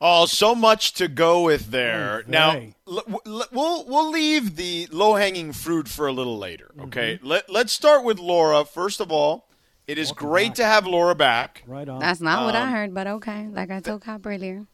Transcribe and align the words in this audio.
Oh, 0.00 0.24
so 0.26 0.54
much 0.54 0.94
to 0.94 1.08
go 1.08 1.42
with 1.42 1.70
there. 1.70 2.22
Oh, 2.26 2.30
now, 2.30 2.52
vey. 2.52 2.74
l- 2.88 3.02
w- 3.06 3.18
l- 3.26 3.48
we'll 3.52 3.84
we'll 3.86 4.10
leave 4.10 4.56
the 4.56 4.88
low 4.90 5.14
hanging 5.16 5.52
fruit 5.52 5.88
for 5.88 6.06
a 6.06 6.12
little 6.12 6.38
later. 6.38 6.70
Mm-hmm. 6.72 6.86
Okay, 6.86 7.18
Let 7.22 7.50
let's 7.50 7.72
start 7.72 8.02
with 8.04 8.18
Laura. 8.18 8.64
First 8.64 9.00
of 9.00 9.12
all, 9.12 9.48
it 9.86 9.98
is 9.98 10.08
Welcome 10.08 10.28
great 10.28 10.48
back. 10.48 10.54
to 10.56 10.64
have 10.64 10.86
Laura 10.86 11.14
back. 11.14 11.62
Right 11.66 11.86
on. 11.88 11.98
That's 12.00 12.20
not 12.22 12.44
what 12.46 12.56
Um, 12.56 12.68
I 12.68 12.70
heard, 12.70 12.94
but 12.94 13.06
okay. 13.06 13.48
Like 13.48 13.70
I 13.70 13.80
told 13.80 14.02
Cap 14.02 14.24
earlier. 14.24 14.66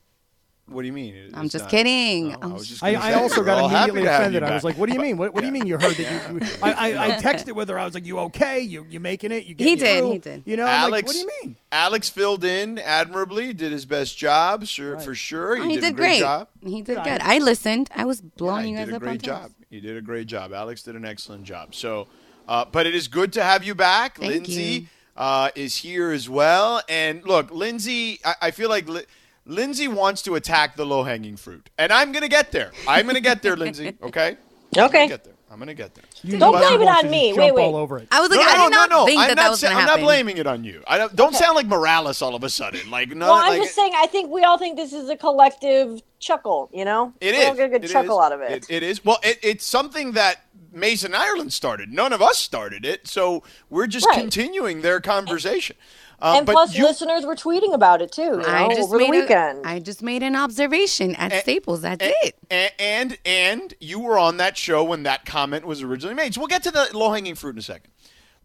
What 0.68 0.82
do 0.82 0.86
you 0.88 0.92
mean? 0.92 1.14
It- 1.14 1.30
I'm 1.32 1.48
just 1.48 1.64
not- 1.66 1.70
kidding. 1.70 2.34
Oh, 2.34 2.38
I'm 2.42 2.54
I 2.54 2.58
just 2.58 2.82
I, 2.82 2.94
I 2.94 3.12
also 3.14 3.44
got 3.44 3.70
immediately 3.70 4.04
offended. 4.04 4.42
I 4.42 4.52
was 4.52 4.64
like, 4.64 4.76
"What 4.76 4.88
do 4.88 4.94
you 4.94 5.00
mean? 5.00 5.16
What, 5.16 5.32
what 5.32 5.40
do 5.42 5.46
you 5.46 5.52
mean 5.52 5.64
you 5.66 5.78
heard 5.78 5.94
that?" 5.94 6.32
You, 6.32 6.40
I, 6.62 6.72
I, 6.72 7.06
I 7.06 7.10
texted 7.20 7.52
with 7.54 7.68
her. 7.68 7.78
I 7.78 7.84
was 7.84 7.94
like, 7.94 8.04
"You 8.04 8.18
okay? 8.20 8.60
You 8.60 8.84
you 8.90 8.98
making 8.98 9.30
it? 9.30 9.44
You 9.46 9.54
getting 9.54 9.74
He 9.74 9.76
did, 9.76 9.98
through?" 10.00 10.12
he 10.12 10.18
did. 10.18 10.42
You 10.44 10.56
know, 10.56 10.64
I'm 10.66 10.90
like, 10.90 11.04
Alex, 11.04 11.06
what 11.06 11.12
do 11.12 11.18
you 11.20 11.30
mean? 11.44 11.56
Alex 11.70 12.08
filled 12.08 12.42
in 12.44 12.78
admirably, 12.80 13.52
did 13.52 13.70
his 13.70 13.84
best 13.86 14.18
job, 14.18 14.66
sure, 14.66 14.98
for 14.98 15.14
sure. 15.14 15.54
He, 15.54 15.62
Oh, 15.62 15.68
he 15.68 15.74
did, 15.76 15.80
did, 15.82 15.92
a 15.92 15.96
great 15.96 16.08
great. 16.08 16.18
job. 16.20 16.48
He 16.64 16.82
did 16.82 16.96
Yeah, 16.96 17.04
good. 17.04 17.20
I 17.22 17.38
listened. 17.38 17.88
I 17.94 18.04
was 18.04 18.20
blowing 18.20 18.64
Yeah, 18.64 18.70
you 18.70 18.76
he 18.76 18.78
guys 18.80 18.86
did 18.86 18.92
a 18.92 18.96
up 18.96 19.02
great 19.02 19.12
text. 19.22 19.24
job. 19.26 19.50
He 19.70 19.80
did 19.80 19.96
a 19.96 20.00
great 20.00 20.26
job. 20.26 20.52
Alex 20.52 20.82
did 20.82 20.96
an 20.96 21.04
excellent 21.04 21.44
job. 21.44 21.76
So, 21.76 22.08
uh, 22.48 22.64
but 22.64 22.86
it 22.86 22.94
is 22.96 23.06
good 23.06 23.32
to 23.34 23.42
have 23.44 23.62
you 23.62 23.76
back. 23.76 24.18
Thank 24.18 24.32
Lindsey 24.32 24.62
you. 24.62 24.86
uh, 25.16 25.50
is 25.54 25.76
here 25.76 26.10
as 26.10 26.28
well. 26.28 26.82
And 26.88 27.22
look, 27.24 27.52
Lindsey, 27.52 28.18
I, 28.24 28.34
I 28.42 28.50
feel 28.50 28.68
like. 28.68 28.88
Li- 28.88 29.04
Lindsey 29.46 29.88
wants 29.88 30.22
to 30.22 30.34
attack 30.34 30.76
the 30.76 30.84
low 30.84 31.04
hanging 31.04 31.36
fruit. 31.36 31.70
And 31.78 31.92
I'm 31.92 32.12
going 32.12 32.22
to 32.22 32.28
get 32.28 32.52
there. 32.52 32.72
I'm 32.88 33.04
going 33.06 33.14
to 33.14 33.20
get 33.22 33.42
there, 33.42 33.56
Lindsey. 33.56 33.96
Okay? 34.02 34.36
I'm 34.76 34.84
Okay. 34.84 34.98
gonna 34.98 35.08
get 35.08 35.24
there. 35.24 35.32
I'm 35.48 35.58
going 35.58 35.68
to 35.68 35.74
get 35.74 35.94
there. 35.94 36.04
You 36.22 36.38
Don't 36.40 36.52
blame 36.58 36.82
it 36.82 36.88
on 36.88 37.08
me. 37.08 37.28
just 37.28 37.38
Wait, 37.38 37.54
wait. 37.54 37.64
all 37.64 37.76
over 37.76 37.98
it. 37.98 38.08
I 38.10 38.20
was 38.20 38.28
like, 38.28 38.40
no, 38.40 38.44
I 38.46 38.56
no, 38.56 38.64
did 38.68 38.74
not 38.74 38.90
no, 38.90 38.96
no. 39.00 39.06
think 39.06 39.20
I'm 39.20 39.28
that 39.28 39.36
not 39.36 39.42
that 39.44 39.50
was 39.50 39.60
sa- 39.60 39.66
going 39.68 39.78
I'm 39.78 39.86
not 39.86 40.00
blaming 40.00 40.38
it 40.38 40.46
on 40.46 40.64
you. 40.64 40.82
I 40.88 40.98
don't, 40.98 41.14
don't 41.14 41.34
sound 41.34 41.54
like 41.54 41.66
Morales 41.66 42.20
all 42.20 42.34
of 42.34 42.42
a 42.42 42.50
sudden. 42.50 42.90
Like, 42.90 43.10
no, 43.10 43.26
Well, 43.26 43.34
I'm 43.34 43.50
like, 43.50 43.62
just 43.62 43.74
saying. 43.76 43.92
I 43.96 44.06
think 44.06 44.30
we 44.30 44.42
all 44.42 44.58
think 44.58 44.76
this 44.76 44.92
is 44.92 45.08
a 45.08 45.16
collective 45.16 46.02
chuckle. 46.18 46.68
You 46.74 46.84
know, 46.84 47.14
It 47.20 47.32
we 47.34 47.44
all 47.44 47.52
is. 47.52 47.56
get 47.58 47.66
a 47.66 47.68
good 47.70 47.84
It 47.84 47.90
chuckle 47.92 48.18
is. 48.20 48.24
out 48.26 48.32
of 48.32 48.40
it. 48.42 48.66
It 48.68 48.82
is. 48.82 49.04
Well, 49.04 49.18
it, 49.22 49.38
it's 49.42 49.64
something 49.64 50.12
that 50.12 50.40
Mason 50.72 51.14
Ireland 51.14 51.52
started. 51.52 51.90
None 51.92 52.12
of 52.12 52.20
us 52.20 52.36
started 52.38 52.84
it, 52.84 53.06
so 53.06 53.44
we're 53.70 53.86
just 53.86 54.06
Right. 54.06 54.18
continuing 54.18 54.82
their 54.82 55.00
conversation. 55.00 55.76
Uh, 56.20 56.34
and 56.38 56.46
but 56.46 56.52
plus, 56.52 56.74
you, 56.74 56.84
listeners 56.84 57.26
were 57.26 57.34
tweeting 57.34 57.74
about 57.74 58.00
it 58.00 58.10
too. 58.10 58.22
You 58.22 58.36
know, 58.38 58.44
I 58.46 58.68
just 58.68 58.82
over 58.82 58.98
the 58.98 59.10
made 59.10 59.20
weekend. 59.20 59.66
A, 59.66 59.68
I 59.68 59.78
just 59.80 60.02
made 60.02 60.22
an 60.22 60.34
observation 60.34 61.14
at 61.16 61.32
Staples. 61.42 61.82
That's 61.82 62.02
and, 62.02 62.14
it. 62.22 62.36
and, 62.50 62.72
and 62.78 63.18
and 63.24 63.74
you 63.80 64.00
were 64.00 64.18
on 64.18 64.38
that 64.38 64.56
show 64.56 64.82
when 64.82 65.02
that 65.02 65.26
comment 65.26 65.66
was 65.66 65.82
originally 65.82 66.14
made. 66.14 66.34
So 66.34 66.40
we'll 66.40 66.48
get 66.48 66.62
to 66.62 66.70
the 66.70 66.88
low 66.94 67.12
hanging 67.12 67.34
fruit 67.34 67.50
in 67.50 67.58
a 67.58 67.62
second. 67.62 67.90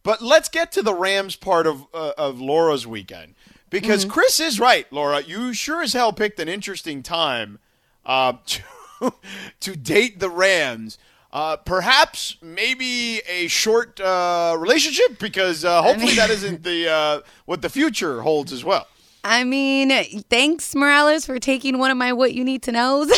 But 0.03 0.21
let's 0.21 0.49
get 0.49 0.71
to 0.73 0.81
the 0.81 0.93
Rams 0.93 1.35
part 1.35 1.65
of 1.65 1.85
uh, 1.93 2.11
of 2.17 2.41
Laura's 2.41 2.85
weekend 2.85 3.35
because 3.69 4.03
Mm-hmm. 4.03 4.11
Chris 4.11 4.39
is 4.39 4.59
right, 4.59 4.91
Laura. 4.91 5.21
You 5.21 5.53
sure 5.53 5.81
as 5.81 5.93
hell 5.93 6.11
picked 6.11 6.39
an 6.39 6.49
interesting 6.49 7.01
time 7.01 7.57
uh, 8.05 8.33
to 8.45 9.13
to 9.61 9.75
date 9.75 10.19
the 10.19 10.29
Rams. 10.29 10.97
Uh, 11.33 11.55
perhaps 11.55 12.35
maybe 12.41 13.19
a 13.19 13.47
short 13.47 14.01
uh, 14.01 14.55
relationship 14.59 15.17
because 15.17 15.63
uh, 15.63 15.81
hopefully 15.81 16.15
that 16.15 16.29
isn't 16.29 16.61
the 16.63 16.89
uh, 16.89 17.21
what 17.45 17.61
the 17.61 17.69
future 17.69 18.21
holds 18.21 18.51
as 18.51 18.65
well. 18.65 18.85
I 19.23 19.43
mean, 19.43 19.91
thanks 20.29 20.75
Morales 20.75 21.25
for 21.25 21.39
taking 21.39 21.77
one 21.77 21.91
of 21.91 21.97
my 21.97 22.11
what 22.11 22.33
you 22.33 22.43
need 22.43 22.63
to 22.63 22.71
knows. 22.71 23.09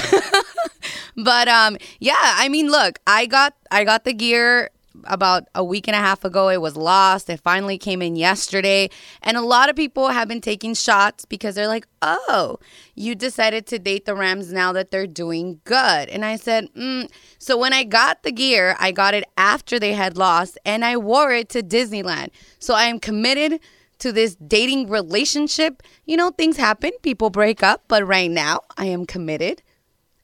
but 1.15 1.47
um 1.47 1.77
yeah, 1.99 2.13
I 2.19 2.49
mean, 2.49 2.69
look, 2.69 2.99
I 3.07 3.25
got 3.25 3.55
I 3.71 3.83
got 3.83 4.03
the 4.03 4.13
gear 4.13 4.69
about 5.05 5.47
a 5.55 5.63
week 5.63 5.87
and 5.87 5.95
a 5.95 5.99
half 5.99 6.23
ago. 6.23 6.49
It 6.49 6.61
was 6.61 6.77
lost. 6.77 7.29
It 7.29 7.41
finally 7.41 7.77
came 7.77 8.01
in 8.01 8.15
yesterday. 8.15 8.89
And 9.21 9.37
a 9.37 9.41
lot 9.41 9.69
of 9.69 9.75
people 9.75 10.09
have 10.09 10.27
been 10.27 10.41
taking 10.41 10.73
shots 10.73 11.25
because 11.25 11.55
they're 11.55 11.67
like, 11.67 11.87
"Oh, 12.01 12.59
you 12.95 13.15
decided 13.15 13.65
to 13.67 13.79
date 13.79 14.05
the 14.05 14.15
Rams 14.15 14.51
now 14.53 14.71
that 14.73 14.91
they're 14.91 15.07
doing 15.07 15.61
good." 15.63 16.09
And 16.09 16.23
I 16.23 16.35
said, 16.35 16.73
mm. 16.73 17.09
"So 17.39 17.57
when 17.57 17.73
I 17.73 17.83
got 17.83 18.23
the 18.23 18.31
gear, 18.31 18.75
I 18.79 18.91
got 18.91 19.13
it 19.13 19.25
after 19.37 19.79
they 19.79 19.93
had 19.93 20.17
lost 20.17 20.57
and 20.65 20.85
I 20.85 20.97
wore 20.97 21.31
it 21.31 21.49
to 21.49 21.61
Disneyland. 21.61 22.29
So 22.59 22.73
I 22.73 22.85
am 22.85 22.99
committed 22.99 23.59
to 23.99 24.11
this 24.11 24.35
dating 24.35 24.89
relationship. 24.89 25.81
You 26.05 26.17
know, 26.17 26.29
things 26.31 26.57
happen, 26.57 26.91
people 27.01 27.29
break 27.29 27.63
up, 27.63 27.83
but 27.87 28.05
right 28.05 28.29
now 28.29 28.61
I 28.77 28.85
am 28.85 29.05
committed. 29.05 29.61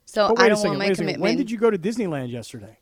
So 0.04 0.34
I 0.36 0.48
don't 0.48 0.62
want 0.62 0.78
my 0.78 0.86
Wait 0.86 0.92
a 0.92 0.94
second. 0.94 0.96
commitment 0.96 1.22
When 1.22 1.36
did 1.36 1.50
you 1.50 1.58
go 1.58 1.70
to 1.70 1.78
Disneyland 1.78 2.30
yesterday? 2.30 2.79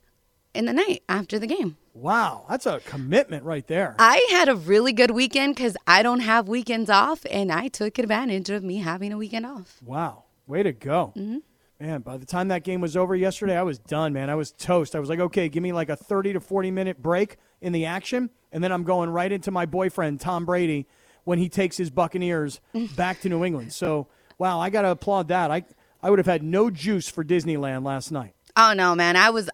In 0.53 0.65
the 0.65 0.73
night 0.73 1.03
after 1.07 1.39
the 1.39 1.47
game. 1.47 1.77
Wow, 1.93 2.45
that's 2.49 2.65
a 2.65 2.79
commitment 2.79 3.43
right 3.43 3.65
there. 3.67 3.95
I 3.99 4.25
had 4.31 4.47
a 4.47 4.55
really 4.55 4.93
good 4.93 5.11
weekend 5.11 5.55
because 5.55 5.75
I 5.85 6.01
don't 6.01 6.21
have 6.21 6.47
weekends 6.47 6.89
off, 6.89 7.25
and 7.29 7.51
I 7.51 7.67
took 7.67 7.99
advantage 7.99 8.49
of 8.49 8.63
me 8.63 8.77
having 8.77 9.11
a 9.11 9.17
weekend 9.17 9.45
off. 9.45 9.77
Wow, 9.83 10.23
way 10.47 10.63
to 10.63 10.71
go. 10.71 11.13
Mm-hmm. 11.17 11.37
Man, 11.81 12.01
by 12.01 12.17
the 12.17 12.25
time 12.25 12.49
that 12.49 12.63
game 12.63 12.81
was 12.81 12.97
over 12.97 13.15
yesterday, 13.15 13.57
I 13.57 13.63
was 13.63 13.79
done, 13.79 14.11
man. 14.11 14.29
I 14.29 14.35
was 14.35 14.51
toast. 14.51 14.95
I 14.95 14.99
was 14.99 15.07
like, 15.07 15.19
okay, 15.19 15.47
give 15.47 15.63
me 15.63 15.71
like 15.71 15.89
a 15.89 15.95
30 15.95 16.33
to 16.33 16.39
40 16.39 16.71
minute 16.71 17.01
break 17.01 17.37
in 17.61 17.71
the 17.71 17.85
action, 17.85 18.29
and 18.51 18.63
then 18.63 18.71
I'm 18.71 18.83
going 18.83 19.09
right 19.09 19.31
into 19.31 19.51
my 19.51 19.65
boyfriend, 19.65 20.19
Tom 20.19 20.45
Brady, 20.45 20.87
when 21.23 21.39
he 21.39 21.49
takes 21.49 21.77
his 21.77 21.89
Buccaneers 21.89 22.59
back 22.95 23.21
to 23.21 23.29
New 23.29 23.43
England. 23.43 23.73
So, 23.73 24.07
wow, 24.37 24.59
I 24.59 24.69
got 24.69 24.81
to 24.81 24.91
applaud 24.91 25.29
that. 25.29 25.51
I, 25.51 25.63
I 26.01 26.09
would 26.09 26.19
have 26.19 26.25
had 26.25 26.43
no 26.43 26.69
juice 26.69 27.09
for 27.09 27.23
Disneyland 27.23 27.85
last 27.85 28.11
night. 28.11 28.35
Oh 28.55 28.73
no, 28.73 28.95
man! 28.95 29.15
I 29.15 29.29
was 29.29 29.49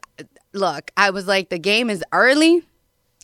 look. 0.55 0.91
I 0.97 1.09
was 1.09 1.27
like, 1.27 1.49
the 1.49 1.59
game 1.59 1.89
is 1.89 2.03
early. 2.11 2.63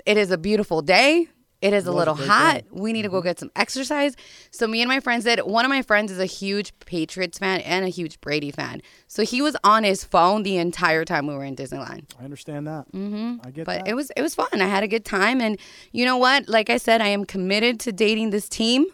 It 0.05 0.17
is 0.17 0.31
a 0.31 0.37
beautiful 0.37 0.81
day. 0.81 1.27
It 1.61 1.73
is 1.73 1.85
a 1.85 1.91
little 1.91 2.15
hot. 2.15 2.61
day. 2.61 2.67
We 2.71 2.91
need 2.91 3.03
to 3.03 3.09
go 3.09 3.21
get 3.21 3.37
some 3.39 3.51
exercise. 3.55 4.15
So 4.49 4.65
me 4.65 4.81
and 4.81 4.89
my 4.89 4.99
friends 4.99 5.25
did. 5.25 5.39
One 5.41 5.63
of 5.63 5.69
my 5.69 5.83
friends 5.83 6.11
is 6.11 6.17
a 6.17 6.25
huge 6.25 6.73
Patriots 6.79 7.37
fan 7.37 7.59
and 7.61 7.85
a 7.85 7.89
huge 7.89 8.19
Brady 8.19 8.49
fan. 8.49 8.81
So 9.07 9.21
he 9.23 9.43
was 9.43 9.55
on 9.63 9.83
his 9.83 10.03
phone 10.03 10.41
the 10.41 10.57
entire 10.57 11.05
time 11.05 11.27
we 11.27 11.35
were 11.35 11.43
in 11.43 11.55
Disneyland. 11.55 12.05
I 12.19 12.23
understand 12.23 12.65
that. 12.65 12.91
Mm-hmm. 12.93 13.45
I 13.45 13.51
get 13.51 13.65
But 13.67 13.85
that. 13.85 13.87
it 13.89 13.93
was 13.93 14.11
it 14.17 14.23
was 14.23 14.33
fun. 14.33 14.47
I 14.53 14.65
had 14.65 14.81
a 14.83 14.87
good 14.87 15.05
time, 15.05 15.39
and 15.39 15.59
you 15.91 16.03
know 16.03 16.17
what? 16.17 16.49
Like 16.49 16.71
I 16.71 16.77
said, 16.77 16.99
I 16.99 17.09
am 17.09 17.25
committed 17.25 17.79
to 17.81 17.91
dating 17.91 18.31
this 18.31 18.49
team. 18.49 18.87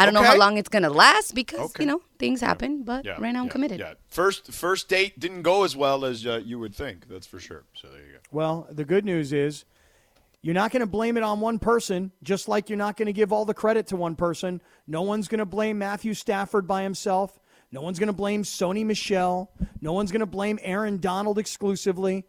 I 0.00 0.04
don't 0.06 0.14
know 0.14 0.22
how 0.22 0.36
long 0.36 0.56
it's 0.58 0.68
gonna 0.68 0.90
last 0.90 1.34
because 1.34 1.60
Okay. 1.60 1.84
you 1.84 1.86
know 1.88 2.00
things 2.18 2.40
happen. 2.40 2.82
But 2.82 3.04
Yeah, 3.04 3.12
right 3.20 3.32
now 3.32 3.40
I'm 3.40 3.46
yeah, 3.46 3.52
committed. 3.52 3.80
Yeah. 3.80 3.94
First 4.08 4.52
first 4.52 4.88
date 4.88 5.18
didn't 5.20 5.42
go 5.42 5.64
as 5.64 5.76
well 5.76 6.04
as 6.04 6.26
uh, 6.26 6.40
you 6.44 6.58
would 6.58 6.74
think. 6.74 7.08
That's 7.08 7.26
for 7.26 7.38
sure. 7.40 7.64
So 7.74 7.88
there 7.88 8.00
you 8.00 8.12
go. 8.14 8.18
Well, 8.32 8.66
the 8.70 8.84
good 8.84 9.04
news 9.04 9.32
is 9.32 9.64
you're 10.42 10.54
not 10.54 10.70
going 10.72 10.80
to 10.80 10.86
blame 10.86 11.16
it 11.18 11.22
on 11.22 11.40
one 11.40 11.58
person, 11.58 12.12
just 12.22 12.48
like 12.48 12.70
you're 12.70 12.78
not 12.78 12.96
going 12.96 13.06
to 13.06 13.12
give 13.12 13.30
all 13.30 13.44
the 13.44 13.52
credit 13.54 13.86
to 13.88 13.96
one 13.96 14.16
person. 14.16 14.62
No 14.86 15.02
one's 15.02 15.28
going 15.28 15.40
to 15.40 15.44
blame 15.46 15.78
Matthew 15.78 16.14
Stafford 16.14 16.66
by 16.66 16.82
himself. 16.82 17.38
No 17.70 17.82
one's 17.82 17.98
going 17.98 18.06
to 18.06 18.14
blame 18.14 18.42
Sony 18.42 18.84
Michel. 18.84 19.50
No 19.82 19.92
one's 19.92 20.10
going 20.10 20.20
to 20.20 20.26
blame 20.26 20.58
Aaron 20.62 20.98
Donald 20.98 21.38
exclusively. 21.38 22.24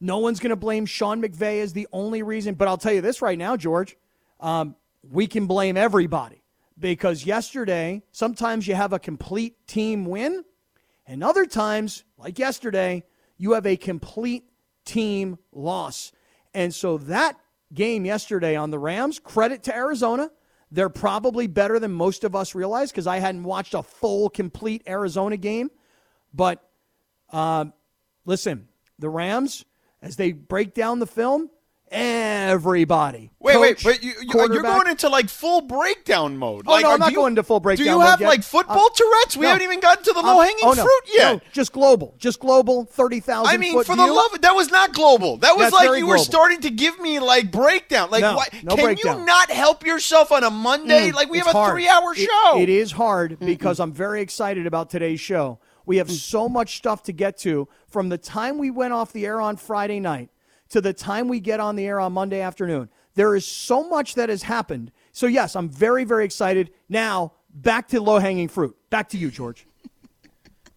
No 0.00 0.18
one's 0.18 0.40
going 0.40 0.50
to 0.50 0.56
blame 0.56 0.86
Sean 0.86 1.22
McVay 1.22 1.62
as 1.62 1.72
the 1.72 1.86
only 1.92 2.24
reason. 2.24 2.54
But 2.54 2.66
I'll 2.66 2.76
tell 2.78 2.92
you 2.92 3.00
this 3.00 3.22
right 3.22 3.38
now, 3.38 3.56
George, 3.56 3.96
um, 4.40 4.74
we 5.08 5.28
can 5.28 5.46
blame 5.46 5.76
everybody 5.76 6.41
because 6.78 7.26
yesterday, 7.26 8.02
sometimes 8.12 8.66
you 8.66 8.74
have 8.74 8.92
a 8.92 8.98
complete 8.98 9.66
team 9.66 10.04
win, 10.04 10.44
and 11.06 11.22
other 11.22 11.46
times, 11.46 12.04
like 12.16 12.38
yesterday, 12.38 13.04
you 13.36 13.52
have 13.52 13.66
a 13.66 13.76
complete 13.76 14.44
team 14.84 15.38
loss. 15.52 16.12
And 16.54 16.74
so 16.74 16.98
that 16.98 17.38
game 17.72 18.04
yesterday 18.04 18.56
on 18.56 18.70
the 18.70 18.78
Rams, 18.78 19.18
credit 19.18 19.62
to 19.64 19.74
Arizona. 19.74 20.30
They're 20.70 20.88
probably 20.88 21.46
better 21.46 21.78
than 21.78 21.92
most 21.92 22.24
of 22.24 22.34
us 22.34 22.54
realize 22.54 22.90
because 22.90 23.06
I 23.06 23.18
hadn't 23.18 23.44
watched 23.44 23.74
a 23.74 23.82
full, 23.82 24.30
complete 24.30 24.82
Arizona 24.86 25.36
game. 25.36 25.70
But 26.32 26.62
um, 27.30 27.72
listen, 28.24 28.68
the 28.98 29.10
Rams, 29.10 29.64
as 30.00 30.16
they 30.16 30.32
break 30.32 30.72
down 30.74 30.98
the 30.98 31.06
film, 31.06 31.50
everybody. 31.92 33.30
Wait, 33.40 33.58
wait, 33.60 33.76
coach, 33.76 33.84
but 33.84 34.02
you, 34.02 34.12
you, 34.22 34.52
you're 34.52 34.62
going 34.62 34.86
into 34.88 35.08
like 35.08 35.28
full 35.28 35.60
breakdown 35.62 36.36
mode. 36.36 36.64
Oh, 36.66 36.72
like, 36.72 36.84
no, 36.84 36.92
I'm 36.92 37.00
not 37.00 37.10
you- 37.10 37.16
going 37.16 37.34
to 37.36 37.42
full 37.42 37.58
breakdown. 37.60 37.84
Do 37.86 37.90
you 37.92 38.00
have 38.00 38.20
like 38.20 38.42
football 38.42 38.86
Uh, 38.86 38.94
Tourette's? 38.94 39.36
We 39.36 39.42
no. 39.42 39.48
haven't 39.48 39.64
even 39.64 39.80
gotten 39.80 40.04
to 40.04 40.12
the 40.12 40.20
Um, 40.20 40.26
low 40.26 40.40
hanging 40.40 40.58
oh, 40.62 40.72
no, 40.72 40.82
fruit 40.82 41.02
yet. 41.12 41.32
No, 41.34 41.40
just 41.52 41.72
global. 41.72 42.14
Just 42.18 42.38
global, 42.40 42.84
30,000 42.84 43.52
I 43.52 43.56
mean, 43.56 43.82
for 43.82 43.96
the 43.96 44.04
view. 44.04 44.14
love, 44.14 44.40
that 44.40 44.54
was 44.54 44.70
not 44.70 44.92
global. 44.92 45.38
That 45.38 45.56
was 45.56 45.70
That's 45.70 45.74
like 45.86 45.98
you 45.98 46.06
were 46.06 46.14
global. 46.16 46.24
starting 46.24 46.60
to 46.60 46.70
give 46.70 47.00
me 47.00 47.18
like 47.20 47.50
breakdown. 47.50 48.10
Like, 48.10 48.22
No, 48.22 48.36
why, 48.36 48.46
no 48.62 48.76
can 48.76 48.84
breakdown. 48.84 49.20
you 49.20 49.26
not 49.26 49.50
help 49.50 49.84
yourself 49.84 50.30
on 50.32 50.44
a 50.44 50.50
Monday? 50.50 51.10
like 51.12 51.30
we 51.30 51.38
have 51.38 51.48
a 51.48 51.52
hard. 51.52 51.72
three-hour 51.74 52.12
It- 52.16 52.18
show. 52.28 52.58
it 52.60 52.68
is 52.68 52.92
hard 52.92 53.38
because 53.40 53.80
I'm 53.80 53.92
very 53.92 54.20
excited 54.20 54.66
about 54.66 54.90
today's 54.90 55.20
show. 55.20 55.58
We 55.84 55.96
have 55.96 56.10
so 56.10 56.48
much 56.48 56.76
stuff 56.76 57.02
to 57.04 57.12
get 57.12 57.38
to 57.38 57.66
from 57.88 58.08
the 58.08 58.18
time 58.18 58.58
we 58.58 58.70
went 58.70 58.92
off 58.92 59.12
the 59.12 59.26
air 59.26 59.40
on 59.40 59.56
Friday 59.56 59.98
night 59.98 60.30
to 60.72 60.80
the 60.80 60.92
time 60.92 61.28
we 61.28 61.40
get 61.40 61.60
on 61.60 61.76
the 61.76 61.86
air 61.86 62.00
on 62.00 62.12
Monday 62.12 62.40
afternoon. 62.40 62.88
There 63.14 63.34
is 63.36 63.46
so 63.46 63.88
much 63.88 64.14
that 64.16 64.28
has 64.28 64.42
happened. 64.42 64.90
So, 65.12 65.26
yes, 65.26 65.54
I'm 65.54 65.68
very, 65.68 66.04
very 66.04 66.24
excited. 66.24 66.70
Now, 66.88 67.32
back 67.54 67.88
to 67.88 68.00
low 68.00 68.18
hanging 68.18 68.48
fruit. 68.48 68.76
Back 68.90 69.10
to 69.10 69.18
you, 69.18 69.30
George. 69.30 69.66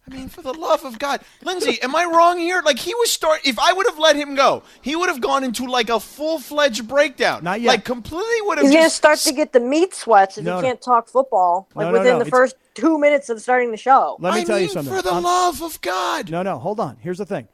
I 0.08 0.14
mean, 0.14 0.28
for 0.28 0.40
the 0.40 0.52
love 0.52 0.84
of 0.84 1.00
God, 1.00 1.20
Lindsey, 1.42 1.82
am 1.82 1.96
I 1.96 2.04
wrong 2.04 2.38
here? 2.38 2.62
Like 2.64 2.78
he 2.78 2.94
was 2.94 3.10
start. 3.10 3.40
If 3.44 3.58
I 3.58 3.72
would 3.72 3.86
have 3.86 3.98
let 3.98 4.14
him 4.14 4.36
go, 4.36 4.62
he 4.80 4.94
would 4.94 5.08
have 5.08 5.20
gone 5.20 5.42
into 5.42 5.66
like 5.66 5.88
a 5.88 5.98
full 5.98 6.38
fledged 6.38 6.86
breakdown. 6.86 7.42
Not 7.42 7.60
yet. 7.60 7.70
Like 7.70 7.84
completely 7.84 8.40
would 8.42 8.58
have. 8.58 8.66
He's 8.66 8.72
going 8.72 8.82
to 8.84 8.86
just 8.86 8.96
start 8.96 9.18
to 9.20 9.32
get 9.32 9.52
the 9.52 9.58
meat 9.58 9.94
sweats 9.94 10.38
if 10.38 10.44
No, 10.44 10.56
he 10.58 10.62
no. 10.62 10.68
can't 10.68 10.80
talk 10.80 11.08
football 11.08 11.68
like 11.74 11.86
No, 11.86 11.90
no, 11.90 11.98
within 11.98 12.12
no, 12.12 12.18
the 12.20 12.26
it's- 12.26 12.30
first 12.38 12.54
two 12.74 13.00
minutes 13.00 13.30
of 13.30 13.40
starting 13.40 13.72
the 13.72 13.76
show. 13.76 14.16
Let 14.20 14.34
me 14.34 14.42
I 14.42 14.44
tell 14.44 14.60
you 14.60 14.68
something. 14.68 14.94
For 14.94 15.02
the 15.02 15.10
I'm- 15.10 15.24
love 15.24 15.60
of 15.60 15.80
God. 15.80 16.30
No, 16.30 16.42
no, 16.42 16.58
hold 16.58 16.78
on. 16.78 16.98
Here's 17.00 17.18
the 17.18 17.26
thing. 17.26 17.48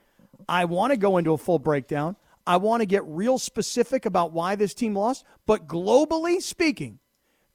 I 0.46 0.66
want 0.66 0.90
to 0.90 0.98
go 0.98 1.16
into 1.16 1.32
a 1.32 1.38
full 1.38 1.58
breakdown. 1.58 2.16
I 2.46 2.56
want 2.56 2.80
to 2.80 2.86
get 2.86 3.04
real 3.06 3.38
specific 3.38 4.06
about 4.06 4.32
why 4.32 4.54
this 4.56 4.74
team 4.74 4.94
lost. 4.94 5.24
But 5.46 5.66
globally 5.66 6.40
speaking, 6.42 6.98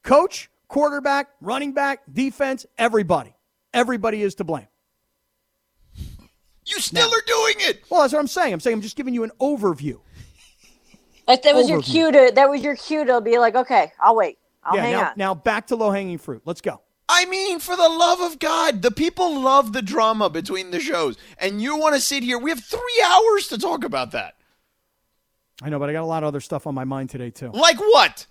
coach, 0.03 0.49
quarterback, 0.67 1.29
running 1.41 1.73
back, 1.73 2.01
defense, 2.11 2.65
everybody, 2.77 3.33
everybody 3.73 4.21
is 4.21 4.35
to 4.35 4.43
blame. 4.43 4.67
You 6.65 6.79
still 6.81 7.09
are 7.09 7.23
doing 7.25 7.55
it. 7.59 7.83
Well, 7.89 8.01
that's 8.01 8.13
what 8.13 8.19
I'm 8.19 8.27
saying. 8.27 8.53
I'm 8.53 8.59
saying 8.59 8.75
I'm 8.75 8.81
just 8.81 8.97
giving 8.97 9.13
you 9.13 9.23
an 9.23 9.31
overview. 9.39 9.99
That, 11.27 11.43
that 11.43 11.55
was 11.55 11.69
your 11.69 11.81
cue 11.81 12.11
to 12.11 12.31
that 12.35 12.49
was 12.49 12.61
your 12.61 12.75
cue 12.75 13.05
to 13.05 13.21
be 13.21 13.37
like, 13.37 13.55
okay, 13.55 13.91
I'll 13.99 14.15
wait. 14.15 14.37
I'll 14.63 14.75
yeah. 14.75 14.81
hang 14.81 14.91
Now, 14.91 15.05
on. 15.05 15.13
now 15.15 15.35
back 15.35 15.67
to 15.67 15.75
low 15.75 15.91
hanging 15.91 16.17
fruit. 16.17 16.41
Let's 16.45 16.61
go. 16.61 16.81
I 17.09 17.25
mean, 17.25 17.59
for 17.59 17.75
the 17.75 17.87
love 17.87 18.19
of 18.19 18.37
God, 18.37 18.81
the 18.81 18.91
people 18.91 19.39
love 19.41 19.71
the 19.71 19.81
drama 19.81 20.29
between 20.29 20.71
the 20.71 20.79
shows, 20.79 21.17
and 21.37 21.61
you 21.61 21.77
want 21.77 21.95
to 21.95 22.01
sit 22.01 22.21
here. 22.21 22.37
We 22.37 22.49
have 22.49 22.63
three 22.63 23.03
hours 23.05 23.47
to 23.47 23.57
talk 23.57 23.85
about 23.85 24.11
that. 24.11 24.35
I 25.61 25.69
know, 25.69 25.79
but 25.79 25.89
I 25.89 25.93
got 25.93 26.03
a 26.03 26.05
lot 26.05 26.23
of 26.23 26.27
other 26.27 26.41
stuff 26.41 26.67
on 26.67 26.75
my 26.75 26.83
mind 26.83 27.09
today 27.09 27.29
too. 27.31 27.49
Like 27.51 27.77
what? 27.79 28.27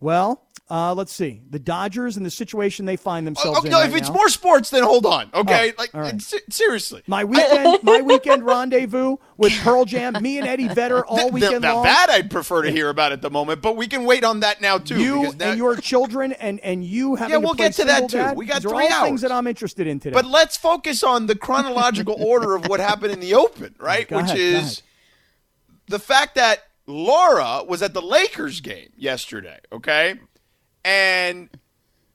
Well, 0.00 0.42
uh, 0.68 0.94
let's 0.94 1.12
see. 1.12 1.42
The 1.50 1.58
Dodgers 1.60 2.16
and 2.16 2.24
the 2.26 2.30
situation 2.30 2.86
they 2.86 2.96
find 2.96 3.24
themselves 3.26 3.60
Oh, 3.62 3.64
in. 3.64 3.70
no, 3.70 3.78
right 3.80 3.88
if 3.90 3.94
it's 3.94 4.08
now. 4.08 4.14
more 4.14 4.28
sports, 4.30 4.70
then 4.70 4.82
hold 4.82 5.04
on. 5.06 5.28
Okay, 5.32 5.70
Oh, 5.72 5.74
like 5.78 5.94
right. 5.94 6.20
se- 6.20 6.40
seriously. 6.50 7.02
my 7.06 7.22
weekend, 7.24 7.80
my 7.84 8.00
weekend 8.00 8.44
rendezvous 8.44 9.18
with 9.36 9.52
Pearl 9.62 9.84
Jam, 9.84 10.16
me 10.20 10.38
and 10.38 10.48
Eddie 10.48 10.66
Vedder 10.68 11.04
all 11.06 11.18
Th- 11.18 11.32
weekend 11.32 11.60
now 11.62 11.74
long. 11.76 11.84
that 11.84 12.08
I'd 12.10 12.30
prefer 12.30 12.62
to 12.62 12.70
hear 12.72 12.88
about 12.88 13.12
at 13.12 13.22
the 13.22 13.30
moment, 13.30 13.60
but 13.62 13.76
we 13.76 13.86
can 13.86 14.04
wait 14.04 14.24
on 14.24 14.40
that 14.40 14.60
now 14.60 14.78
too. 14.78 15.00
you 15.00 15.32
that- 15.34 15.50
and 15.50 15.58
your 15.58 15.76
children 15.76 16.32
and 16.32 16.58
and 16.60 16.82
you 16.82 17.14
having 17.14 17.32
Yeah, 17.32 17.36
we'll 17.36 17.54
play 17.54 17.66
get 17.66 17.74
to 17.74 17.84
that, 17.84 18.08
too. 18.08 18.16
dad, 18.16 18.36
We 18.36 18.46
got 18.46 18.62
three 18.62 18.88
all 18.88 19.04
things 19.04 19.20
that 19.20 19.30
I'm 19.30 19.46
interested 19.46 19.86
in 19.86 20.00
today. 20.00 20.14
But 20.14 20.24
let's 20.26 20.56
focus 20.56 21.04
on 21.04 21.26
the 21.26 21.36
chronological 21.36 22.16
order 22.18 22.56
of 22.56 22.66
what 22.66 22.80
happened 22.80 23.12
in 23.12 23.20
the 23.20 23.34
Open, 23.34 23.74
right? 23.78 24.08
Go 24.08 24.16
Which 24.16 24.26
ahead, 24.26 24.38
is. 24.38 24.82
The 25.88 25.98
fact 25.98 26.34
that 26.36 26.64
Laura 26.86 27.62
was 27.66 27.82
at 27.82 27.94
the 27.94 28.02
Lakers 28.02 28.60
game 28.60 28.90
yesterday, 28.96 29.58
okay? 29.72 30.18
And 30.84 31.48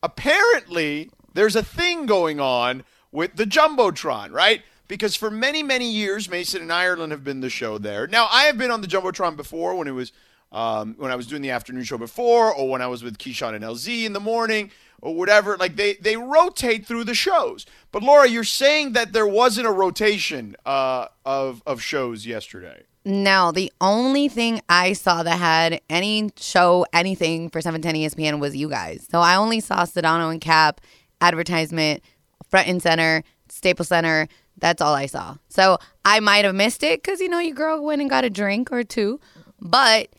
apparently 0.04 1.10
there's 1.34 1.56
a 1.56 1.64
thing 1.64 2.06
going 2.06 2.40
on 2.40 2.84
with 3.12 3.36
the 3.36 3.46
Jumbotron, 3.46 4.32
right? 4.32 4.62
Because 4.88 5.16
for 5.16 5.30
many, 5.30 5.64
many 5.64 5.90
years, 5.90 6.30
Mason 6.30 6.62
and 6.62 6.72
Ireland 6.72 7.12
have 7.12 7.24
been 7.24 7.42
the 7.42 7.50
show 7.50 7.78
there. 7.78 8.08
Now, 8.08 8.28
I 8.32 8.44
have 8.44 8.58
been 8.58 8.72
on 8.72 8.82
the 8.82 8.88
Jumbotron 8.88 9.36
before 9.36 9.76
when 9.76 9.88
it 9.88 9.92
was 9.92 10.12
um, 10.52 10.96
when 10.98 11.12
I 11.12 11.16
was 11.16 11.28
doing 11.28 11.42
the 11.42 11.52
afternoon 11.52 11.84
show 11.84 11.98
before, 11.98 12.54
or 12.54 12.70
when 12.70 12.82
I 12.82 12.88
was 12.88 13.04
with 13.04 13.18
Keyshawn 13.18 13.54
and 13.54 13.66
LZ 13.66 14.06
in 14.06 14.14
the 14.14 14.20
morning, 14.22 14.72
or 15.02 15.14
whatever. 15.14 15.58
Like 15.58 15.76
they 15.76 15.96
they 15.96 16.16
rotate 16.16 16.86
through 16.86 17.04
the 17.04 17.14
shows. 17.14 17.66
But 17.92 18.04
Laura, 18.04 18.28
you're 18.28 18.44
saying 18.44 18.94
that 18.94 19.14
there 19.14 19.28
wasn't 19.28 19.68
a 19.68 19.72
rotation 19.72 20.56
uh, 20.66 21.08
of 21.26 21.62
of 21.66 21.82
shows 21.82 22.26
yesterday. 22.26 22.84
No, 23.08 23.54
the 23.54 23.72
only 23.80 24.28
thing 24.28 24.60
I 24.68 24.92
saw 24.92 25.24
that 25.24 25.40
had 25.40 25.80
any 25.90 26.30
show, 26.36 26.86
anything 26.92 27.50
for 27.50 27.62
710 27.62 27.96
ESPN 28.02 28.40
was 28.42 28.54
you 28.54 28.68
guys. 28.68 29.08
So 29.10 29.22
I 29.22 29.38
only 29.38 29.62
saw 29.62 29.84
Sedano 29.84 30.30
and 30.30 30.42
Cap 30.42 30.82
advertisement, 31.22 32.04
front 32.50 32.68
and 32.68 32.84
center, 32.84 33.24
Staples 33.48 33.88
Center. 33.88 34.28
That's 34.58 34.82
all 34.82 34.94
I 34.94 35.06
saw. 35.06 35.38
So 35.48 35.78
I 36.04 36.20
might 36.20 36.44
have 36.44 36.54
missed 36.54 36.84
it 36.84 37.02
because, 37.02 37.22
you 37.22 37.30
know, 37.30 37.40
your 37.40 37.56
girl 37.56 37.82
went 37.82 38.02
and 38.02 38.10
got 38.10 38.26
a 38.26 38.30
drink 38.30 38.74
or 38.74 38.84
two. 38.84 39.22
But 39.62 40.10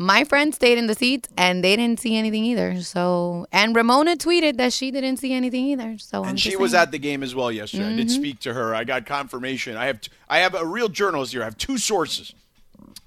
my 0.00 0.22
friend 0.22 0.54
stayed 0.54 0.78
in 0.78 0.86
the 0.86 0.94
seats 0.94 1.28
and 1.36 1.64
they 1.64 1.74
didn't 1.74 1.98
see 1.98 2.16
anything 2.16 2.44
either. 2.44 2.80
So, 2.82 3.46
and 3.50 3.74
Ramona 3.74 4.16
tweeted 4.16 4.56
that 4.58 4.72
she 4.72 4.92
didn't 4.92 5.16
see 5.16 5.32
anything 5.32 5.64
either. 5.66 5.98
So, 5.98 6.22
I'm 6.22 6.30
and 6.30 6.40
she 6.40 6.54
was 6.54 6.72
at 6.72 6.92
the 6.92 6.98
game 7.00 7.24
as 7.24 7.34
well 7.34 7.50
yesterday. 7.50 7.84
I 7.84 7.88
Mm-hmm. 7.88 7.96
did 7.96 8.10
speak 8.12 8.38
to 8.40 8.54
her. 8.54 8.74
I 8.76 8.84
got 8.84 9.06
confirmation. 9.06 9.76
I 9.76 9.86
have 9.86 10.00
t- 10.00 10.12
I 10.28 10.38
have 10.38 10.54
a 10.54 10.64
real 10.64 10.88
journalist 10.88 11.32
here. 11.32 11.42
I 11.42 11.46
have 11.46 11.58
two 11.58 11.78
sources. 11.78 12.32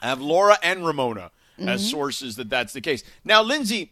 I 0.01 0.07
have 0.09 0.19
Laura 0.21 0.57
and 0.61 0.85
Ramona 0.85 1.31
Mm-hmm. 1.59 1.69
as 1.69 1.88
sources 1.89 2.35
that 2.38 2.49
that's 2.49 2.73
the 2.73 2.81
case. 2.81 3.03
Now, 3.23 3.41
Lindsey, 3.43 3.91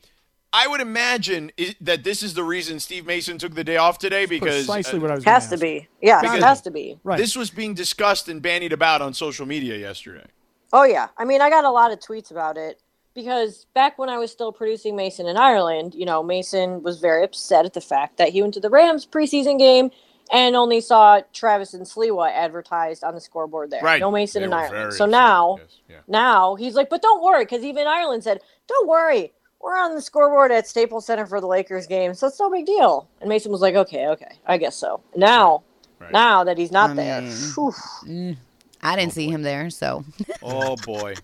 I 0.51 0.67
would 0.67 0.81
imagine 0.81 1.51
i 1.59 1.75
that 1.81 2.03
this 2.03 2.23
is 2.23 2.33
the 2.33 2.43
reason 2.43 2.79
Steve 2.79 3.05
Mason 3.05 3.37
took 3.37 3.53
the 3.53 3.63
day 3.63 3.77
off 3.77 3.99
today 3.99 4.25
because 4.25 4.65
precisely 4.65 4.97
uh, 4.97 5.01
what 5.03 5.11
I 5.11 5.15
was. 5.15 5.23
has 5.25 5.47
to 5.49 5.53
ask. 5.55 5.61
be. 5.61 5.87
Yeah, 6.01 6.19
Because- 6.21 6.37
it 6.39 6.43
has 6.43 6.61
to 6.63 6.71
be. 6.71 6.97
Right. 7.03 7.17
this 7.19 7.35
was 7.35 7.49
being 7.51 7.75
discussed 7.75 8.27
and 8.27 8.41
bandied 8.41 8.73
about 8.73 9.01
on 9.03 9.13
social 9.13 9.45
media 9.45 9.77
yesterday. 9.77 10.25
Oh 10.73 10.83
yeah. 10.83 11.07
I 11.17 11.25
mean, 11.25 11.41
I 11.41 11.49
got 11.49 11.63
a 11.65 11.69
lot 11.69 11.91
of 11.91 11.99
tweets 11.99 12.31
about 12.31 12.57
it 12.57 12.79
because 13.19 13.65
back 13.73 13.97
when 13.99 14.09
I 14.09 14.17
was 14.17 14.31
still 14.31 14.51
producing 14.51 14.95
Mason 14.95 15.27
in 15.27 15.35
Ireland, 15.37 15.93
you 15.93 16.05
know, 16.05 16.23
Mason 16.23 16.81
was 16.83 16.99
very 16.99 17.23
upset 17.23 17.65
at 17.65 17.73
the 17.73 17.81
fact 17.81 18.17
that 18.17 18.29
he 18.29 18.41
went 18.41 18.53
to 18.53 18.59
the 18.59 18.69
Rams 18.69 19.05
preseason 19.05 19.59
game 19.59 19.91
and 20.31 20.55
only 20.55 20.79
saw 20.79 21.21
Travis 21.33 21.73
and 21.73 21.85
Sliwa 21.85 22.31
advertised 22.31 23.03
on 23.03 23.15
the 23.15 23.21
scoreboard 23.21 23.71
there. 23.71 23.81
Right. 23.81 23.99
No 23.99 24.11
Mason 24.11 24.41
They 24.41 24.47
in 24.47 24.53
Ireland. 24.53 24.93
So 24.93 25.05
upset, 25.05 25.09
now, 25.09 25.57
yes, 25.59 25.77
yeah. 25.89 25.97
now 26.07 26.55
he's 26.55 26.75
like, 26.75 26.89
but 26.89 27.01
don't 27.01 27.21
worry, 27.23 27.43
because 27.43 27.63
even 27.63 27.87
Ireland 27.87 28.23
said, 28.23 28.39
don't 28.67 28.87
worry. 28.87 29.33
We're 29.61 29.75
on 29.77 29.93
the 29.93 30.01
scoreboard 30.01 30.51
at 30.51 30.67
Staples 30.67 31.05
Center 31.05 31.25
for 31.25 31.41
the 31.41 31.47
Lakers 31.47 31.85
game, 31.85 32.13
so 32.13 32.27
it's 32.27 32.39
no 32.39 32.49
big 32.49 32.65
deal. 32.65 33.09
And 33.19 33.27
Mason 33.27 33.51
was 33.51 33.59
like, 33.59 33.75
okay, 33.75 34.07
okay, 34.07 34.39
I 34.45 34.57
guess 34.57 34.75
so. 34.75 35.01
Now, 35.15 35.63
Right. 35.99 36.13
now 36.13 36.45
that 36.45 36.57
he's 36.57 36.71
not 36.71 36.91
I 36.91 36.93
there, 36.93 37.21
mean- 37.21 37.31
whew, 37.55 37.73
eh, 38.07 38.35
I 38.81 38.95
didn't 38.95 39.11
oh, 39.11 39.15
see 39.15 39.29
him 39.29 39.41
there. 39.41 39.69
So 39.69 40.05
Oh 40.41 40.77
boy. 40.77 41.15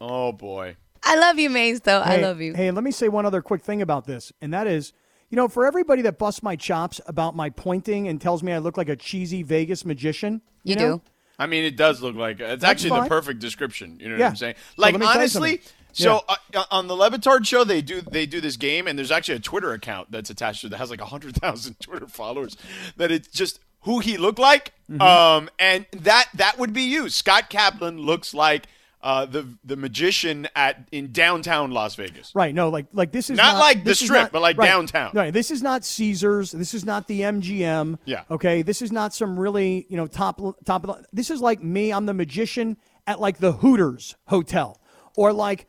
Oh 0.00 0.32
boy. 0.32 0.76
I 1.02 1.16
love 1.16 1.38
you, 1.38 1.50
Mace, 1.50 1.80
though. 1.80 2.00
I 2.00 2.16
love 2.16 2.40
you. 2.40 2.54
Hey, 2.54 2.70
let 2.70 2.84
me 2.84 2.90
say 2.90 3.08
one 3.08 3.26
other 3.26 3.42
quick 3.42 3.62
thing 3.62 3.80
about 3.82 4.06
this, 4.06 4.32
and 4.40 4.52
that 4.52 4.66
is, 4.66 4.92
you 5.30 5.36
know, 5.36 5.48
for 5.48 5.66
everybody 5.66 6.02
that 6.02 6.18
busts 6.18 6.42
my 6.42 6.56
chops 6.56 7.00
about 7.06 7.34
my 7.34 7.50
pointing 7.50 8.06
and 8.08 8.20
tells 8.20 8.42
me 8.42 8.52
I 8.52 8.58
look 8.58 8.76
like 8.76 8.88
a 8.88 8.96
cheesy 8.96 9.42
Vegas 9.42 9.84
magician, 9.84 10.42
You 10.64 10.76
know, 10.76 10.96
do. 10.98 11.02
I 11.38 11.46
mean, 11.46 11.64
it 11.64 11.76
does 11.76 12.02
look 12.02 12.16
like 12.16 12.38
it's 12.40 12.60
That's 12.60 12.64
actually 12.64 12.90
fine. 12.90 13.02
the 13.04 13.08
perfect 13.08 13.40
description. 13.40 13.98
You 14.00 14.10
know 14.10 14.18
what 14.18 14.26
I'm 14.26 14.36
saying? 14.36 14.56
Like 14.76 14.92
let 14.92 15.00
me 15.00 15.06
tell 15.06 15.14
you 15.14 15.20
honestly, 15.20 15.50
something. 15.50 15.72
so 15.92 16.20
uh, 16.28 16.64
on 16.70 16.86
the 16.86 16.94
Le 16.94 17.10
Batard 17.10 17.46
show, 17.46 17.64
they 17.64 17.80
do 17.80 18.02
they 18.02 18.26
do 18.26 18.42
this 18.42 18.56
game, 18.58 18.86
and 18.86 18.98
there's 18.98 19.10
actually 19.10 19.36
a 19.36 19.40
Twitter 19.40 19.72
account 19.72 20.10
that's 20.12 20.28
attached 20.28 20.60
to 20.60 20.66
it 20.66 20.70
that 20.70 20.76
has 20.76 20.90
like 20.90 21.00
hundred 21.00 21.34
thousand 21.36 21.76
Twitter 21.80 22.06
followers. 22.08 22.58
That 22.98 23.10
it's 23.10 23.28
just 23.28 23.58
who 23.84 24.00
he 24.00 24.18
looked 24.18 24.38
like, 24.38 24.74
Mm-hmm. 24.90 25.00
um, 25.00 25.48
and 25.58 25.86
that 25.92 26.28
that 26.34 26.58
would 26.58 26.72
be 26.74 26.82
you. 26.82 27.08
Scott 27.08 27.48
Kaplan 27.48 27.96
looks 27.98 28.34
like 28.34 28.66
uh, 29.02 29.24
the 29.26 29.46
the 29.64 29.76
magician 29.76 30.46
at 30.54 30.86
in 30.92 31.10
downtown 31.12 31.70
Las 31.70 31.94
Vegas. 31.94 32.32
Right. 32.34 32.54
No, 32.54 32.68
like 32.68 32.86
like 32.92 33.12
this 33.12 33.30
is 33.30 33.36
Not 33.38 33.58
like 33.58 33.82
the 33.84 33.94
Strip, 33.94 34.10
not- 34.24 34.32
but 34.32 34.42
like 34.42 34.58
right. 34.58 34.66
downtown. 34.66 35.12
Right. 35.14 35.32
This 35.32 35.50
is 35.50 35.62
not 35.62 35.84
Caesars. 35.84 36.52
This 36.52 36.74
is 36.74 36.84
not 36.84 37.06
the 37.06 37.22
MGM. 37.22 37.98
Yeah. 38.04 38.24
Okay. 38.30 38.62
This 38.62 38.82
is 38.82 38.92
not 38.92 39.14
some 39.14 39.38
really 39.40 39.86
you 39.88 39.96
know 39.96 40.06
top 40.06 40.38
top. 40.64 40.84
of 40.86 40.98
the- 40.98 41.06
This 41.12 41.30
is 41.30 41.40
like 41.40 41.62
me. 41.62 41.92
I'm 41.92 42.04
the 42.06 42.14
magician 42.14 42.76
at 43.06 43.20
like 43.20 43.38
the 43.38 43.52
Hooters 43.52 44.16
hotel 44.26 44.80
or 45.16 45.32
like 45.32 45.66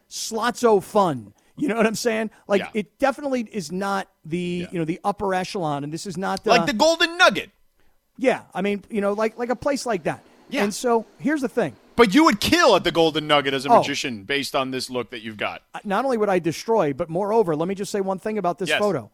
Slots-A-Fun. 0.51 1.33
You 1.57 1.67
know 1.67 1.75
what 1.75 1.85
I'm 1.85 1.95
saying? 1.95 2.31
Like 2.47 2.61
Yeah. 2.61 2.69
it 2.73 2.97
definitely 2.99 3.47
is 3.51 3.71
not 3.71 4.07
the 4.25 4.67
you 4.71 4.79
know 4.79 4.85
the 4.85 4.99
upper 5.03 5.33
echelon, 5.35 5.83
and 5.83 5.93
this 5.93 6.05
is 6.07 6.17
not 6.17 6.43
the, 6.43 6.49
Like 6.49 6.65
the 6.65 6.73
Golden 6.73 7.17
Nugget. 7.17 7.51
yeah. 8.17 8.43
I 8.53 8.61
mean 8.61 8.83
you 8.89 8.99
know 9.01 9.13
like 9.13 9.37
like 9.37 9.49
a 9.49 9.55
place 9.55 9.85
like 9.85 10.03
that. 10.03 10.23
Yeah. 10.49 10.63
And 10.63 10.73
so 10.73 11.05
here's 11.19 11.41
the 11.41 11.49
thing. 11.49 11.75
But 11.95 12.13
you 12.13 12.23
would 12.23 12.39
kill 12.39 12.75
at 12.75 12.83
the 12.83 12.91
Golden 12.91 13.27
Nugget 13.27 13.53
as 13.53 13.65
a 13.65 13.69
Oh. 13.69 13.77
magician 13.77 14.23
based 14.23 14.55
on 14.55 14.71
this 14.71 14.89
look 14.89 15.09
that 15.11 15.21
you've 15.21 15.37
got. 15.37 15.61
not 15.83 16.05
only 16.05 16.17
would 16.17 16.29
I 16.29 16.39
destroy, 16.39 16.93
but 16.93 17.09
moreover, 17.09 17.55
let 17.55 17.67
me 17.67 17.75
just 17.75 17.91
say 17.91 18.01
one 18.01 18.19
thing 18.19 18.37
about 18.37 18.57
this 18.57 18.69
Yes. 18.69 18.79
photo. 18.79 19.11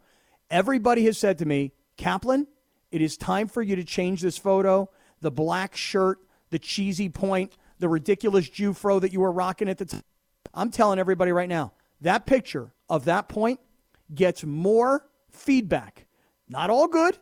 Everybody 0.49 1.05
has 1.05 1.17
said 1.17 1.37
to 1.39 1.45
me, 1.45 1.73
Kaplan, 1.97 2.47
it 2.91 3.01
is 3.01 3.17
time 3.17 3.47
for 3.47 3.61
you 3.61 3.75
to 3.75 3.83
change 3.83 4.21
this 4.21 4.37
photo. 4.37 4.89
The 5.21 5.31
black 5.31 5.75
shirt, 5.75 6.19
the 6.51 6.59
cheesy 6.59 7.09
point, 7.09 7.57
the 7.79 7.89
ridiculous 7.89 8.49
Jufro 8.49 9.01
that 9.01 9.11
you 9.11 9.19
were 9.19 9.31
rocking 9.31 9.67
at 9.67 9.77
the 9.77 9.85
time. 9.85 10.03
I'm 10.53 10.71
telling 10.71 10.99
everybody 10.99 11.31
right 11.31 11.49
now, 11.49 11.73
that 12.01 12.25
picture 12.25 12.73
of 12.89 13.05
that 13.05 13.27
point 13.27 13.59
gets 14.13 14.43
more 14.43 15.09
feedback. 15.31 16.05
Not 16.47 16.69
all 16.69 16.87
good. 16.87 17.17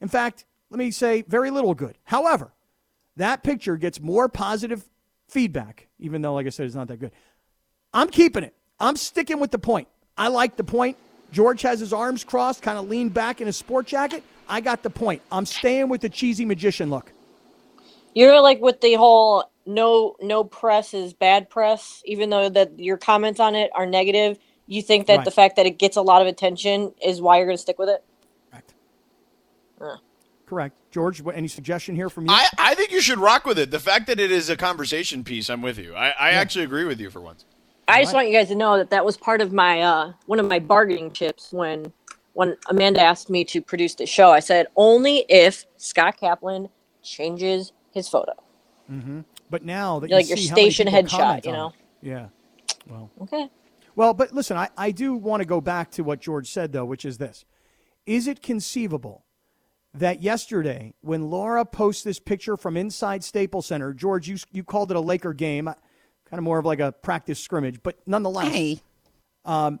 In 0.00 0.08
fact, 0.08 0.46
let 0.70 0.78
me 0.78 0.90
say 0.90 1.22
very 1.22 1.50
little 1.50 1.74
good. 1.74 1.98
However, 2.04 2.54
that 3.16 3.42
picture 3.42 3.76
gets 3.76 4.00
more 4.00 4.28
positive 4.28 4.88
feedback, 5.30 5.88
even 5.98 6.22
though, 6.22 6.34
like 6.34 6.46
I 6.46 6.50
said, 6.50 6.66
it's 6.66 6.74
not 6.74 6.88
that 6.88 6.98
good. 6.98 7.12
I'm 7.92 8.08
keeping 8.08 8.44
it. 8.44 8.54
I'm 8.78 8.96
sticking 8.96 9.40
with 9.40 9.50
the 9.50 9.58
point. 9.58 9.88
I 10.16 10.28
like 10.28 10.56
the 10.56 10.64
point. 10.64 10.96
George 11.32 11.62
has 11.62 11.80
his 11.80 11.92
arms 11.92 12.24
crossed, 12.24 12.62
kind 12.62 12.78
of 12.78 12.88
leaned 12.88 13.14
back 13.14 13.40
in 13.40 13.46
his 13.46 13.56
sport 13.56 13.86
jacket. 13.86 14.22
I 14.48 14.60
got 14.60 14.82
the 14.82 14.90
point. 14.90 15.22
I'm 15.30 15.46
staying 15.46 15.88
with 15.88 16.00
the 16.00 16.08
cheesy 16.08 16.44
magician 16.44 16.90
look. 16.90 17.12
You're 18.14 18.40
like 18.40 18.60
with 18.60 18.80
the 18.80 18.94
whole 18.94 19.44
no 19.64 20.16
no 20.20 20.42
press 20.42 20.92
is 20.94 21.12
bad 21.14 21.48
press, 21.48 22.02
even 22.04 22.30
though 22.30 22.48
that 22.48 22.78
your 22.78 22.96
comments 22.96 23.38
on 23.38 23.54
it 23.54 23.70
are 23.74 23.86
negative. 23.86 24.38
You 24.66 24.82
think 24.82 25.06
that 25.06 25.18
Right. 25.18 25.24
the 25.24 25.30
fact 25.30 25.56
that 25.56 25.66
it 25.66 25.78
gets 25.78 25.96
a 25.96 26.02
lot 26.02 26.22
of 26.22 26.28
attention 26.28 26.94
is 27.02 27.20
why 27.20 27.36
you're 27.36 27.46
going 27.46 27.56
to 27.56 27.62
stick 27.62 27.78
with 27.78 27.88
it. 27.88 28.04
Correct. 28.50 28.74
Uh. 29.80 29.96
Correct. 30.50 30.74
George, 30.90 31.22
any 31.32 31.46
suggestion 31.46 31.94
here 31.94 32.10
from 32.10 32.24
you? 32.26 32.32
I, 32.32 32.48
I 32.58 32.74
think 32.74 32.90
you 32.90 33.00
should 33.00 33.18
rock 33.18 33.46
with 33.46 33.56
it. 33.58 33.70
The 33.70 33.78
fact 33.78 34.08
that 34.08 34.18
it 34.18 34.32
is 34.32 34.50
a 34.50 34.56
conversation 34.56 35.22
piece, 35.22 35.48
I'm 35.48 35.62
with 35.62 35.78
you. 35.78 35.94
I, 35.94 36.08
I 36.18 36.30
actually 36.30 36.64
agree 36.64 36.84
with 36.84 37.00
you 37.00 37.08
for 37.08 37.20
once. 37.20 37.44
I 37.86 38.02
just 38.02 38.12
want 38.14 38.26
you 38.28 38.32
guys 38.34 38.48
to 38.48 38.54
know 38.56 38.76
that 38.76 38.90
that 38.90 39.04
was 39.04 39.16
part 39.16 39.40
of 39.40 39.52
my 39.52 39.80
uh, 39.80 40.12
one 40.26 40.38
of 40.40 40.46
my 40.46 40.58
bargaining 40.58 41.12
chips 41.12 41.52
when 41.52 41.92
when 42.34 42.56
Amanda 42.68 43.00
asked 43.00 43.30
me 43.30 43.44
to 43.46 43.60
produce 43.60 43.94
the 43.94 44.06
show. 44.06 44.30
I 44.30 44.40
said 44.40 44.66
only 44.76 45.24
if 45.28 45.66
Scott 45.76 46.16
Kaplan 46.18 46.68
changes 47.02 47.72
his 47.92 48.08
photo. 48.08 48.32
Mm-hmm. 48.90 49.20
but 49.50 49.64
now 49.64 50.00
that 50.00 50.10
Like 50.10 50.24
you 50.24 50.30
your 50.30 50.36
see 50.36 50.48
how 50.48 50.56
many 50.56 50.70
station 50.72 50.92
headshot, 50.92 51.46
you 51.46 51.52
know? 51.52 51.68
it. 51.68 52.08
Yeah. 52.08 52.26
Well, 52.88 53.08
Okay. 53.22 53.48
well, 53.94 54.14
but 54.14 54.32
listen, 54.32 54.56
I, 54.56 54.68
I 54.76 54.90
do 54.90 55.14
want 55.14 55.42
to 55.42 55.44
go 55.44 55.60
back 55.60 55.92
to 55.92 56.02
what 56.02 56.20
George 56.20 56.50
said 56.50 56.72
though, 56.72 56.84
which 56.84 57.04
is 57.04 57.18
this: 57.18 57.44
Is 58.04 58.26
it 58.26 58.42
conceivable 58.42 59.24
that 59.94 60.22
yesterday, 60.22 60.94
when 61.00 61.30
Laura 61.30 61.64
posts 61.64 62.02
this 62.02 62.18
picture 62.20 62.56
from 62.56 62.76
inside 62.76 63.24
Staples 63.24 63.66
Center, 63.66 63.92
George, 63.92 64.28
you 64.28 64.36
you 64.52 64.62
called 64.64 64.90
it 64.90 64.96
a 64.96 65.00
Laker 65.00 65.32
game, 65.32 65.66
kind 65.66 65.78
of 66.32 66.42
more 66.42 66.58
of 66.58 66.64
like 66.64 66.80
a 66.80 66.92
practice 66.92 67.40
scrimmage, 67.40 67.82
but 67.82 67.98
nonetheless, 68.06 68.52
Hey, 68.52 68.80
um, 69.44 69.80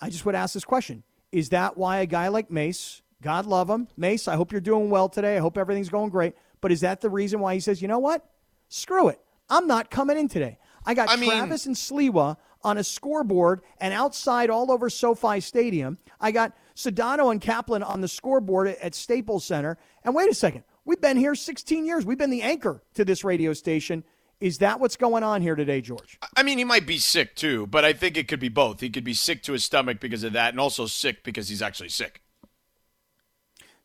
I 0.00 0.10
just 0.10 0.24
would 0.24 0.34
ask 0.34 0.54
this 0.54 0.64
question: 0.64 1.02
Is 1.32 1.48
that 1.50 1.76
why 1.76 1.98
a 1.98 2.06
guy 2.06 2.28
like 2.28 2.50
Mace, 2.50 3.02
God 3.20 3.46
love 3.46 3.68
him, 3.68 3.88
Mace? 3.96 4.28
I 4.28 4.36
hope 4.36 4.52
you're 4.52 4.60
doing 4.60 4.90
well 4.90 5.08
today. 5.08 5.36
I 5.36 5.40
hope 5.40 5.58
everything's 5.58 5.88
going 5.88 6.10
great. 6.10 6.34
But 6.60 6.70
is 6.70 6.80
that 6.82 7.00
the 7.00 7.10
reason 7.10 7.40
why 7.40 7.54
he 7.54 7.60
says, 7.60 7.82
you 7.82 7.88
know 7.88 7.98
what? 7.98 8.24
Screw 8.68 9.08
it. 9.08 9.20
I'm 9.50 9.66
not 9.66 9.90
coming 9.90 10.16
in 10.16 10.28
today. 10.28 10.58
I 10.86 10.94
got 10.94 11.10
I 11.10 11.16
mean- 11.16 11.30
Travis 11.30 11.66
and 11.66 11.74
Sliwa 11.74 12.36
on 12.62 12.78
a 12.78 12.84
scoreboard 12.84 13.60
and 13.80 13.92
outside 13.92 14.48
all 14.48 14.70
over 14.70 14.88
SoFi 14.88 15.40
Stadium. 15.40 15.98
I 16.20 16.30
got 16.30 16.52
Sedano 16.74 17.30
and 17.30 17.40
Kaplan 17.40 17.82
on 17.82 18.00
the 18.00 18.08
scoreboard 18.08 18.68
at, 18.68 18.94
Staples 18.94 19.44
Center. 19.44 19.78
And 20.04 20.14
wait 20.14 20.30
a 20.30 20.34
second, 20.34 20.64
we've 20.84 21.00
been 21.00 21.16
here 21.16 21.34
16 21.34 21.84
years. 21.84 22.04
We've 22.04 22.18
been 22.18 22.30
the 22.30 22.42
anchor 22.42 22.82
to 22.94 23.04
this 23.04 23.24
radio 23.24 23.52
station. 23.52 24.04
Is 24.40 24.58
that 24.58 24.80
what's 24.80 24.96
going 24.96 25.22
on 25.22 25.40
here 25.40 25.54
today, 25.54 25.80
George? 25.80 26.18
I 26.36 26.42
mean, 26.42 26.58
he 26.58 26.64
might 26.64 26.86
be 26.86 26.98
sick 26.98 27.36
too, 27.36 27.66
but 27.68 27.84
I 27.84 27.92
think 27.92 28.16
it 28.16 28.26
could 28.26 28.40
be 28.40 28.48
both. 28.48 28.80
He 28.80 28.90
could 28.90 29.04
be 29.04 29.14
sick 29.14 29.42
to 29.44 29.52
his 29.52 29.62
stomach 29.62 30.00
because 30.00 30.24
of 30.24 30.32
that, 30.32 30.52
and 30.52 30.58
also 30.58 30.86
sick 30.86 31.22
because 31.22 31.48
he's 31.48 31.62
actually 31.62 31.90
sick. 31.90 32.22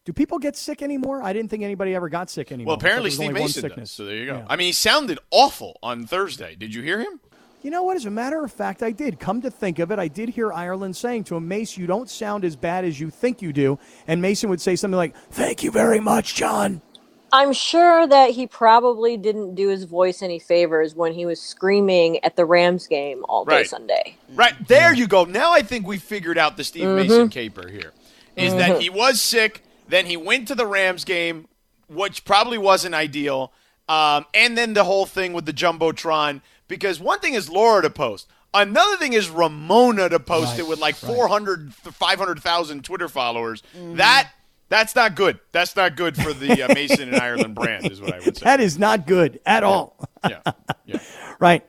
Do 0.03 0.13
people 0.13 0.39
get 0.39 0.55
sick 0.55 0.81
anymore? 0.81 1.21
I 1.21 1.33
didn't 1.33 1.51
think 1.51 1.63
anybody 1.63 1.93
ever 1.93 2.07
got 2.07 2.29
sick 2.29 2.51
anymore. 2.51 2.71
Well, 2.71 2.77
apparently 2.77 3.11
Steve 3.11 3.33
Mason 3.33 3.69
does. 3.69 3.91
So 3.91 4.05
there 4.05 4.15
you 4.15 4.25
go. 4.25 4.37
Yeah. 4.37 4.45
I 4.49 4.55
mean, 4.55 4.67
he 4.67 4.71
sounded 4.71 5.19
awful 5.31 5.77
on 5.83 6.07
Thursday. 6.07 6.55
Did 6.55 6.73
you 6.73 6.81
hear 6.81 7.01
him? 7.01 7.19
You 7.63 7.71
know 7.71 7.83
what? 7.83 7.95
As 7.97 8.05
a 8.05 8.11
matter 8.11 8.43
of 8.43 8.51
fact, 8.51 8.83
I 8.83 8.91
did. 8.91 9.19
Come 9.19 9.41
to 9.41 9.49
think 9.49 9.79
of 9.79 9.91
it, 9.91 9.99
I 9.99 10.07
did 10.07 10.29
hear 10.29 10.53
Ireland 10.53 10.95
saying 10.95 11.25
to 11.25 11.35
him, 11.35 11.47
Mace, 11.47 11.75
you 11.75 11.87
don't 11.87 12.09
sound 12.09 12.45
as 12.45 12.55
bad 12.55 12.85
as 12.85 12.99
you 12.99 13.09
think 13.09 13.41
you 13.41 13.51
do. 13.51 13.79
And 14.07 14.21
Mason 14.21 14.49
would 14.49 14.61
say 14.61 14.75
something 14.75 14.97
like, 14.97 15.15
Thank 15.31 15.63
you 15.63 15.71
very 15.71 15.99
much, 15.99 16.35
John. 16.35 16.81
I'm 17.33 17.51
sure 17.51 18.07
that 18.07 18.29
he 18.31 18.47
probably 18.47 19.17
didn't 19.17 19.55
do 19.55 19.67
his 19.67 19.83
voice 19.83 20.21
any 20.21 20.39
favors 20.39 20.95
when 20.95 21.13
he 21.13 21.25
was 21.25 21.41
screaming 21.41 22.23
at 22.23 22.37
the 22.37 22.45
Rams 22.45 22.87
game 22.87 23.25
all 23.27 23.43
day 23.43 23.57
Right. 23.57 23.67
Sunday. 23.67 24.15
Right 24.33 24.53
there, 24.67 24.93
you 24.93 25.07
go. 25.07 25.25
Now 25.25 25.51
I 25.51 25.61
think 25.61 25.85
we 25.85 25.97
figured 25.97 26.37
out 26.37 26.55
the 26.55 26.63
Steve 26.63 26.87
Mason 26.87 27.27
caper 27.29 27.67
here. 27.67 27.91
Is 28.37 28.53
that 28.53 28.79
he 28.81 28.89
was 28.89 29.19
sick, 29.19 29.63
then 29.89 30.05
he 30.05 30.15
went 30.15 30.47
to 30.49 30.55
the 30.55 30.65
Rams 30.67 31.03
game, 31.03 31.47
which 31.89 32.23
probably 32.23 32.57
wasn't 32.57 32.93
ideal, 32.95 33.51
um, 33.89 34.25
and 34.33 34.57
then 34.57 34.73
the 34.73 34.83
whole 34.83 35.05
thing 35.05 35.33
with 35.33 35.45
the 35.45 35.53
jumbotron. 35.53 36.41
Because 36.67 36.99
one 36.99 37.19
thing 37.19 37.33
is 37.33 37.49
Laura 37.49 37.81
to 37.81 37.89
post. 37.89 38.27
Another 38.53 38.97
thing 38.97 39.13
is 39.13 39.29
Ramona 39.29 40.09
to 40.09 40.19
post 40.19 40.51
Right, 40.51 40.59
it 40.59 40.67
with 40.67 40.79
like 40.79 41.01
right. 41.03 41.15
400, 41.15 41.73
500,000 41.73 42.83
Twitter 42.83 43.07
followers. 43.07 43.61
That 43.73 44.31
that's 44.69 44.95
not 44.95 45.15
good. 45.15 45.39
That's 45.51 45.75
not 45.75 45.95
good 45.95 46.15
for 46.17 46.33
the 46.33 46.63
uh, 46.63 46.73
Mason 46.73 47.13
and 47.13 47.21
Ireland 47.21 47.55
brand, 47.55 47.89
is 47.89 48.01
what 48.01 48.13
I 48.13 48.19
would 48.19 48.35
say. 48.37 48.43
That 48.43 48.59
is 48.59 48.77
not 48.77 49.07
good 49.07 49.39
at 49.45 49.63
all. 49.63 49.97
Yeah, 50.27 50.41
yeah. 50.85 50.99
Right. 51.39 51.65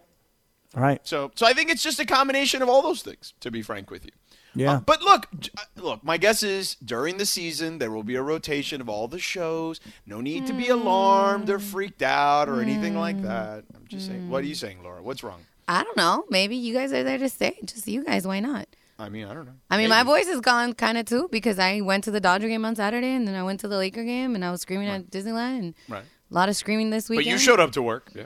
All 0.74 0.82
right. 0.82 1.00
So, 1.06 1.30
so 1.34 1.46
I 1.46 1.52
think 1.52 1.70
it's 1.70 1.82
just 1.82 2.00
a 2.00 2.04
combination 2.04 2.62
of 2.62 2.68
all 2.68 2.82
those 2.82 3.02
things. 3.02 3.34
To 3.40 3.50
be 3.50 3.62
frank 3.62 3.90
with 3.90 4.04
you. 4.04 4.12
Yeah. 4.54 4.72
Uh, 4.74 4.80
but 4.80 5.02
look, 5.02 5.26
uh, 5.56 5.62
look. 5.76 6.02
My 6.04 6.16
guess 6.16 6.42
is 6.42 6.74
during 6.76 7.18
the 7.18 7.26
season 7.26 7.78
there 7.78 7.90
will 7.90 8.02
be 8.02 8.16
a 8.16 8.22
rotation 8.22 8.80
of 8.80 8.88
all 8.88 9.06
the 9.08 9.18
shows. 9.18 9.80
No 10.06 10.20
need 10.20 10.46
to 10.46 10.52
be 10.52 10.68
alarmed 10.68 11.48
or 11.50 11.58
freaked 11.58 12.02
out 12.02 12.48
or 12.48 12.60
anything 12.60 12.96
like 12.96 13.20
that. 13.22 13.64
I'm 13.74 13.86
just 13.88 14.06
saying. 14.06 14.28
What 14.30 14.42
are 14.42 14.46
you 14.46 14.54
saying, 14.54 14.82
Laura? 14.82 15.02
What's 15.02 15.22
wrong? 15.22 15.40
I 15.68 15.84
don't 15.84 15.96
know. 15.96 16.24
Maybe 16.30 16.56
you 16.56 16.72
guys 16.74 16.92
are 16.92 17.04
there 17.04 17.18
to 17.18 17.28
stay. 17.28 17.56
Just 17.64 17.86
you 17.86 18.02
guys. 18.04 18.26
Why 18.26 18.40
not? 18.40 18.66
I 18.98 19.10
mean, 19.10 19.26
I 19.26 19.34
don't 19.34 19.46
know. 19.46 19.52
I 19.70 19.76
mean, 19.76 19.90
my 19.90 20.02
voice 20.02 20.26
is 20.26 20.40
gone 20.40 20.72
kind 20.72 20.98
of 20.98 21.04
too 21.06 21.28
because 21.30 21.58
I 21.60 21.82
went 21.82 22.02
to 22.04 22.10
the 22.10 22.18
Dodger 22.20 22.48
game 22.48 22.64
on 22.64 22.74
Saturday 22.74 23.14
and 23.14 23.28
then 23.28 23.36
I 23.36 23.44
went 23.44 23.60
to 23.60 23.68
the 23.68 23.76
Laker 23.76 24.02
game 24.02 24.34
and 24.34 24.44
I 24.44 24.50
was 24.50 24.62
screaming 24.62 24.88
at 24.88 25.08
Disneyland 25.10 25.58
and 25.60 25.74
Right. 25.88 26.02
a 26.02 26.34
lot 26.34 26.48
of 26.48 26.56
screaming 26.56 26.90
this 26.90 27.08
weekend. 27.08 27.26
But 27.26 27.30
you 27.30 27.38
showed 27.38 27.60
up 27.60 27.70
to 27.72 27.82
work. 27.82 28.10
Yeah. 28.14 28.24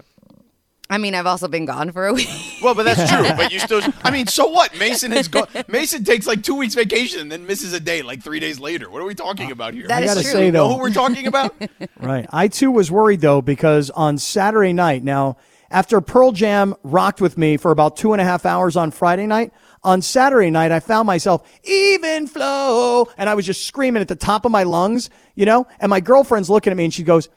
I 0.93 0.99
mean, 0.99 1.15
I've 1.15 1.27
also 1.27 1.49
been 1.49 1.65
gone 1.65 1.91
for 1.91 2.07
a 2.07 2.13
week. 2.19 2.29
Well, 2.63 2.75
but 2.75 2.83
that's 2.83 3.11
true. 3.11 3.27
but 3.35 3.51
you 3.51 3.59
still. 3.61 3.81
I 4.05 4.11
mean, 4.11 4.27
so 4.27 4.47
what? 4.49 4.79
Mason 4.79 5.11
has 5.13 5.27
gone. 5.27 5.47
Mason 5.67 6.05
takes 6.05 6.27
like 6.27 6.43
two 6.43 6.55
weeks 6.55 6.75
vacation 6.75 7.21
and 7.21 7.33
then 7.33 7.47
misses 7.47 7.73
a 7.73 7.81
day 7.81 8.03
like 8.03 8.23
three 8.23 8.41
days 8.41 8.61
later. 8.61 8.91
What 8.91 9.01
are 9.01 9.07
we 9.07 9.15
talking 9.15 9.49
uh, 9.49 9.53
about 9.53 9.73
here? 9.73 9.89
That 9.89 10.03
I 10.03 10.05
is 10.05 10.11
got 10.15 10.15
to 10.19 10.23
true. 10.23 10.33
say, 10.33 10.47
You 10.47 10.53
know 10.53 10.69
who 10.71 10.79
we're 10.79 10.93
talking 10.93 11.27
about? 11.27 11.55
Right. 11.99 12.27
I 12.31 12.49
too 12.49 12.71
was 12.71 12.91
worried 12.91 13.21
though 13.23 13.41
because 13.41 13.89
on 13.91 14.19
Saturday 14.19 14.73
night, 14.73 15.03
now 15.03 15.39
after 15.71 16.01
Pearl 16.03 16.33
Jam 16.33 16.75
rocked 16.83 17.21
with 17.23 17.39
me 17.39 17.57
for 17.57 17.71
about 17.71 17.97
two 17.97 18.13
and 18.13 18.21
a 18.21 18.25
half 18.25 18.45
hours 18.45 18.77
on 18.77 18.91
Friday 18.91 19.27
night, 19.27 19.53
on 19.83 20.03
Saturday 20.03 20.51
night 20.51 20.73
I 20.73 20.81
found 20.81 21.07
myself 21.07 21.49
even 21.65 22.27
flow, 22.27 23.09
and 23.17 23.31
I 23.31 23.35
was 23.35 23.47
just 23.47 23.67
screaming 23.67 24.03
at 24.03 24.09
the 24.09 24.17
top 24.17 24.45
of 24.45 24.53
my 24.53 24.65
lungs, 24.65 25.09
you 25.35 25.47
know. 25.47 25.67
And 25.81 25.89
my 25.89 26.01
girlfriend's 26.01 26.51
looking 26.51 26.71
at 26.73 26.77
me 26.77 26.85
and 26.85 26.93
she 26.93 27.03
goes, 27.05 27.29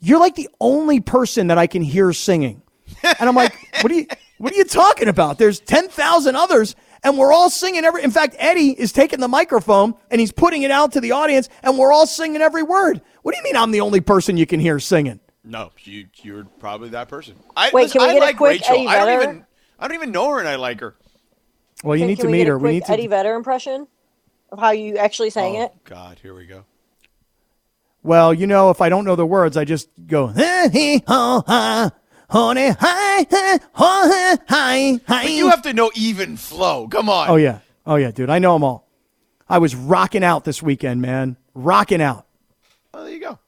"You're 0.00 0.18
like 0.20 0.34
the 0.34 0.48
only 0.60 1.00
person 1.00 1.46
that 1.48 1.58
I 1.58 1.66
can 1.68 1.82
hear 1.82 2.12
singing," 2.12 2.62
and 3.02 3.28
I'm 3.28 3.34
like, 3.34 3.54
"What 3.82 3.90
are 3.92 3.94
you? 3.94 4.06
What 4.38 4.52
are 4.52 4.56
you 4.56 4.64
talking 4.64 5.08
about? 5.08 5.38
There's 5.38 5.60
ten 5.60 5.88
thousand 5.88 6.36
others." 6.36 6.74
And 7.02 7.16
we're 7.16 7.32
all 7.32 7.48
singing 7.48 7.84
every. 7.84 8.02
In 8.02 8.10
fact, 8.10 8.36
Eddie 8.38 8.72
is 8.78 8.92
taking 8.92 9.20
the 9.20 9.28
microphone 9.28 9.94
and 10.10 10.20
he's 10.20 10.32
putting 10.32 10.64
it 10.64 10.70
out 10.70 10.92
to 10.92 11.00
the 11.00 11.12
audience, 11.12 11.48
and 11.62 11.78
we're 11.78 11.92
all 11.92 12.06
singing 12.06 12.42
every 12.42 12.62
word. 12.62 13.00
What 13.22 13.32
do 13.32 13.38
you 13.38 13.44
mean 13.44 13.56
I'm 13.56 13.70
the 13.70 13.80
only 13.80 14.00
person 14.00 14.36
you 14.36 14.44
can 14.46 14.60
hear 14.60 14.78
singing? 14.78 15.18
No, 15.42 15.70
you 15.84 16.08
you're 16.22 16.44
probably 16.58 16.90
that 16.90 17.08
person. 17.08 17.36
I, 17.56 17.70
Wait, 17.72 17.84
listen, 17.84 18.00
can 18.00 18.08
we 18.10 18.16
I 18.16 18.20
get 18.20 18.34
a 18.34 18.36
quick 18.36 18.60
Rachel. 18.60 18.74
Eddie 18.76 18.86
I 18.88 18.96
don't 18.98 19.06
Vedder? 19.06 19.22
even 19.30 19.46
I 19.78 19.88
don't 19.88 19.94
even 19.94 20.12
know 20.12 20.28
her, 20.30 20.38
and 20.40 20.46
I 20.48 20.56
like 20.56 20.80
her. 20.80 20.94
Well, 21.82 21.96
you 21.96 22.02
Can- 22.02 22.08
need 22.08 22.16
can 22.16 22.26
to 22.26 22.30
we 22.30 22.38
meet 22.38 22.46
her. 22.48 22.58
We 22.58 22.70
need 22.72 22.84
to. 22.84 22.92
Eddie 22.92 23.06
Vedder 23.06 23.34
impression 23.34 23.86
of 24.52 24.58
how 24.58 24.72
you 24.72 24.98
actually 24.98 25.30
sang 25.30 25.56
oh 25.56 25.64
it. 25.64 25.72
God, 25.84 26.18
here 26.20 26.34
we 26.34 26.44
go. 26.44 26.66
Well, 28.02 28.32
you 28.34 28.46
know, 28.46 28.68
if 28.70 28.80
I 28.82 28.88
don't 28.90 29.04
know 29.06 29.16
the 29.16 29.24
words, 29.26 29.56
I 29.56 29.64
just 29.64 29.88
go. 30.06 30.26
"Hey, 30.26 30.68
hee, 30.72 31.02
ho, 31.06 31.42
ha, 31.46 31.90
honey, 32.30 32.68
hi, 32.78 33.26
hi, 33.30 33.60
hi, 33.74 34.38
hi, 34.48 35.00
hi." 35.06 35.22
But 35.24 35.30
you 35.32 35.48
have 35.50 35.62
to 35.62 35.72
know 35.72 35.90
even 35.94 36.36
flow. 36.36 36.88
Come 36.88 37.08
on. 37.08 37.28
Oh 37.28 37.36
yeah, 37.36 37.58
oh 37.86 37.96
yeah, 37.96 38.10
dude. 38.10 38.30
I 38.30 38.38
know 38.38 38.54
them 38.54 38.64
all. 38.64 38.88
I 39.48 39.58
was 39.58 39.74
rocking 39.74 40.24
out 40.24 40.44
this 40.44 40.62
weekend, 40.62 41.02
man. 41.02 41.36
Rocking 41.54 42.00
out. 42.00 42.26
Well, 42.94 43.04
there 43.04 43.12
you 43.12 43.20
go. 43.20 43.38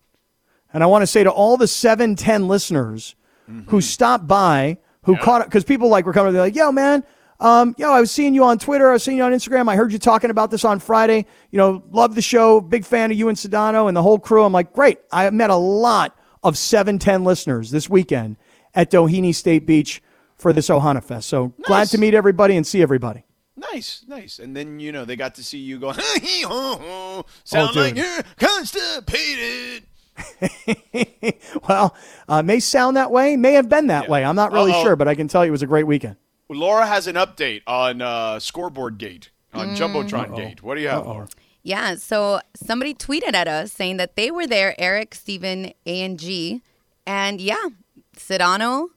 And 0.74 0.82
I 0.82 0.86
want 0.86 1.02
to 1.02 1.06
say 1.06 1.22
to 1.24 1.30
all 1.30 1.56
the 1.56 1.68
710 1.68 2.48
listeners 2.48 3.14
Mm-hmm. 3.50 3.68
who 3.70 3.80
stopped 3.80 4.28
by, 4.28 4.78
who 5.02 5.16
caught 5.16 5.40
it, 5.40 5.48
because 5.48 5.64
people 5.64 5.88
like 5.88 6.06
were 6.06 6.12
coming, 6.12 6.32
they're 6.32 6.42
like, 6.42 6.54
yo, 6.54 6.70
man, 6.70 7.02
um, 7.40 7.74
yo, 7.76 7.90
I 7.92 8.00
was 8.00 8.12
seeing 8.12 8.34
you 8.34 8.44
on 8.44 8.56
Twitter, 8.60 8.88
I 8.88 8.92
was 8.92 9.02
seeing 9.02 9.16
you 9.16 9.24
on 9.24 9.32
Instagram, 9.32 9.68
I 9.68 9.74
heard 9.74 9.92
you 9.92 9.98
talking 9.98 10.30
about 10.30 10.52
this 10.52 10.64
on 10.64 10.78
Friday. 10.78 11.26
You 11.50 11.58
know, 11.58 11.82
love 11.90 12.14
the 12.14 12.22
show, 12.22 12.60
big 12.60 12.84
fan 12.84 13.10
of 13.10 13.18
you 13.18 13.28
and 13.28 13.36
Sedano 13.36 13.88
and 13.88 13.96
the 13.96 14.02
whole 14.02 14.20
crew. 14.20 14.44
I'm 14.44 14.52
like, 14.52 14.72
great. 14.72 15.00
I 15.10 15.28
met 15.30 15.50
a 15.50 15.56
lot 15.56 16.16
of 16.44 16.56
710 16.56 17.24
listeners 17.24 17.72
this 17.72 17.90
weekend 17.90 18.36
at 18.74 18.90
Doheny 18.90 19.34
State 19.34 19.66
Beach 19.66 20.02
for 20.36 20.52
this 20.52 20.68
Ohana 20.68 21.02
Fest. 21.02 21.28
So 21.28 21.54
glad 21.62 21.88
to 21.88 21.98
meet 21.98 22.14
everybody 22.14 22.56
and 22.56 22.66
see 22.66 22.82
everybody. 22.82 23.24
Nice, 23.56 24.04
nice. 24.08 24.38
And 24.38 24.56
then 24.56 24.80
you 24.80 24.90
know 24.92 25.04
they 25.04 25.14
got 25.16 25.34
to 25.36 25.44
see 25.44 25.58
you 25.58 25.78
go. 25.78 25.92
Hee, 26.22 26.42
ho, 26.42 26.76
ho, 26.76 27.26
sound 27.44 27.76
Oh, 27.76 27.80
like 27.80 27.96
you're 27.96 28.22
constipated. 28.38 29.84
Well, 31.68 31.94
uh, 32.28 32.42
may 32.42 32.60
sound 32.60 32.96
that 32.96 33.10
way, 33.10 33.36
may 33.36 33.52
have 33.52 33.68
been 33.68 33.86
that 33.86 34.04
Yeah. 34.04 34.10
way. 34.10 34.24
I'm 34.24 34.36
not 34.36 34.52
really 34.52 34.72
Uh-oh. 34.72 34.82
sure, 34.82 34.96
but 34.96 35.08
I 35.08 35.14
can 35.14 35.28
tell 35.28 35.44
you 35.44 35.50
it 35.50 35.52
was 35.52 35.62
a 35.62 35.66
great 35.66 35.86
weekend. 35.86 36.16
Laura 36.48 36.86
has 36.86 37.06
an 37.06 37.14
update 37.16 37.62
on 37.66 38.02
uh, 38.02 38.38
scoreboard 38.38 38.98
gate 38.98 39.30
on 39.54 39.68
jumbotron 39.76 40.34
gate. 40.36 40.62
What 40.62 40.74
do 40.74 40.80
you 40.82 40.88
have? 40.88 41.06
Laura? 41.06 41.28
Yeah, 41.62 41.94
so 41.94 42.40
somebody 42.54 42.92
tweeted 42.94 43.34
at 43.34 43.48
us 43.48 43.72
saying 43.72 43.96
that 43.98 44.16
they 44.16 44.30
were 44.30 44.46
there, 44.46 44.74
Eric, 44.78 45.14
Steven, 45.14 45.72
A, 45.86 46.02
and 46.02 46.18
G. 46.18 46.62
And 47.06 47.40
yeah, 47.40 47.68
Sedano 48.16 48.88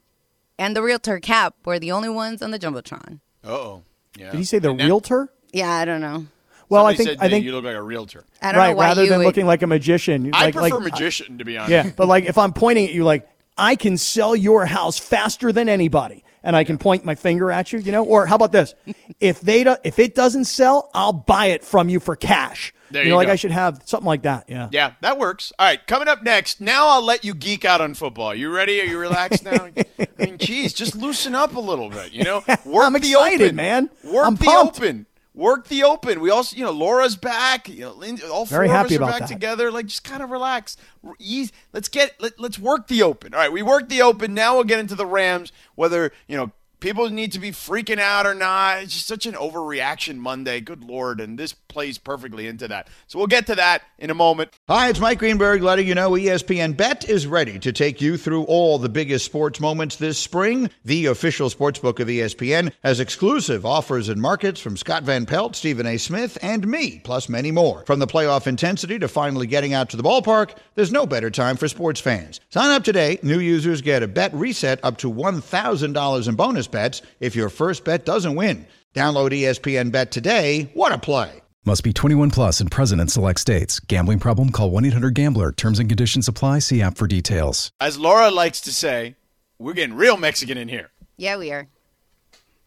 and 0.58 0.74
the 0.76 0.82
realtor 0.82 1.18
Cap 1.20 1.54
were 1.64 1.78
the 1.78 1.92
only 1.92 2.08
ones 2.08 2.42
on 2.42 2.50
the 2.50 2.58
Jumbotron. 2.58 3.20
Uh 3.44 3.48
oh. 3.50 3.82
Yeah. 4.18 4.30
Did 4.30 4.38
he 4.38 4.44
say 4.44 4.58
the 4.58 4.70
And 4.70 4.80
that- 4.80 4.86
realtor? 4.86 5.32
Yeah, 5.52 5.70
I 5.70 5.84
don't 5.84 6.00
know. 6.00 6.26
Well, 6.68 6.84
I 6.84 6.94
somebody 6.94 6.96
think 6.96 7.08
said 7.08 7.18
I 7.18 7.28
that 7.28 7.30
think 7.34 7.44
you 7.44 7.52
look 7.52 7.64
like 7.64 7.76
a 7.76 7.82
realtor. 7.82 8.24
I 8.42 8.50
don't 8.52 8.58
right 8.58 8.70
know 8.70 8.76
why 8.76 8.84
rather 8.86 9.04
you 9.04 9.08
than 9.10 9.18
would- 9.20 9.26
looking 9.26 9.46
like 9.46 9.62
a 9.62 9.66
magician. 9.68 10.30
I 10.34 10.46
like, 10.46 10.54
prefer 10.54 10.78
like, 10.78 10.92
magician 10.92 11.38
to 11.38 11.44
be 11.44 11.56
honest. 11.56 11.70
Yeah, 11.70 11.90
but 11.96 12.08
like 12.08 12.24
if 12.24 12.36
I'm 12.38 12.52
pointing 12.52 12.86
at 12.88 12.92
you, 12.92 13.04
like 13.04 13.28
I 13.56 13.76
can 13.76 13.96
sell 13.96 14.34
your 14.34 14.66
house 14.66 14.98
faster 14.98 15.52
than 15.52 15.68
anybody, 15.68 16.24
and 16.46 16.54
I 16.56 16.62
can 16.64 16.78
point 16.78 17.04
my 17.04 17.16
finger 17.16 17.50
at 17.50 17.72
you, 17.72 17.80
you 17.80 17.90
know? 17.92 18.04
Or 18.04 18.24
how 18.24 18.36
about 18.36 18.52
this? 18.52 18.74
if 19.20 19.40
they 19.40 19.64
do, 19.64 19.76
if 19.84 19.98
it 19.98 20.14
doesn't 20.14 20.44
sell, 20.44 20.90
I'll 20.94 21.12
buy 21.12 21.46
it 21.46 21.64
from 21.64 21.88
you 21.88 21.98
for 22.00 22.14
cash. 22.14 22.72
There 22.92 23.02
you 23.02 23.08
you 23.08 23.10
know, 23.10 23.16
like 23.16 23.26
go. 23.26 23.32
I 23.32 23.36
should 23.36 23.50
have 23.50 23.82
something 23.84 24.06
like 24.06 24.22
that. 24.22 24.44
Yeah. 24.48 24.68
Yeah, 24.70 24.92
that 25.00 25.18
works. 25.18 25.52
All 25.58 25.66
right, 25.66 25.84
coming 25.88 26.06
up 26.06 26.22
next. 26.22 26.60
Now 26.60 26.86
I'll 26.86 27.02
let 27.04 27.24
you 27.24 27.34
geek 27.34 27.64
out 27.64 27.80
on 27.80 27.94
football. 27.94 28.32
You 28.32 28.54
ready? 28.54 28.80
Are 28.80 28.84
you 28.84 28.96
relaxed 28.96 29.44
now? 29.44 29.68
I 29.98 30.06
mean, 30.18 30.38
geez, 30.38 30.72
just 30.72 30.94
loosen 30.94 31.34
up 31.34 31.56
a 31.56 31.60
little 31.60 31.90
bit. 31.90 32.12
You 32.12 32.22
know, 32.22 32.44
work 32.64 32.86
I'm 32.86 32.92
the 32.92 32.98
excited, 32.98 33.42
open, 33.42 33.56
man. 33.56 33.90
Work 34.04 34.26
I'm 34.28 34.36
the 34.36 34.44
pumped. 34.44 34.76
open. 34.78 35.06
Work 35.36 35.68
the 35.68 35.84
open. 35.84 36.20
We 36.20 36.30
also, 36.30 36.56
you 36.56 36.64
know, 36.64 36.70
Laura's 36.72 37.14
back. 37.14 37.68
You 37.68 37.80
know, 37.82 37.92
Lindsey, 37.92 38.26
all 38.26 38.46
four 38.46 38.58
Very 38.64 38.70
of 38.70 38.86
us 38.86 38.92
are 38.92 38.98
back 38.98 39.18
that. 39.20 39.28
together. 39.28 39.70
Like, 39.70 39.86
just 39.86 40.02
kind 40.02 40.22
of 40.22 40.30
relax. 40.30 40.76
Ease- 41.20 41.52
Let's 41.74 41.88
get. 41.88 42.18
Let, 42.20 42.40
let's 42.40 42.58
work 42.58 42.88
the 42.88 43.02
open. 43.02 43.34
All 43.34 43.40
right, 43.40 43.52
we 43.52 43.62
work 43.62 43.88
the 43.90 44.00
open. 44.00 44.32
Now 44.32 44.54
we'll 44.54 44.64
get 44.64 44.78
into 44.78 44.94
the 44.94 45.06
Rams. 45.06 45.52
Whether 45.76 46.10
you 46.26 46.36
know. 46.38 46.50
People 46.78 47.08
need 47.08 47.32
to 47.32 47.38
be 47.38 47.52
freaking 47.52 47.98
out 47.98 48.26
or 48.26 48.34
not. 48.34 48.82
It's 48.82 48.92
just 48.92 49.06
such 49.06 49.24
an 49.24 49.32
overreaction 49.32 50.16
Monday. 50.16 50.60
Good 50.60 50.84
Lord. 50.84 51.20
And 51.20 51.38
this 51.38 51.54
plays 51.54 51.96
perfectly 51.96 52.46
into 52.46 52.68
that. 52.68 52.88
So 53.06 53.18
we'll 53.18 53.28
get 53.28 53.46
to 53.46 53.54
that 53.54 53.82
in 53.98 54.10
a 54.10 54.14
moment. 54.14 54.50
Hi, 54.68 54.88
it's 54.88 55.00
Mike 55.00 55.18
Greenberg 55.18 55.62
letting 55.62 55.86
you 55.86 55.94
know 55.94 56.10
ESPN 56.10 56.76
Bet 56.76 57.08
is 57.08 57.26
ready 57.26 57.58
to 57.60 57.72
take 57.72 58.00
you 58.02 58.18
through 58.18 58.44
all 58.44 58.78
the 58.78 58.90
biggest 58.90 59.24
sports 59.24 59.58
moments 59.58 59.96
this 59.96 60.18
spring. 60.18 60.70
The 60.84 61.06
official 61.06 61.48
sportsbook 61.48 61.98
of 61.98 62.10
E 62.10 62.18
ESPN 62.18 62.72
has 62.82 63.00
exclusive 63.00 63.64
offers 63.64 64.08
and 64.10 64.20
markets 64.20 64.60
from 64.60 64.76
Scott 64.76 65.02
Van 65.02 65.24
Pelt, 65.24 65.56
Stephen 65.56 65.86
A. 65.86 65.96
Smith, 65.96 66.36
and 66.42 66.66
me, 66.66 66.98
plus 66.98 67.28
many 67.28 67.50
more. 67.50 67.84
From 67.86 68.00
the 68.00 68.06
playoff 68.06 68.46
intensity 68.46 68.98
to 68.98 69.08
finally 69.08 69.46
getting 69.46 69.72
out 69.72 69.88
to 69.90 69.96
the 69.96 70.02
ballpark, 70.02 70.56
there's 70.74 70.92
no 70.92 71.06
better 71.06 71.30
time 71.30 71.56
for 71.56 71.68
sports 71.68 72.00
fans. 72.00 72.40
Sign 72.50 72.70
up 72.70 72.84
today. 72.84 73.18
New 73.22 73.40
users 73.40 73.80
get 73.80 74.02
a 74.02 74.08
bet 74.08 74.32
reset 74.34 74.78
up 74.82 74.98
to 74.98 75.12
$1,000 75.12 76.28
in 76.28 76.34
bonus 76.34 76.66
bets 76.76 77.00
if 77.20 77.34
your 77.34 77.48
first 77.48 77.84
bet 77.84 78.04
doesn't 78.04 78.34
win. 78.36 78.66
Download 78.94 79.30
ESPN 79.30 79.90
Bet 79.90 80.10
today. 80.10 80.70
What 80.74 80.92
a 80.92 80.98
play! 80.98 81.40
Must 81.64 81.82
be 81.82 81.92
21 81.92 82.30
plus 82.30 82.60
and 82.60 82.70
present 82.70 83.00
in 83.00 83.08
select 83.08 83.40
states. 83.40 83.80
Gambling 83.80 84.18
problem? 84.20 84.50
Call 84.50 84.70
1 84.70 84.84
800 84.84 85.14
Gambler. 85.14 85.52
Terms 85.52 85.78
and 85.78 85.88
conditions 85.88 86.28
apply. 86.28 86.58
See 86.60 86.80
app 86.82 86.96
for 86.98 87.06
details. 87.06 87.72
As 87.80 87.98
Laura 87.98 88.30
likes 88.30 88.60
to 88.62 88.72
say, 88.72 89.16
we're 89.58 89.72
getting 89.72 89.96
real 89.96 90.16
Mexican 90.18 90.58
in 90.58 90.68
here. 90.68 90.90
Yeah, 91.16 91.38
we 91.38 91.50
are. 91.50 91.66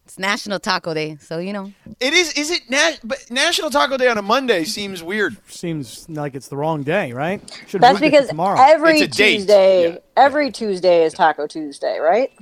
It's 0.04 0.18
National 0.18 0.58
Taco 0.58 0.92
Day, 0.92 1.16
so 1.20 1.38
you 1.38 1.52
know. 1.52 1.72
It 2.00 2.12
is. 2.12 2.32
Is 2.32 2.50
it? 2.50 2.62
Na- 2.68 2.96
but 3.04 3.30
National 3.30 3.70
Taco 3.70 3.96
Day 3.96 4.08
on 4.08 4.18
a 4.18 4.22
Monday 4.22 4.64
seems 4.64 5.04
weird. 5.04 5.36
Seems 5.48 6.08
like 6.08 6.34
it's 6.34 6.48
the 6.48 6.56
wrong 6.56 6.82
day, 6.82 7.12
right? 7.12 7.40
Should 7.68 7.80
That's 7.80 8.00
because 8.00 8.26
tomorrow. 8.26 8.58
every 8.60 8.98
It's. 9.02 9.16
Tuesday, 9.16 9.92
Yeah. 9.92 9.98
every 10.16 10.50
Tuesday 10.50 11.04
is 11.04 11.14
Taco 11.14 11.46
Tuesday, 11.46 11.98
right? 12.00 12.32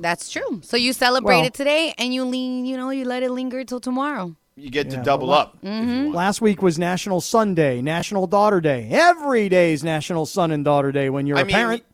That's 0.00 0.30
true. 0.30 0.60
So 0.62 0.76
you 0.76 0.92
celebrate 0.92 1.36
Well- 1.38 1.46
it 1.46 1.54
today, 1.54 1.94
and 1.98 2.12
you 2.14 2.24
lean, 2.24 2.64
you 2.66 2.76
know, 2.76 2.90
you 2.90 3.04
let 3.04 3.22
it 3.22 3.30
linger 3.30 3.64
till 3.64 3.80
tomorrow. 3.80 4.36
You 4.56 4.70
get 4.70 4.86
Yeah, 4.90 4.96
to 4.98 5.02
double 5.04 5.28
well, 5.28 5.38
up. 5.38 5.58
if 5.62 5.68
you 5.88 6.04
want. 6.04 6.14
Last 6.14 6.40
week 6.40 6.62
was 6.62 6.78
National 6.80 7.20
Sunday, 7.20 7.80
National 7.80 8.26
Daughter 8.26 8.60
Day. 8.60 8.88
Every 8.90 9.48
day 9.48 9.72
is 9.72 9.84
National 9.84 10.26
Son 10.26 10.50
and 10.50 10.64
Daughter 10.64 10.90
Day 10.90 11.10
when 11.10 11.26
you're 11.28 11.38
I 11.38 11.42
a 11.42 11.44
mean, 11.44 11.54
parent. 11.54 11.84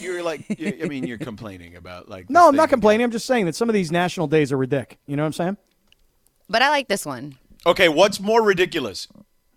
you're 0.00 0.22
like. 0.22 0.44
you 0.58 0.78
I 0.82 0.86
mean, 0.88 1.06
you're 1.06 1.18
complaining 1.18 1.76
about 1.76 2.08
like. 2.08 2.30
No, 2.30 2.48
I'm 2.48 2.56
not 2.56 2.70
complaining. 2.70 3.04
I'm 3.04 3.10
just 3.10 3.26
saying 3.26 3.44
that 3.46 3.54
some 3.54 3.68
of 3.68 3.74
these 3.74 3.92
national 3.92 4.28
days 4.28 4.50
are 4.50 4.56
ridiculous. 4.56 4.98
You 5.06 5.16
know 5.16 5.22
what 5.24 5.26
I'm 5.26 5.32
saying? 5.34 5.56
But 6.48 6.62
I 6.62 6.70
like 6.70 6.88
this 6.88 7.04
one. 7.04 7.36
Okay, 7.66 7.88
what's 7.90 8.18
more 8.18 8.42
ridiculous? 8.42 9.06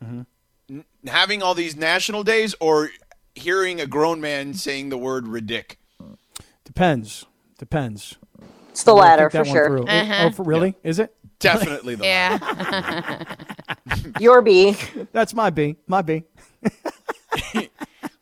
Mm-hmm. 0.03 0.21
N- 0.69 0.85
having 1.07 1.41
all 1.41 1.53
these 1.55 1.77
national 1.77 2.23
days, 2.23 2.53
or 2.59 2.89
hearing 3.35 3.79
a 3.79 3.87
grown 3.87 4.19
man 4.19 4.53
saying 4.53 4.89
the 4.89 4.97
word 4.97 5.25
ridic? 5.25 5.77
Depends. 6.65 7.25
Depends. 7.63 8.17
It's 8.71 8.83
the 8.83 8.93
latter 8.93 9.29
for 9.29 9.37
that 9.37 9.47
one 9.47 9.55
sure. 9.55 9.67
through. 9.67 9.85
Oh, 9.87 10.31
for 10.31 10.43
really? 10.43 10.75
Is 10.83 10.99
it? 10.99 11.15
Definitely 11.39 11.95
the. 11.95 12.03
Yeah. 12.03 13.35
Your 14.19 14.41
B. 14.41 14.75
That's 15.13 15.33
my 15.33 15.49
B. 15.49 15.77
My 15.87 16.01
B. 16.01 16.23
I 16.65 17.69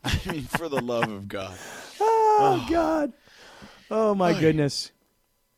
mean, 0.31 0.43
for 0.43 0.69
the 0.69 0.79
love 0.79 1.09
of 1.09 1.27
God. 1.27 1.57
Oh 1.99 2.63
God. 2.69 3.13
Oh 3.89 4.13
my 4.13 4.39
goodness. 4.39 4.91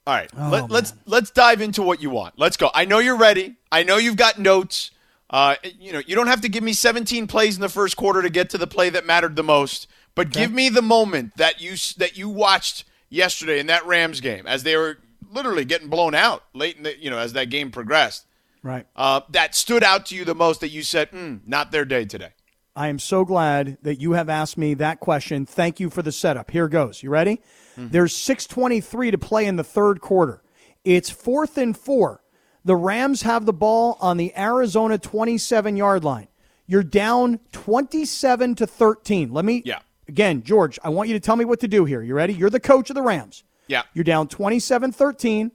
All 0.07 0.13
right, 0.13 0.31
Oh, 0.37 0.47
let, 0.49 0.71
let's 0.71 0.93
let's 1.05 1.29
dive 1.31 1.59
into 1.59 1.83
what 1.83 2.01
you 2.01 2.09
want. 2.09 2.35
Let's 2.37 2.55
go. 2.55 2.71
I 2.73 2.85
know 2.85 2.99
you're 2.99 3.17
ready. 3.17 3.57
I 3.69 3.83
know 3.83 3.97
you've 3.97 4.15
got 4.15 4.39
notes. 4.39 4.91
Uh, 5.29 5.55
you 5.77 5.91
know, 5.91 6.01
you 6.07 6.15
don't 6.15 6.27
have 6.27 6.39
to 6.39 6.49
give 6.49 6.63
me 6.63 6.71
17 6.71 7.27
plays 7.27 7.55
in 7.55 7.61
the 7.61 7.67
first 7.67 7.97
quarter 7.97 8.21
to 8.21 8.29
get 8.29 8.49
to 8.51 8.57
the 8.57 8.65
play 8.65 8.89
that 8.91 9.05
mattered 9.05 9.35
the 9.35 9.43
most, 9.43 9.87
but 10.15 10.29
give 10.29 10.53
me 10.53 10.69
the 10.69 10.81
moment 10.81 11.35
that 11.35 11.59
you 11.59 11.75
that 11.97 12.17
you 12.17 12.29
watched 12.29 12.85
yesterday 13.13 13.60
in 13.60 13.67
that 13.67 13.86
Rams 13.86 14.19
game 14.21 14.47
as 14.47 14.63
they 14.63 14.76
were 14.76 14.97
literally 15.32 15.65
getting 15.65 15.88
blown 15.88 16.15
out 16.15 16.43
late 16.54 16.78
in 16.78 16.84
the 16.84 16.99
you 16.99 17.10
know 17.10 17.17
as 17.19 17.34
that 17.34 17.49
game 17.49 17.71
progressed. 17.71 18.26
Right. 18.62 18.88
Uh, 18.95 19.21
that 19.30 19.56
stood 19.56 19.84
out 19.84 20.06
to 20.08 20.15
you 20.15 20.23
the 20.23 20.36
most 20.36 20.62
that 20.62 20.69
you 20.69 20.84
said, 20.84 21.12
mm, 21.12 21.41
not 21.45 21.71
their 21.71 21.84
day 21.84 22.06
today. 22.06 22.30
I 22.76 22.88
am 22.88 22.97
so 22.97 23.26
glad 23.26 23.78
that 23.82 23.99
you 23.99 24.13
have 24.13 24.30
asked 24.30 24.58
me 24.58 24.73
that 24.76 24.99
question. 25.02 25.45
Thank 25.45 25.80
you 25.82 25.89
for 25.89 26.02
the 26.02 26.13
setup. 26.13 26.49
Here 26.49 26.69
goes. 26.69 27.04
You 27.04 27.10
ready? 27.10 27.41
There's 27.76 28.15
6:23 28.15 29.12
to 29.12 29.17
play 29.17 29.45
in 29.45 29.56
the 29.58 29.63
third 29.63 29.99
quarter. 29.99 30.41
It's 30.84 31.10
fourth 31.10 31.58
and 31.58 31.78
four. 31.78 32.23
The 32.65 32.76
Rams 32.76 33.23
have 33.23 33.45
the 33.45 33.54
ball 33.54 33.97
on 33.99 34.17
the 34.17 34.32
Arizona 34.38 34.97
27 34.97 35.76
yard 35.76 36.04
line. 36.04 36.28
You're 36.65 36.84
down 36.84 37.39
27 37.52 38.56
to 38.56 38.67
13. 38.67 39.34
Let 39.34 39.43
me 39.43 39.62
Yeah. 39.65 39.80
Again, 40.07 40.43
George. 40.43 40.79
I 40.83 40.89
want 40.89 41.09
you 41.09 41.15
to 41.15 41.19
tell 41.19 41.35
me 41.35 41.45
what 41.45 41.59
to 41.61 41.67
do 41.67 41.85
here. 41.85 42.01
You 42.01 42.13
ready? 42.13 42.33
You're 42.33 42.49
the 42.49 42.59
coach 42.59 42.89
of 42.89 42.95
the 42.95 43.01
Rams. 43.01 43.43
Yeah. 43.67 43.83
You're 43.93 44.03
down 44.03 44.27
27 44.27 44.91
13. 44.91 45.51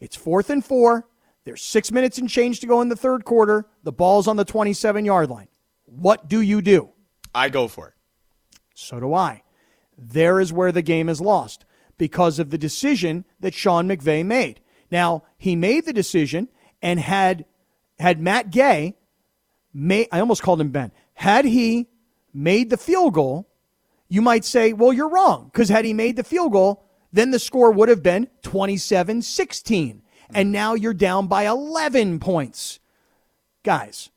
It's 0.00 0.16
fourth 0.16 0.50
and 0.50 0.64
four. 0.64 1.06
There's 1.44 1.62
six 1.62 1.90
minutes 1.90 2.18
and 2.18 2.28
change 2.28 2.60
to 2.60 2.66
go 2.66 2.80
in 2.80 2.88
the 2.88 2.96
third 2.96 3.24
quarter. 3.24 3.66
The 3.82 3.92
ball's 3.92 4.28
on 4.28 4.36
the 4.36 4.44
27 4.44 5.04
yard 5.04 5.30
line. 5.30 5.48
What 5.84 6.28
do 6.28 6.40
you 6.40 6.62
do? 6.62 6.90
I 7.34 7.48
go 7.48 7.68
for 7.68 7.88
it. 7.88 7.94
So 8.74 9.00
do 9.00 9.14
I. 9.14 9.42
There 9.96 10.40
is 10.40 10.52
where 10.52 10.72
the 10.72 10.82
game 10.82 11.08
is 11.08 11.20
lost 11.20 11.64
because 11.98 12.38
of 12.38 12.50
the 12.50 12.58
decision 12.58 13.24
that 13.40 13.54
Sean 13.54 13.88
McVay 13.88 14.24
made. 14.24 14.60
Now, 14.90 15.24
he 15.38 15.56
made 15.56 15.84
the 15.84 15.92
decision 15.92 16.48
and 16.80 16.98
had 16.98 17.44
had 17.98 18.20
Matt 18.20 18.50
Gay 18.50 18.96
made 19.72 20.08
I 20.12 20.20
almost 20.20 20.42
called 20.42 20.60
him 20.60 20.70
Ben. 20.70 20.92
Had 21.14 21.44
he 21.44 21.88
made 22.34 22.70
the 22.70 22.76
field 22.76 23.14
goal, 23.14 23.48
you 24.12 24.20
might 24.20 24.44
say, 24.44 24.74
"Well, 24.74 24.92
you're 24.92 25.08
wrong," 25.08 25.48
because 25.50 25.70
had 25.70 25.86
he 25.86 25.94
made 25.94 26.16
the 26.16 26.22
field 26.22 26.52
goal, 26.52 26.84
then 27.14 27.30
the 27.30 27.38
score 27.38 27.72
would 27.72 27.88
have 27.88 28.02
been 28.02 28.28
27-16, 28.42 30.02
and 30.34 30.48
mm. 30.48 30.52
now 30.52 30.74
you're 30.74 30.92
down 30.92 31.28
by 31.28 31.46
11 31.46 32.20
points. 32.20 32.78
Guys, 33.62 34.10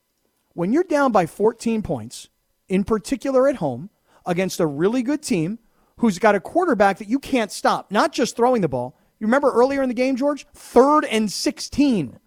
when 0.52 0.70
you're 0.70 0.84
down 0.84 1.12
by 1.12 1.24
14 1.24 1.80
points, 1.80 2.28
in 2.68 2.84
particular 2.84 3.48
at 3.48 3.56
home, 3.56 3.88
against 4.26 4.60
a 4.60 4.66
really 4.66 5.02
good 5.02 5.22
team 5.22 5.60
who's 5.96 6.18
got 6.18 6.34
a 6.34 6.40
quarterback 6.40 6.98
that 6.98 7.08
you 7.08 7.18
can't 7.18 7.50
stop, 7.50 7.90
not 7.90 8.12
just 8.12 8.36
throwing 8.36 8.60
the 8.60 8.68
ball. 8.68 8.98
You 9.18 9.26
remember 9.26 9.50
earlier 9.50 9.82
in 9.82 9.88
the 9.88 9.94
game, 9.94 10.16
George? 10.16 10.46
Third 10.52 11.06
and 11.06 11.32
16. 11.32 12.18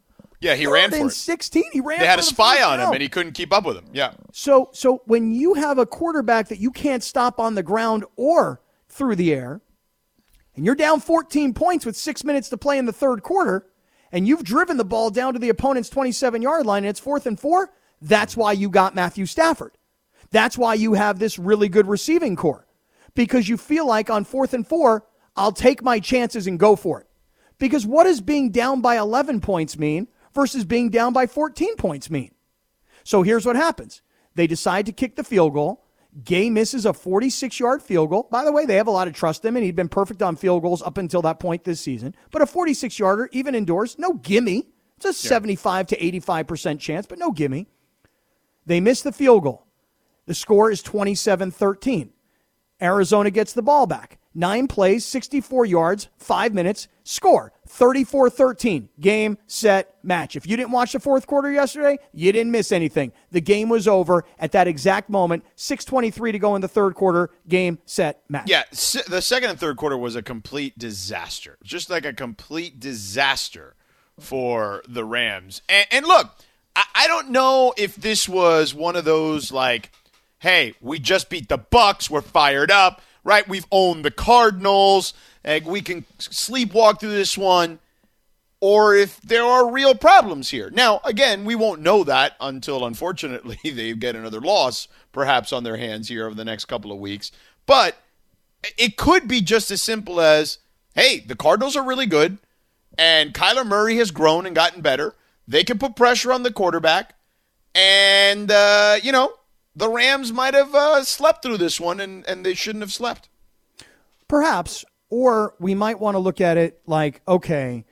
Yeah, 0.42 0.56
he 0.56 0.66
Third 0.66 0.74
ran 0.74 0.92
for 0.92 1.08
it. 1.08 1.12
16. 1.12 1.64
He 1.72 1.82
ran 1.82 2.00
They 2.00 2.06
had 2.06 2.20
a 2.20 2.24
spy 2.24 2.64
on 2.64 2.80
him, 2.80 2.92
and 2.94 3.02
he 3.02 3.10
couldn't 3.10 3.34
keep 3.34 3.52
up 3.52 3.66
with 3.66 3.78
him. 3.78 3.86
Yeah. 3.92 4.14
So, 4.32 4.70
so 4.72 5.02
when 5.06 5.34
you 5.34 5.56
have 5.56 5.78
a 5.78 5.86
quarterback 5.86 6.48
that 6.48 6.60
you 6.60 6.72
can't 6.72 7.04
stop 7.04 7.40
on 7.40 7.56
the 7.56 7.64
ground 7.64 8.06
or 8.16 8.62
through 8.88 9.16
the 9.18 9.34
air, 9.34 9.62
and 10.56 10.66
you're 10.66 10.76
down 10.76 11.02
14 11.02 11.54
points 11.54 11.86
with 11.86 11.98
six 11.98 12.24
minutes 12.24 12.50
to 12.50 12.58
play 12.58 12.78
in 12.78 12.86
the 12.86 12.94
third 12.94 13.22
quarter, 13.22 13.68
and 14.12 14.28
you've 14.28 14.44
driven 14.44 14.78
the 14.78 14.86
ball 14.86 15.10
down 15.10 15.34
to 15.34 15.40
the 15.40 15.50
opponent's 15.50 15.90
27 15.90 16.42
yard 16.42 16.66
line, 16.66 16.84
and 16.84 16.90
it's 16.90 17.00
fourth 17.00 17.26
and 17.26 17.40
four, 17.40 17.72
that's 18.02 18.38
why 18.38 18.54
you 18.54 18.70
got 18.70 18.96
Matthew 18.96 19.26
Stafford. 19.26 19.74
That's 20.32 20.58
why 20.58 20.76
you 20.76 20.94
have 20.94 21.20
this 21.20 21.38
really 21.38 21.70
good 21.70 21.88
receiving 21.88 22.36
corps 22.36 22.66
because 23.16 23.50
you 23.50 23.58
feel 23.58 23.88
like 23.88 24.10
on 24.10 24.24
fourth 24.24 24.54
and 24.54 24.66
four, 24.66 25.06
I'll 25.36 25.52
take 25.52 25.84
my 25.84 26.00
chances 26.00 26.48
and 26.48 26.60
go 26.60 26.76
for 26.76 27.02
it. 27.02 27.08
Because 27.58 27.86
what 27.86 28.06
does 28.06 28.22
being 28.22 28.52
down 28.52 28.82
by 28.82 28.98
11 28.98 29.42
points 29.42 29.78
mean 29.78 30.08
versus 30.40 30.64
being 30.64 30.90
down 30.90 31.12
by 31.12 31.28
14 31.28 31.76
points 31.76 32.10
mean? 32.10 32.32
So 33.04 33.24
here's 33.24 33.46
what 33.46 33.56
happens 33.56 34.02
they 34.36 34.48
decide 34.48 34.86
to 34.86 34.92
kick 34.92 35.16
the 35.16 35.24
field 35.24 35.54
goal. 35.54 35.86
Gay 36.24 36.50
misses 36.50 36.86
a 36.86 36.94
46 36.94 37.60
yard 37.60 37.82
field 37.82 38.10
goal. 38.10 38.28
By 38.32 38.46
the 38.46 38.52
way, 38.52 38.66
they 38.66 38.76
have 38.76 38.88
a 38.88 38.92
lot 38.92 39.08
of 39.08 39.14
trust 39.14 39.44
in 39.44 39.50
him, 39.50 39.58
and 39.58 39.66
he'd 39.66 39.76
been 39.76 39.90
perfect 39.90 40.22
on 40.22 40.36
field 40.36 40.64
goals 40.64 40.82
up 40.82 40.98
until 40.98 41.22
that 41.24 41.40
point 41.40 41.64
this 41.64 41.82
season. 41.82 42.16
But 42.32 42.42
a 42.42 42.46
46 42.46 42.98
yarder, 42.98 43.30
even 43.32 43.54
indoors, 43.54 44.00
no 44.00 44.14
gimme. 44.14 44.70
It's 44.98 45.06
a 45.06 45.14
75 45.14 45.88
to 45.88 45.98
85% 45.98 46.80
chance, 46.80 47.06
but 47.06 47.20
no 47.20 47.32
gimme. 47.32 47.68
They 48.66 48.80
miss 48.80 49.02
the 49.02 49.12
field 49.12 49.44
goal. 49.44 49.66
The 50.26 50.34
score 50.34 50.72
is 50.72 50.82
27 50.82 51.52
13. 51.52 52.12
Arizona 52.82 53.32
gets 53.32 53.54
the 53.54 53.62
ball 53.62 53.88
back. 53.88 54.20
Nine 54.36 54.68
plays, 54.68 55.06
64 55.06 55.66
yards, 55.66 56.08
five 56.18 56.54
minutes, 56.54 56.88
score 57.04 57.52
34 57.68 58.30
13. 58.30 58.90
Game, 59.00 59.38
set, 59.48 59.96
match. 60.04 60.36
If 60.36 60.48
you 60.48 60.56
didn't 60.56 60.72
watch 60.72 60.94
the 60.94 61.00
fourth 61.00 61.26
quarter 61.28 61.52
yesterday, 61.52 61.98
you 62.14 62.32
didn't 62.32 62.52
miss 62.52 62.72
anything. 62.72 63.12
The 63.32 63.42
game 63.42 63.70
was 63.70 63.88
over 63.88 64.24
at 64.38 64.52
that 64.52 64.68
exact 64.68 65.10
moment. 65.10 65.44
6.23 65.58 66.32
to 66.32 66.40
go 66.40 66.56
in 66.56 66.62
the 66.62 66.68
third 66.68 66.96
quarter. 66.96 67.32
Game, 67.48 67.80
set, 67.86 68.22
match. 68.30 68.50
Yeah, 68.50 68.64
the 68.72 69.22
second 69.22 69.50
and 69.50 69.60
third 69.60 69.78
quarter 69.78 69.98
was 69.98 70.16
a 70.16 70.22
complete 70.22 70.78
disaster. 70.78 71.58
Just 71.64 71.90
like 71.90 72.06
a 72.06 72.14
complete 72.14 72.80
disaster 72.80 73.76
for 74.20 74.84
the 74.88 75.04
Rams. 75.04 75.62
And, 75.68 75.88
and 75.92 76.06
look, 76.06 76.30
I, 76.76 76.84
I 76.94 77.08
don't 77.08 77.30
know 77.30 77.74
if 77.78 77.96
this 77.96 78.30
was 78.30 78.74
one 78.76 78.96
of 78.96 79.06
those 79.06 79.52
like, 79.52 79.92
hey, 80.40 80.74
we 80.82 81.00
just 81.00 81.30
beat 81.30 81.50
the 81.50 81.58
Bucks, 81.58 82.10
we're 82.10 82.22
fired 82.22 82.72
up 82.72 83.02
right? 83.24 83.48
We've 83.48 83.68
owned 83.72 84.06
the 84.06 84.12
Cardinals. 84.12 85.14
and 85.44 85.66
we 85.66 85.82
can 85.82 86.04
sleepwalk 86.18 87.00
through 87.00 87.12
this 87.12 87.38
one. 87.38 87.80
Or 88.62 88.94
if 88.94 89.22
there 89.22 89.46
are 89.46 89.72
real 89.72 89.96
problems 89.96 90.50
here. 90.50 90.70
Now, 90.70 91.00
again, 91.06 91.46
we 91.46 91.56
won't 91.56 91.82
know 91.82 92.04
that 92.04 92.36
until, 92.42 92.86
unfortunately, 92.86 93.58
they 93.72 93.94
get 93.94 94.16
another 94.16 94.42
loss 94.42 94.90
perhaps 95.14 95.54
on 95.54 95.64
their 95.64 95.78
hands 95.78 96.10
here 96.10 96.26
over 96.26 96.36
the 96.36 96.44
next 96.44 96.66
couple 96.66 96.92
of 96.92 97.00
weeks. 97.00 97.32
But 97.66 97.96
it 98.78 98.98
could 98.98 99.28
be 99.28 99.40
just 99.40 99.72
as 99.72 99.82
simple 99.82 100.20
as 100.20 100.58
hey, 100.96 101.20
the 101.20 101.36
Cardinals 101.36 101.78
are 101.78 101.86
really 101.86 102.08
good, 102.08 102.40
and 102.98 103.34
Kyler 103.34 103.66
Murray 103.66 103.96
has 103.98 104.12
grown 104.12 104.46
and 104.46 104.56
gotten 104.56 104.82
better. 104.82 105.16
They 105.48 105.64
can 105.64 105.78
put 105.78 105.96
pressure 105.96 106.34
on 106.34 106.44
the 106.44 106.52
quarterback. 106.52 107.14
And, 107.74 108.52
uh, 108.52 108.98
you 109.02 109.14
know, 109.14 109.32
the 109.80 109.90
Rams 109.90 110.34
might 110.34 110.54
have 110.54 110.76
uh, 110.76 111.04
slept 111.04 111.42
through 111.42 111.58
this 111.58 111.80
one 111.80 112.02
and, 112.02 112.28
and 112.28 112.46
they 112.46 112.54
shouldn't 112.54 112.84
have 112.84 112.92
slept. 112.92 113.30
Perhaps. 114.28 114.84
Or 115.10 115.56
we 115.58 115.74
might 115.74 116.00
want 116.00 116.16
to 116.16 116.20
look 116.20 116.42
at 116.42 116.58
it 116.58 116.82
like, 116.86 117.22
okay, 117.28 117.86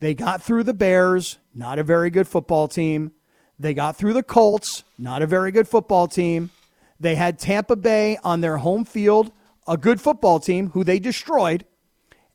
they 0.00 0.14
got 0.14 0.42
through 0.42 0.64
the 0.64 0.74
Bears, 0.74 1.38
not 1.54 1.78
a 1.78 1.82
very 1.82 2.10
good 2.10 2.28
football 2.28 2.68
team. 2.68 3.12
They 3.58 3.74
got 3.74 3.96
through 3.96 4.12
the 4.12 4.22
Colts, 4.22 4.84
not 4.98 5.22
a 5.22 5.26
very 5.26 5.50
good 5.50 5.66
football 5.66 6.06
team. 6.06 6.50
They 7.00 7.16
had 7.16 7.38
Tampa 7.38 7.74
Bay 7.74 8.18
on 8.22 8.40
their 8.40 8.58
home 8.58 8.84
field, 8.84 9.32
a 9.66 9.76
good 9.76 10.00
football 10.00 10.38
team 10.38 10.70
who 10.70 10.84
they 10.84 11.00
destroyed. 11.00 11.64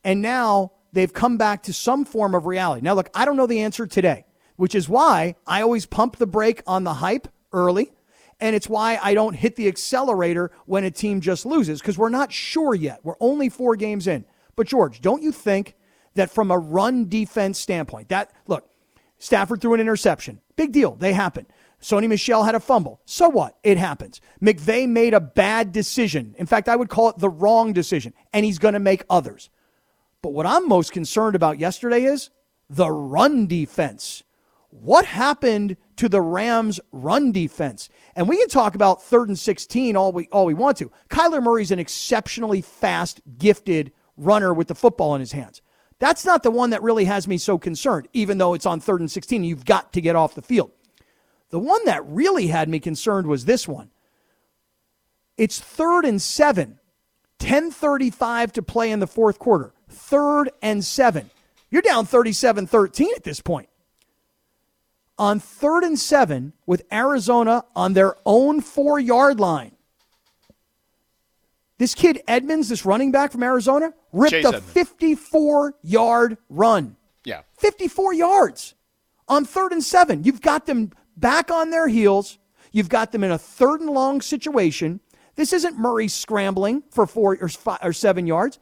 And 0.04 0.22
now 0.22 0.74
they've 0.92 1.14
come 1.14 1.38
back 1.38 1.64
to 1.64 1.74
some 1.74 2.04
form 2.04 2.36
of 2.36 2.46
reality. 2.46 2.82
Now, 2.82 2.96
look, 2.96 3.10
I 3.14 3.24
don't 3.24 3.38
know 3.38 3.48
the 3.48 3.62
answer 3.62 3.86
today, 3.86 4.26
which 4.58 4.76
is 4.76 4.90
why 4.90 5.36
I 5.46 5.62
always 5.62 5.86
pump 5.86 6.18
the 6.18 6.28
brake 6.28 6.62
on 6.68 6.84
the 6.84 6.96
hype 6.96 7.28
early 7.54 7.94
and 8.40 8.56
it's 8.56 8.68
why 8.68 9.00
I 9.02 9.14
don't 9.14 9.34
hit 9.34 9.56
the 9.56 9.68
accelerator 9.68 10.52
when 10.66 10.84
a 10.84 10.92
team 10.92 11.22
just 11.22 11.46
loses 11.46 11.80
because 11.80 11.98
we're 11.98 12.10
not 12.10 12.32
sure 12.32 12.76
yet. 12.76 13.00
We're 13.04 13.16
only 13.20 13.50
four 13.50 13.76
games 13.76 14.08
in. 14.08 14.26
But, 14.56 14.68
George, 14.68 15.02
don't 15.02 15.24
you 15.24 15.32
think 15.32 15.76
that 16.16 16.30
from 16.30 16.52
a 16.52 16.58
run 16.58 17.10
defense 17.10 17.60
standpoint, 17.60 18.10
that, 18.10 18.32
look, 18.48 18.70
Stafford 19.18 19.62
threw 19.62 19.74
an 19.74 19.80
interception. 19.80 20.42
Big 20.56 20.72
deal. 20.72 20.96
They 20.96 21.14
happen. 21.14 21.46
Sony 21.82 22.08
Michel 22.08 22.44
had 22.44 22.56
a 22.56 22.60
fumble. 22.60 23.02
So 23.06 23.30
what? 23.30 23.58
It 23.64 23.78
happens. 23.78 24.22
McVay 24.42 24.88
made 24.88 25.14
a 25.14 25.20
bad 25.20 25.72
decision. 25.72 26.34
In 26.38 26.46
fact, 26.46 26.70
I 26.70 26.76
would 26.76 26.90
call 26.90 27.10
it 27.10 27.18
the 27.18 27.30
wrong 27.30 27.74
decision, 27.74 28.14
and 28.32 28.46
he's 28.46 28.60
going 28.60 28.74
to 28.74 28.80
make 28.80 29.04
others. 29.10 29.50
But 30.22 30.34
what 30.34 30.46
I'm 30.46 30.68
most 30.70 30.94
concerned 30.94 31.36
about 31.36 31.60
yesterday 31.60 32.04
is 32.04 32.30
the 32.70 32.90
run 32.90 33.48
defense. 33.48 34.24
What 34.70 35.06
happened 35.06 35.76
to 35.98 36.10
the 36.10 36.22
Rams' 36.22 36.80
run 36.92 37.32
defense? 37.32 37.90
And 38.16 38.28
we 38.28 38.38
can 38.38 38.50
talk 38.50 38.76
about 38.76 39.04
third 39.04 39.28
and 39.28 39.38
16 39.38 39.96
all 39.96 40.12
we, 40.12 40.28
all 40.32 40.46
we 40.46 40.54
want 40.54 40.78
to. 40.78 40.92
Kyler 41.10 41.42
Murray's 41.42 41.72
an 41.72 41.80
exceptionally 41.80 42.62
fast, 42.62 43.22
gifted 43.38 43.92
runner 44.18 44.54
with 44.54 44.68
the 44.68 44.76
football 44.76 45.16
in 45.16 45.20
his 45.20 45.32
hands. 45.32 45.62
That's 46.00 46.26
not 46.26 46.44
the 46.44 46.52
one 46.52 46.72
that 46.72 46.84
really 46.84 47.06
has 47.06 47.28
me 47.28 47.38
so 47.38 47.58
concerned, 47.58 48.08
even 48.14 48.38
though 48.38 48.54
it's 48.54 48.66
on 48.66 48.80
third 48.80 49.00
and 49.00 49.12
16. 49.12 49.44
You've 49.44 49.66
got 49.66 49.94
to 49.94 50.02
get 50.02 50.16
off 50.16 50.36
the 50.36 50.42
field. 50.42 50.72
The 51.50 51.60
one 51.60 51.86
that 51.86 52.06
really 52.06 52.48
had 52.48 52.68
me 52.68 52.80
concerned 52.80 53.28
was 53.28 53.46
this 53.46 53.68
one. 53.68 53.92
It's 55.38 55.60
third 55.60 56.06
and 56.06 56.22
seven, 56.22 56.80
1035 57.40 58.54
to 58.54 58.62
play 58.62 58.92
in 58.92 59.00
the 59.00 59.08
fourth 59.08 59.40
quarter. 59.40 59.74
Third 59.88 60.52
and 60.62 60.84
seven. 60.84 61.30
You're 61.70 61.82
down 61.82 62.06
37 62.06 62.68
13 62.68 63.10
at 63.16 63.24
this 63.24 63.40
point 63.42 63.70
on 65.18 65.40
third 65.40 65.84
and 65.84 65.98
seven 65.98 66.54
with 66.66 66.84
Arizona 66.92 67.66
on 67.76 67.94
their 67.94 68.16
own 68.26 68.62
four 68.62 69.00
yard 69.00 69.40
line. 69.40 69.72
This 71.78 71.96
kid 71.96 72.22
Edmonds, 72.28 72.70
this 72.70 72.86
running 72.86 73.12
back 73.12 73.32
from 73.32 73.44
Arizona, 73.44 73.94
ripped 74.12 74.32
Chase 74.32 74.46
a 74.46 74.62
54 74.62 75.76
yard 75.84 76.38
run. 76.50 76.96
Yeah. 77.26 77.42
54 77.58 78.14
yards 78.14 78.76
on 79.28 79.46
third 79.46 79.72
and 79.72 79.84
seven. 79.84 80.24
You've 80.24 80.42
got 80.42 80.66
them 80.66 80.92
back 81.18 81.52
on 81.52 81.70
their 81.70 81.88
heels. 81.88 82.38
You've 82.72 82.90
got 82.90 83.12
them 83.12 83.24
in 83.24 83.32
a 83.32 83.38
third 83.38 83.82
and 83.82 83.90
long 83.90 84.22
situation. 84.22 85.00
This 85.36 85.54
isn't 85.54 85.78
Murray 85.78 86.08
scrambling 86.08 86.84
for 86.90 87.08
four 87.08 87.38
or, 87.40 87.50
five 87.50 87.80
or 87.82 87.94
seven 87.94 88.28
yards. 88.28 88.60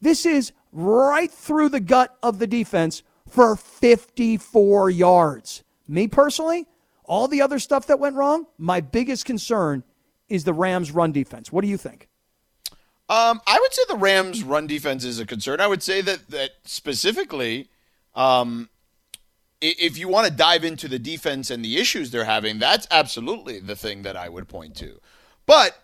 This 0.00 0.26
is 0.26 0.52
right 0.72 1.30
through 1.30 1.70
the 1.70 1.80
gut 1.80 2.16
of 2.22 2.38
the 2.38 2.46
defense 2.46 3.02
for 3.28 3.56
54 3.56 4.90
yards. 4.90 5.64
Me 5.88 6.06
personally, 6.06 6.66
all 7.04 7.26
the 7.26 7.40
other 7.40 7.58
stuff 7.58 7.86
that 7.86 7.98
went 7.98 8.14
wrong, 8.14 8.46
my 8.58 8.80
biggest 8.80 9.24
concern 9.24 9.82
is 10.28 10.44
the 10.44 10.52
Rams' 10.52 10.92
run 10.92 11.10
defense. 11.10 11.50
What 11.50 11.62
do 11.62 11.68
you 11.68 11.78
think? 11.78 12.08
Um, 13.08 13.40
I 13.46 13.58
would 13.58 13.72
say 13.72 13.82
the 13.88 13.96
Rams' 13.96 14.42
run 14.42 14.66
defense 14.66 15.02
is 15.02 15.18
a 15.18 15.24
concern. 15.24 15.60
I 15.60 15.66
would 15.66 15.82
say 15.82 16.02
that 16.02 16.28
that 16.28 16.50
specifically, 16.64 17.70
um, 18.14 18.68
if 19.62 19.96
you 19.96 20.08
want 20.08 20.26
to 20.28 20.32
dive 20.32 20.62
into 20.62 20.88
the 20.88 20.98
defense 20.98 21.50
and 21.50 21.64
the 21.64 21.78
issues 21.78 22.10
they're 22.10 22.24
having, 22.24 22.58
that's 22.58 22.86
absolutely 22.90 23.60
the 23.60 23.74
thing 23.74 24.02
that 24.02 24.16
I 24.16 24.28
would 24.28 24.46
point 24.46 24.76
to. 24.76 25.00
But 25.46 25.82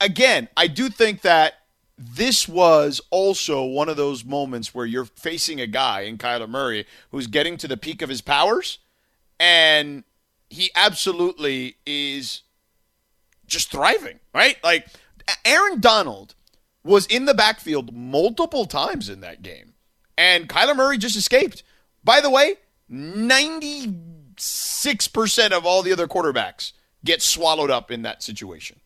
again, 0.00 0.48
I 0.56 0.66
do 0.66 0.90
think 0.90 1.22
that 1.22 1.54
this 1.96 2.46
was 2.46 3.00
also 3.10 3.64
one 3.64 3.88
of 3.88 3.96
those 3.96 4.22
moments 4.22 4.74
where 4.74 4.84
you're 4.84 5.06
facing 5.06 5.62
a 5.62 5.66
guy 5.66 6.02
in 6.02 6.18
Kyler 6.18 6.48
Murray 6.48 6.86
who's 7.10 7.26
getting 7.26 7.56
to 7.56 7.66
the 7.66 7.78
peak 7.78 8.02
of 8.02 8.10
his 8.10 8.20
powers 8.20 8.80
and 9.38 10.02
he 10.50 10.70
absolutely 10.74 11.76
is 11.86 12.42
just 13.46 13.70
thriving, 13.70 14.18
right? 14.34 14.56
Like 14.64 14.88
Aaron 15.44 15.80
Donald 15.80 16.34
was 16.84 17.06
in 17.06 17.24
the 17.24 17.34
backfield 17.34 17.94
multiple 17.94 18.66
times 18.66 19.08
in 19.08 19.20
that 19.20 19.42
game, 19.42 19.74
and 20.16 20.48
Kyler 20.48 20.76
Murray 20.76 20.98
just 20.98 21.16
escaped. 21.16 21.62
By 22.04 22.20
the 22.20 22.30
way, 22.30 22.56
96% 22.90 25.50
of 25.50 25.66
all 25.66 25.82
the 25.82 25.92
other 25.92 26.06
quarterbacks 26.06 26.72
get 27.04 27.22
swallowed 27.22 27.70
up 27.70 27.90
in 27.90 28.02
that 28.02 28.22
situation. 28.22 28.80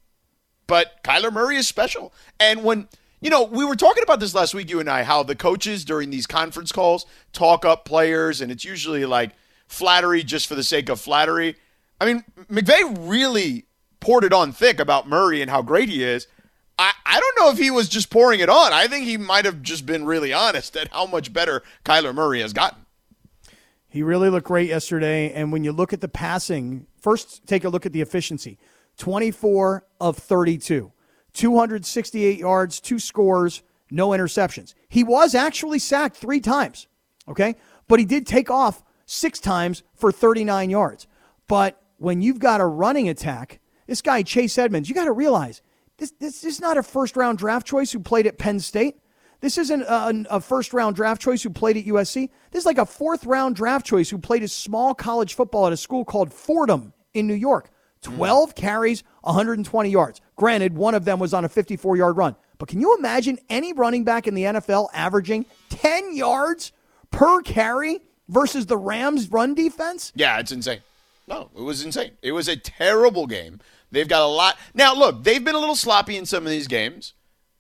But 0.66 1.02
Kyler 1.02 1.32
Murray 1.32 1.56
is 1.56 1.66
special. 1.66 2.12
And 2.38 2.62
when, 2.62 2.88
you 3.20 3.28
know, 3.28 3.42
we 3.42 3.64
were 3.64 3.76
talking 3.76 4.02
about 4.02 4.20
this 4.20 4.34
last 4.34 4.54
week, 4.54 4.70
you 4.70 4.80
and 4.80 4.88
I, 4.88 5.02
how 5.02 5.22
the 5.22 5.34
coaches 5.34 5.84
during 5.84 6.10
these 6.10 6.26
conference 6.26 6.72
calls 6.72 7.06
talk 7.32 7.64
up 7.64 7.84
players, 7.84 8.40
and 8.40 8.52
it's 8.52 8.64
usually 8.64 9.04
like, 9.04 9.32
flattery 9.70 10.22
just 10.22 10.48
for 10.48 10.54
the 10.56 10.64
sake 10.64 10.88
of 10.88 11.00
flattery. 11.00 11.56
I 12.00 12.06
mean, 12.06 12.24
McVay 12.50 13.09
really 13.09 13.66
poured 14.00 14.24
it 14.24 14.33
on 14.33 14.52
thick 14.52 14.80
about 14.80 15.09
Murray 15.09 15.40
and 15.40 15.50
how 15.50 15.62
great 15.62 15.88
he 15.88 16.02
is. 16.02 16.26
I, 16.78 16.92
I 17.06 17.20
don't 17.20 17.38
know 17.38 17.52
if 17.52 17.59
he 17.59 17.70
was 17.70 17.88
just 17.88 18.11
pouring 18.11 18.40
it 18.40 18.48
on. 18.48 18.72
I 18.72 18.88
think 18.88 19.04
he 19.04 19.16
might 19.16 19.44
have 19.44 19.62
just 19.62 19.87
been 19.87 20.04
really 20.04 20.33
honest 20.33 20.76
at 20.76 20.88
how 20.88 21.06
much 21.06 21.33
better 21.33 21.62
Kyler 21.85 22.14
Murray 22.14 22.40
has 22.40 22.52
gotten. 22.52 22.85
He 23.88 24.02
really 24.02 24.28
looked 24.28 24.46
great 24.46 24.68
yesterday. 24.68 25.33
And 25.33 25.52
when 25.52 25.62
you 25.62 25.72
look 25.72 25.92
at 25.92 26.00
the 26.00 26.09
passing, 26.09 26.87
first 27.00 27.46
take 27.46 27.64
a 27.64 27.68
look 27.68 27.87
at 27.87 27.92
the 27.92 28.00
efficiency 28.00 28.59
24 28.96 29.85
of 30.00 30.18
32, 30.18 30.92
268 31.33 32.38
yards, 32.38 32.80
two 32.80 32.98
scores, 32.98 33.62
no 33.90 34.09
interceptions. 34.09 34.74
He 34.88 35.04
was 35.04 35.35
actually 35.35 35.78
sacked 35.78 36.16
three 36.16 36.40
times, 36.40 36.88
okay? 37.28 37.56
But 37.88 37.98
he 37.98 38.04
did 38.04 38.26
take 38.26 38.50
off 38.50 38.83
six 39.10 39.40
times 39.40 39.82
for 39.94 40.12
39 40.12 40.70
yards. 40.70 41.06
But 41.48 41.82
when 41.98 42.22
you've 42.22 42.38
got 42.38 42.60
a 42.60 42.66
running 42.66 43.08
attack, 43.08 43.60
this 43.86 44.02
guy, 44.02 44.22
Chase 44.22 44.56
Edmonds, 44.56 44.88
you 44.88 44.94
got 44.94 45.04
to 45.04 45.12
realize 45.12 45.62
this, 45.98 46.12
this, 46.18 46.40
this 46.40 46.54
is 46.54 46.60
not 46.60 46.78
a 46.78 46.82
first 46.82 47.16
round 47.16 47.38
draft 47.38 47.66
choice 47.66 47.90
who 47.90 47.98
played 47.98 48.26
at 48.26 48.38
Penn 48.38 48.60
State. 48.60 49.00
This 49.40 49.58
isn't 49.58 49.82
a, 49.82 50.24
a, 50.30 50.40
first 50.40 50.72
round 50.72 50.96
draft 50.96 51.20
choice 51.20 51.42
who 51.42 51.50
played 51.50 51.76
at 51.76 51.86
USC. 51.86 52.28
This 52.50 52.60
is 52.60 52.66
like 52.66 52.78
a 52.78 52.86
fourth 52.86 53.24
round 53.24 53.56
draft 53.56 53.84
choice 53.86 54.10
who 54.10 54.18
played 54.18 54.42
a 54.42 54.48
small 54.48 54.94
college 54.94 55.34
football 55.34 55.66
at 55.66 55.72
a 55.72 55.76
school 55.76 56.04
called 56.04 56.32
Fordham 56.32 56.92
in 57.14 57.26
New 57.26 57.34
York. 57.34 57.70
12 58.02 58.54
carries, 58.54 59.02
120 59.22 59.90
yards. 59.90 60.20
Granted, 60.36 60.74
one 60.74 60.94
of 60.94 61.04
them 61.04 61.18
was 61.18 61.34
on 61.34 61.44
a 61.44 61.48
54 61.48 61.96
yard 61.96 62.16
run. 62.16 62.36
But 62.58 62.68
can 62.68 62.80
you 62.80 62.96
imagine 62.96 63.38
any 63.48 63.72
running 63.72 64.04
back 64.04 64.26
in 64.26 64.34
the 64.34 64.44
NFL 64.44 64.88
averaging 64.92 65.46
10 65.70 66.14
yards 66.14 66.72
per 67.10 67.42
carry 67.42 68.00
versus 68.30 68.66
the 68.66 68.76
Rams' 68.78 69.30
run 69.30 69.54
defense? 69.54 70.12
Yeah, 70.14 70.38
it's 70.38 70.52
insane. 70.52 70.80
No, 71.28 71.50
it 71.56 71.60
was 71.60 71.84
insane. 71.84 72.12
It 72.22 72.32
was 72.32 72.48
a 72.48 72.56
terrible 72.56 73.26
game. 73.26 73.60
They've 73.92 74.08
got 74.08 74.22
a 74.22 74.26
lot. 74.26 74.56
Now, 74.74 74.94
look, 74.94 75.22
they've 75.24 75.44
been 75.44 75.54
a 75.54 75.58
little 75.58 75.76
sloppy 75.76 76.16
in 76.16 76.24
some 76.26 76.44
of 76.44 76.50
these 76.50 76.66
games. 76.66 77.12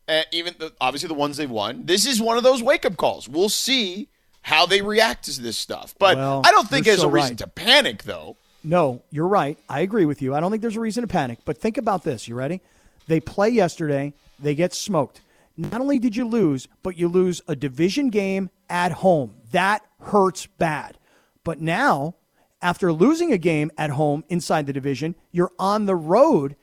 uh, 0.08 0.22
even 0.32 0.54
the, 0.58 0.72
obviously 0.80 1.06
the 1.08 1.14
ones 1.14 1.36
they've 1.36 1.50
won. 1.50 1.86
This 1.86 2.04
is 2.06 2.20
one 2.20 2.36
of 2.36 2.42
those 2.42 2.62
wake 2.62 2.84
up 2.84 2.96
calls. 2.96 3.28
We'll 3.28 3.48
see 3.48 4.08
how 4.42 4.66
they 4.66 4.80
react 4.82 5.24
to 5.26 5.40
this 5.40 5.56
stuff. 5.58 5.94
But 5.98 6.16
Well, 6.16 6.42
I 6.44 6.50
don't 6.50 6.68
think 6.68 6.84
there's 6.86 7.00
so 7.00 7.08
a 7.08 7.10
reason 7.10 7.30
right. 7.30 7.38
to 7.38 7.46
panic, 7.46 8.02
though. 8.04 8.36
No, 8.64 9.02
you're 9.10 9.28
right. 9.28 9.56
I 9.68 9.80
agree 9.80 10.04
with 10.06 10.20
you. 10.20 10.34
I 10.34 10.40
don't 10.40 10.50
think 10.50 10.62
there's 10.62 10.76
a 10.76 10.80
reason 10.80 11.02
to 11.02 11.08
panic. 11.08 11.38
But 11.44 11.58
think 11.58 11.78
about 11.78 12.02
this. 12.02 12.26
You 12.26 12.34
ready? 12.34 12.60
They 13.06 13.20
play 13.20 13.48
yesterday, 13.50 14.12
they 14.38 14.54
get 14.54 14.72
smoked. 14.74 15.20
Not 15.56 15.80
only 15.80 15.98
did 15.98 16.16
you 16.16 16.26
lose, 16.26 16.68
but 16.82 16.96
you 16.96 17.06
lose 17.08 17.42
a 17.46 17.54
division 17.54 18.08
game 18.10 18.50
at 18.68 18.92
home. 18.92 19.34
That 19.52 19.82
hurts 20.00 20.46
bad. 20.46 20.98
But 21.44 21.60
now, 21.60 22.16
after 22.62 22.92
losing 22.92 23.32
a 23.32 23.38
game 23.38 23.70
at 23.78 23.90
home 23.90 24.24
inside 24.28 24.66
the 24.66 24.72
division, 24.72 25.14
you're 25.32 25.52
on 25.58 25.86
the 25.86 25.96
road 25.96 26.56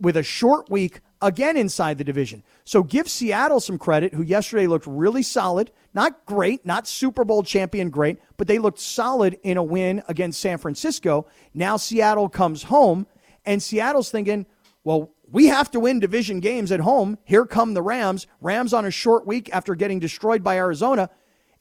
with 0.00 0.16
a 0.16 0.22
short 0.22 0.70
week 0.70 1.00
again 1.20 1.56
inside 1.56 1.98
the 1.98 2.04
division. 2.04 2.42
So 2.64 2.82
give 2.82 3.08
Seattle 3.08 3.60
some 3.60 3.78
credit, 3.78 4.14
who 4.14 4.22
yesterday 4.22 4.66
looked 4.66 4.86
really 4.86 5.22
solid. 5.22 5.70
Not 5.94 6.26
great, 6.26 6.66
not 6.66 6.88
Super 6.88 7.24
Bowl 7.24 7.42
champion 7.42 7.90
great, 7.90 8.18
but 8.36 8.48
they 8.48 8.58
looked 8.58 8.80
solid 8.80 9.38
in 9.42 9.56
a 9.56 9.62
win 9.62 10.02
against 10.08 10.40
San 10.40 10.58
Francisco. 10.58 11.26
Now 11.54 11.76
Seattle 11.76 12.28
comes 12.28 12.64
home, 12.64 13.06
and 13.44 13.62
Seattle's 13.62 14.10
thinking, 14.10 14.46
well, 14.84 15.10
we 15.30 15.46
have 15.46 15.70
to 15.70 15.80
win 15.80 16.00
division 16.00 16.40
games 16.40 16.72
at 16.72 16.80
home. 16.80 17.18
Here 17.24 17.46
come 17.46 17.74
the 17.74 17.82
Rams. 17.82 18.26
Rams 18.40 18.74
on 18.74 18.84
a 18.84 18.90
short 18.90 19.26
week 19.26 19.48
after 19.54 19.74
getting 19.74 20.00
destroyed 20.00 20.42
by 20.42 20.56
Arizona. 20.56 21.08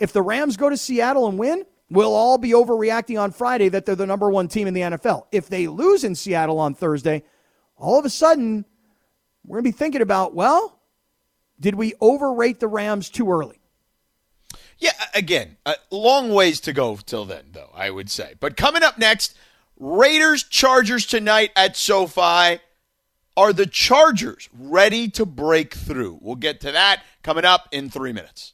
If 0.02 0.14
the 0.14 0.24
Rams 0.24 0.58
go 0.58 0.68
to 0.68 0.76
Seattle 0.76 1.28
and 1.28 1.38
win, 1.38 1.64
we'll 1.92 2.16
all 2.16 2.40
be 2.40 2.54
overreacting 2.54 3.22
on 3.22 3.32
Friday 3.32 3.70
that 3.70 3.86
they're 3.86 3.96
the 3.96 4.08
number 4.08 4.32
one 4.32 4.48
team 4.48 4.66
in 4.66 4.74
the 4.74 4.82
NFL. 4.82 5.28
If 5.32 5.48
they 5.48 5.68
lose 5.68 6.04
in 6.04 6.16
Seattle 6.16 6.58
on 6.58 6.74
Thursday, 6.74 7.22
all 7.78 8.00
of 8.00 8.06
a 8.06 8.10
sudden, 8.10 8.66
we're 9.46 9.58
going 9.58 9.66
to 9.66 9.78
be 9.78 9.78
thinking 9.78 10.02
about, 10.02 10.34
well, 10.34 10.80
did 11.60 11.76
we 11.76 11.94
overrate 12.02 12.60
the 12.60 12.68
Rams 12.68 13.12
too 13.12 13.32
early? 13.32 13.62
Yeah, 14.80 14.90
again, 15.14 15.58
a 15.68 15.76
long 15.92 16.34
ways 16.34 16.60
to 16.62 16.74
go 16.74 16.98
till 17.06 17.26
then, 17.26 17.50
though, 17.52 17.70
I 17.76 17.92
would 17.92 18.10
say. 18.10 18.34
But 18.40 18.58
coming 18.58 18.82
up 18.82 18.98
next, 18.98 19.38
Raiders 19.80 20.44
Chargers 20.44 21.06
tonight 21.06 21.52
at 21.56 21.78
SoFi. 21.78 22.60
Are 23.38 23.54
the 23.54 23.68
Chargers 23.68 24.50
ready 24.52 25.10
to 25.10 25.28
break 25.28 25.76
through? 25.76 26.18
We'll 26.22 26.36
get 26.36 26.60
to 26.62 26.72
that 26.72 27.04
coming 27.22 27.46
up 27.46 27.70
in 27.72 27.92
three 27.92 28.12
minutes. 28.12 28.54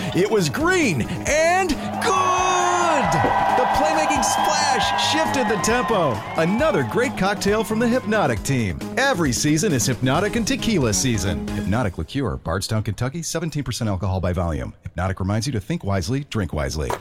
It 0.13 0.29
was 0.29 0.49
green 0.49 1.03
and 1.03 1.69
good! 1.69 3.11
The 3.55 3.65
playmaking 3.77 4.25
splash 4.25 5.09
shifted 5.09 5.47
the 5.47 5.61
tempo. 5.63 6.19
Another 6.35 6.83
great 6.83 7.17
cocktail 7.17 7.63
from 7.63 7.79
the 7.79 7.87
Hypnotic 7.87 8.43
team. 8.43 8.77
Every 8.97 9.31
season 9.31 9.71
is 9.71 9.85
Hypnotic 9.85 10.35
and 10.35 10.45
Tequila 10.45 10.93
season. 10.93 11.47
Hypnotic 11.47 11.97
Liqueur, 11.97 12.35
Bardstown, 12.35 12.83
Kentucky, 12.83 13.21
17% 13.21 13.87
alcohol 13.87 14.19
by 14.19 14.33
volume. 14.33 14.73
Hypnotic 14.83 15.21
reminds 15.21 15.47
you 15.47 15.53
to 15.53 15.61
think 15.61 15.85
wisely, 15.85 16.25
drink 16.25 16.51
wisely. 16.51 16.91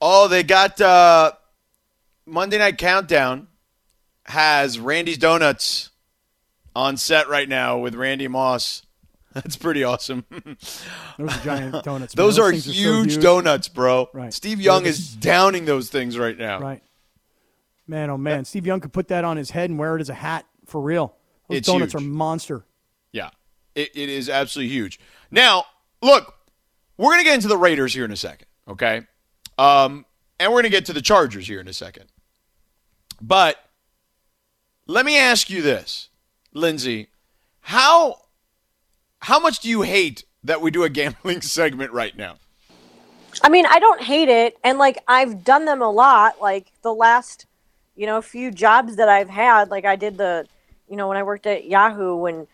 Oh, 0.00 0.26
they 0.26 0.42
got 0.42 0.80
uh, 0.80 1.32
Monday 2.24 2.56
Night 2.56 2.78
Countdown 2.78 3.48
has 4.24 4.78
Randy's 4.78 5.18
Donuts 5.18 5.90
on 6.74 6.96
set 6.96 7.28
right 7.28 7.48
now 7.50 7.76
with 7.76 7.94
Randy 7.94 8.28
Moss. 8.28 8.85
That's 9.42 9.56
pretty 9.56 9.84
awesome. 9.84 10.24
Those 10.30 11.36
are 11.36 11.44
giant 11.44 11.72
donuts. 11.84 12.16
man. 12.16 12.24
those 12.24 12.38
are 12.38 12.50
things 12.52 12.64
so 12.64 12.72
huge 12.72 13.18
donuts, 13.20 13.68
bro. 13.68 14.08
Right. 14.14 14.32
Steve 14.32 14.60
Young 14.60 14.86
is 14.86 15.14
downing 15.14 15.66
those 15.66 15.90
things 15.90 16.16
right 16.18 16.36
now. 16.38 16.58
Right. 16.60 16.82
Man, 17.86 18.08
oh 18.10 18.16
man, 18.18 18.44
Steve 18.46 18.66
Young 18.66 18.80
could 18.80 18.92
put 18.92 19.08
that 19.08 19.24
on 19.24 19.36
his 19.36 19.50
head 19.50 19.68
and 19.70 19.78
wear 19.78 19.94
it 19.96 20.00
as 20.00 20.08
a 20.08 20.14
hat 20.14 20.46
for 20.64 20.80
real. 20.80 21.14
Those 21.48 21.58
It's 21.58 21.68
donuts 21.68 21.92
huge. 21.92 22.02
are 22.02 22.04
monster. 22.06 22.64
Yeah, 23.12 23.30
it, 23.74 23.90
it 23.94 24.08
is 24.08 24.28
absolutely 24.28 24.72
huge. 24.74 24.98
Now, 25.30 25.66
look, 26.02 26.34
we're 26.96 27.10
going 27.12 27.20
to 27.20 27.24
get 27.24 27.34
into 27.34 27.48
the 27.48 27.58
Raiders 27.58 27.92
here 27.94 28.04
in 28.04 28.10
a 28.10 28.16
second, 28.16 28.48
okay? 28.68 29.02
Um, 29.58 30.04
and 30.40 30.50
we're 30.50 30.62
going 30.62 30.64
to 30.64 30.76
get 30.76 30.86
to 30.86 30.92
the 30.94 31.02
Chargers 31.02 31.46
here 31.46 31.60
in 31.60 31.68
a 31.68 31.72
second. 31.72 32.06
But 33.20 33.56
let 34.86 35.06
me 35.06 35.16
ask 35.18 35.48
you 35.50 35.62
this, 35.62 36.08
Lindsey. 36.52 37.08
How 37.60 38.20
how 39.20 39.38
much 39.38 39.60
do 39.60 39.68
you 39.68 39.82
hate 39.82 40.24
that 40.44 40.60
we 40.60 40.70
do 40.70 40.84
a 40.84 40.88
gambling 40.88 41.40
segment 41.42 41.92
right 41.92 42.16
now? 42.16 42.36
I 43.42 43.48
mean, 43.48 43.66
I 43.66 43.78
don't 43.78 44.00
hate 44.00 44.28
it, 44.28 44.56
and 44.64 44.78
like 44.78 45.02
I've 45.06 45.44
done 45.44 45.66
them 45.66 45.82
a 45.82 45.90
lot. 45.90 46.40
Like 46.40 46.72
the 46.82 46.94
last, 46.94 47.46
you 47.94 48.06
know, 48.06 48.22
few 48.22 48.50
jobs 48.50 48.96
that 48.96 49.08
I've 49.08 49.28
had. 49.28 49.70
Like 49.70 49.84
I 49.84 49.96
did 49.96 50.16
the, 50.16 50.46
you 50.88 50.96
know, 50.96 51.08
when 51.08 51.16
I 51.16 51.22
worked 51.22 51.46
at 51.46 51.66
Yahoo, 51.66 52.16
when 52.16 52.46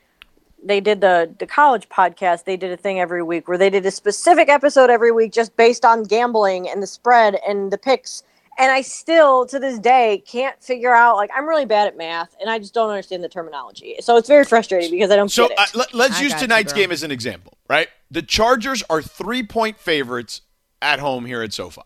they 0.64 0.80
did 0.80 1.00
the 1.00 1.32
the 1.38 1.46
college 1.46 1.88
podcast, 1.88 2.44
they 2.44 2.56
did 2.56 2.72
a 2.72 2.76
thing 2.76 2.98
every 2.98 3.22
week 3.22 3.46
where 3.46 3.58
they 3.58 3.70
did 3.70 3.86
a 3.86 3.90
specific 3.90 4.48
episode 4.48 4.90
every 4.90 5.12
week 5.12 5.32
just 5.32 5.56
based 5.56 5.84
on 5.84 6.02
gambling 6.02 6.68
and 6.68 6.82
the 6.82 6.86
spread 6.86 7.38
and 7.46 7.72
the 7.72 7.78
picks. 7.78 8.24
And 8.58 8.70
I 8.70 8.82
still, 8.82 9.46
to 9.46 9.58
this 9.58 9.78
day, 9.78 10.22
can't 10.26 10.62
figure 10.62 10.94
out. 10.94 11.16
Like 11.16 11.30
I'm 11.34 11.48
really 11.48 11.64
bad 11.64 11.88
at 11.88 11.96
math, 11.96 12.36
and 12.40 12.50
I 12.50 12.58
just 12.58 12.74
don't 12.74 12.90
understand 12.90 13.24
the 13.24 13.28
terminology. 13.28 13.96
So 14.00 14.16
it's 14.16 14.28
very 14.28 14.44
frustrating 14.44 14.90
because 14.90 15.10
I 15.10 15.16
don't 15.16 15.30
So 15.30 15.48
get 15.48 15.58
uh, 15.58 15.66
let, 15.74 15.94
let's 15.94 16.18
I 16.18 16.22
use 16.22 16.32
got 16.32 16.42
you, 16.42 16.46
tonight's 16.46 16.72
game 16.72 16.92
as 16.92 17.02
an 17.02 17.10
example, 17.10 17.56
right? 17.68 17.88
The 18.10 18.22
Chargers 18.22 18.82
are 18.90 19.00
three 19.00 19.42
point 19.42 19.78
favorites 19.78 20.42
at 20.82 20.98
home 20.98 21.24
here 21.24 21.42
at 21.42 21.52
SoFi. 21.52 21.82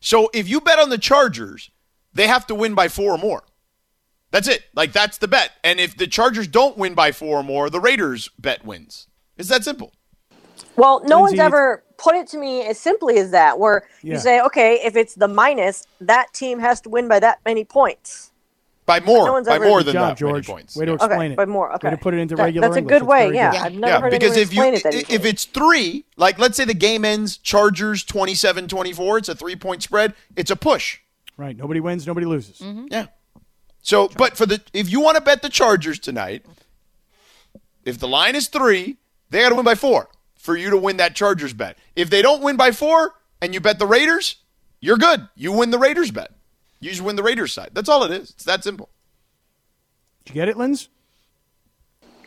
So 0.00 0.28
if 0.34 0.48
you 0.48 0.60
bet 0.60 0.78
on 0.78 0.90
the 0.90 0.98
Chargers, 0.98 1.70
they 2.12 2.26
have 2.26 2.46
to 2.48 2.54
win 2.54 2.74
by 2.74 2.88
four 2.88 3.14
or 3.14 3.18
more. 3.18 3.44
That's 4.30 4.48
it. 4.48 4.64
Like 4.74 4.92
that's 4.92 5.18
the 5.18 5.28
bet. 5.28 5.52
And 5.64 5.80
if 5.80 5.96
the 5.96 6.06
Chargers 6.06 6.48
don't 6.48 6.76
win 6.76 6.94
by 6.94 7.12
four 7.12 7.38
or 7.38 7.42
more, 7.42 7.70
the 7.70 7.80
Raiders 7.80 8.28
bet 8.38 8.64
wins. 8.64 9.06
It's 9.36 9.48
that 9.48 9.64
simple. 9.64 9.92
Well, 10.76 11.02
no 11.04 11.20
one's 11.20 11.38
ever 11.38 11.82
put 11.96 12.14
it 12.14 12.26
to 12.28 12.38
me 12.38 12.62
as 12.62 12.78
simply 12.78 13.18
as 13.18 13.30
that, 13.32 13.58
where 13.58 13.84
Yeah. 14.02 14.14
you 14.14 14.20
say, 14.20 14.40
okay, 14.42 14.80
if 14.84 14.96
it's 14.96 15.14
the 15.14 15.28
minus, 15.28 15.86
that 16.00 16.32
team 16.32 16.58
has 16.60 16.80
to 16.82 16.88
win 16.88 17.08
by 17.08 17.18
that 17.20 17.40
many 17.44 17.64
points. 17.64 18.30
By 18.86 19.00
more, 19.00 19.26
no 19.26 19.42
by 19.44 19.58
more 19.58 19.82
than 19.82 19.92
job, 19.92 20.16
that 20.16 20.24
many 20.24 20.32
George. 20.32 20.46
points. 20.46 20.74
Way 20.74 20.86
to 20.86 20.94
explain 20.94 21.20
Okay, 21.20 21.32
it. 21.32 21.36
by 21.36 21.44
more. 21.44 21.74
Okay, 21.74 21.88
Way 21.88 21.90
to 21.96 22.00
put 22.00 22.14
it 22.14 22.18
into 22.20 22.36
That- 22.36 22.44
regular 22.44 22.68
That's 22.68 22.78
a 22.78 22.80
good 22.80 22.90
That's 23.02 23.04
way. 23.04 23.24
very 23.24 23.36
Yeah, 23.36 23.50
good. 23.52 23.60
I've 23.60 23.72
never 23.74 23.86
Yeah, 23.92 24.00
heard 24.00 24.10
because 24.12 24.36
if 24.38 24.54
you 24.54 24.62
it 24.64 24.82
that 24.82 24.94
i- 24.94 25.04
if 25.10 25.26
it's 25.26 25.44
3, 25.44 26.06
like 26.16 26.38
let's 26.38 26.56
say 26.56 26.64
the 26.64 26.72
game 26.72 27.04
ends 27.04 27.36
Chargers 27.36 28.02
27-24, 28.02 29.18
it's 29.18 29.28
a 29.28 29.34
3-point 29.34 29.82
spread, 29.82 30.14
it's 30.36 30.50
a 30.50 30.56
push. 30.56 31.00
Right. 31.36 31.54
Nobody 31.54 31.80
wins, 31.80 32.06
nobody 32.06 32.24
loses. 32.24 32.58
Mm-hmm. 32.60 32.86
Yeah. 32.90 33.06
So, 33.82 34.08
but 34.16 34.38
for 34.38 34.46
the 34.46 34.62
if 34.72 34.90
you 34.90 35.00
want 35.00 35.16
to 35.16 35.22
bet 35.22 35.42
the 35.42 35.50
Chargers 35.50 35.98
tonight, 35.98 36.46
if 37.84 37.98
the 37.98 38.08
line 38.08 38.34
is 38.36 38.48
three, 38.48 38.96
they 39.30 39.40
got 39.42 39.50
to 39.50 39.54
win 39.54 39.64
by 39.66 39.74
four 39.74 40.08
for 40.48 40.56
you 40.56 40.70
to 40.70 40.78
win 40.78 40.96
that 40.96 41.14
Chargers 41.14 41.52
bet. 41.52 41.76
If 41.94 42.08
they 42.08 42.22
don't 42.22 42.42
win 42.42 42.56
by 42.56 42.72
four 42.72 43.12
and 43.42 43.52
you 43.52 43.60
bet 43.60 43.78
the 43.78 43.84
Raiders, 43.84 44.36
you're 44.80 44.96
good. 44.96 45.28
You 45.34 45.52
win 45.52 45.70
the 45.70 45.78
Raiders 45.78 46.10
bet. 46.10 46.30
You 46.80 46.88
just 46.88 47.02
win 47.02 47.16
the 47.16 47.22
Raiders 47.22 47.52
side. 47.52 47.72
That's 47.74 47.90
all 47.90 48.02
it 48.04 48.10
is. 48.10 48.30
It's 48.30 48.44
that 48.44 48.64
simple. 48.64 48.88
Did 50.24 50.34
you 50.34 50.40
get 50.40 50.48
it, 50.48 50.56
Linz? 50.56 50.88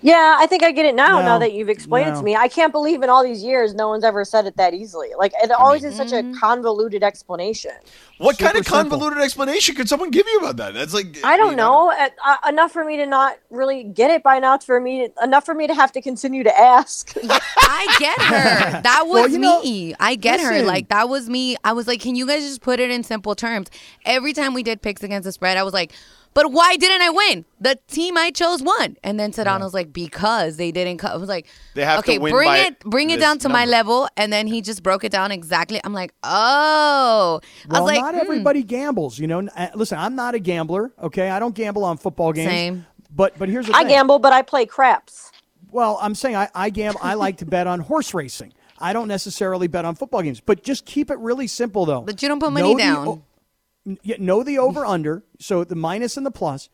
Yeah, 0.01 0.37
I 0.39 0.47
think 0.47 0.63
I 0.63 0.71
get 0.71 0.85
it 0.85 0.95
now. 0.95 1.19
No, 1.19 1.25
now 1.25 1.37
that 1.39 1.53
you've 1.53 1.69
explained 1.69 2.09
it 2.09 2.17
to 2.17 2.23
me, 2.23 2.35
I 2.35 2.47
can't 2.47 2.71
believe 2.71 3.03
in 3.03 3.09
all 3.09 3.23
these 3.23 3.43
years 3.43 3.73
no 3.75 3.89
one's 3.89 4.03
ever 4.03 4.25
said 4.25 4.45
it 4.47 4.57
that 4.57 4.73
easily. 4.73 5.09
Like 5.17 5.31
it 5.43 5.51
always 5.51 5.83
is 5.83 5.95
such 5.95 6.11
a 6.11 6.23
convoluted 6.39 7.03
explanation. 7.03 7.71
What 8.17 8.37
kind 8.37 8.57
of 8.57 8.65
Super 8.65 8.77
simple. 8.77 8.97
convoluted 8.99 9.23
explanation 9.23 9.75
could 9.75 9.89
someone 9.89 10.11
give 10.11 10.27
you 10.27 10.39
about 10.39 10.57
that? 10.57 10.73
That's 10.73 10.93
like 10.93 11.17
I 11.23 11.37
don't 11.37 11.51
you 11.51 11.57
know 11.57 11.91
uh, 11.91 12.09
uh, 12.25 12.49
enough 12.49 12.71
for 12.71 12.83
me 12.83 12.97
to 12.97 13.05
not 13.05 13.37
really 13.49 13.83
get 13.83 14.11
it 14.11 14.23
by 14.23 14.39
now. 14.39 14.57
For 14.57 14.79
me, 14.79 15.09
enough 15.21 15.45
for 15.45 15.53
me 15.53 15.67
to 15.67 15.73
have 15.73 15.91
to 15.93 16.01
continue 16.01 16.43
to 16.43 16.59
ask. 16.59 17.15
I 17.23 17.95
get 17.99 18.19
her. 18.21 18.81
That 18.81 19.03
was 19.07 19.13
Well, 19.13 19.29
you 19.29 19.39
know, 19.39 19.61
me. 19.61 19.95
I 19.99 20.15
get 20.15 20.39
her. 20.39 20.63
Like 20.63 20.89
that 20.89 21.09
was 21.09 21.29
me. 21.29 21.55
I 21.63 21.73
was 21.73 21.87
like, 21.87 22.01
can 22.01 22.15
you 22.15 22.25
guys 22.27 22.41
just 22.43 22.61
put 22.61 22.79
it 22.79 22.89
in 22.91 23.03
simple 23.03 23.35
terms? 23.35 23.69
Every 24.05 24.33
time 24.33 24.53
we 24.53 24.63
did 24.63 24.81
picks 24.81 25.03
against 25.03 25.25
the 25.25 25.31
spread, 25.31 25.57
I 25.57 25.63
was 25.63 25.73
like, 25.73 25.93
but 26.33 26.51
why 26.51 26.75
didn't 26.77 27.01
I 27.01 27.09
win? 27.09 27.45
The 27.59 27.77
team 27.87 28.17
I 28.17 28.31
chose 28.31 28.61
won. 28.63 28.97
And 29.03 29.19
then 29.19 29.31
Sedano 29.31 29.61
was 29.61 29.73
like, 29.73 29.91
because 29.91 30.57
they 30.57 30.71
didn't 30.71 30.97
cut. 30.97 31.11
I 31.11 31.17
was 31.17 31.27
like, 31.29 31.47
They 31.75 31.83
have 31.83 32.03
to 32.05 32.11
okay, 32.11 32.17
win 32.19 32.31
bring 32.33 32.51
it, 32.53 32.79
bring 32.81 33.09
it 33.09 33.19
down 33.19 33.37
to 33.39 33.49
my 33.49 33.65
level. 33.65 34.07
And 34.15 34.31
then 34.31 34.47
he 34.47 34.61
just 34.61 34.81
broke 34.83 35.03
it 35.03 35.11
down 35.11 35.31
exactly. 35.31 35.81
I'm 35.83 35.93
like, 35.93 36.13
oh. 36.23 37.41
I 37.69 37.73
Well, 37.73 37.83
was 37.83 37.91
like, 37.91 38.01
not 38.01 38.13
hmm. 38.15 38.21
everybody 38.21 38.63
gambles. 38.63 39.19
You 39.19 39.27
know, 39.27 39.47
uh, 39.55 39.67
listen, 39.75 39.97
I'm 39.97 40.15
not 40.15 40.35
a 40.35 40.39
gambler. 40.39 40.91
Okay, 41.01 41.29
I 41.29 41.39
don't 41.39 41.55
gamble 41.55 41.83
on 41.83 41.97
football 41.97 42.31
games. 42.33 42.49
Same. 42.49 42.85
But 43.13 43.37
but 43.37 43.49
here's 43.49 43.65
the 43.67 43.73
thing 43.73 43.79
I 43.79 43.83
thing. 43.83 43.89
gamble, 43.89 44.19
but 44.19 44.31
I 44.31 44.41
play 44.41 44.65
craps. 44.65 45.31
Well, 45.69 45.97
I'm 46.01 46.15
saying 46.15 46.35
I, 46.35 46.49
I 46.55 46.69
gamble. 46.69 46.99
I 47.03 47.13
like 47.15 47.37
to 47.37 47.45
bet 47.45 47.67
on 47.67 47.79
horse 47.81 48.13
racing. 48.13 48.53
I 48.79 48.93
don't 48.93 49.07
necessarily 49.07 49.67
bet 49.67 49.85
on 49.85 49.95
football 49.95 50.21
games. 50.21 50.39
But 50.39 50.63
just 50.63 50.85
keep 50.85 51.11
it 51.11 51.17
really 51.19 51.47
simple, 51.47 51.85
though. 51.85 52.01
But 52.01 52.21
you 52.21 52.27
don't 52.29 52.39
put 52.39 52.51
money 52.51 52.73
Know 52.73 52.77
down. 52.79 53.07
o- 53.07 53.11
n- 53.13 53.17
yeah, 53.17 53.23
know 53.85 54.43
the 54.43 54.55
mm. 54.55 54.59
over 54.59 54.85
under. 54.85 55.23
So 55.39 55.63
the 55.63 55.75
minus 55.75 56.17
and 56.17 56.25
the 56.25 56.31
plus. 56.31 56.69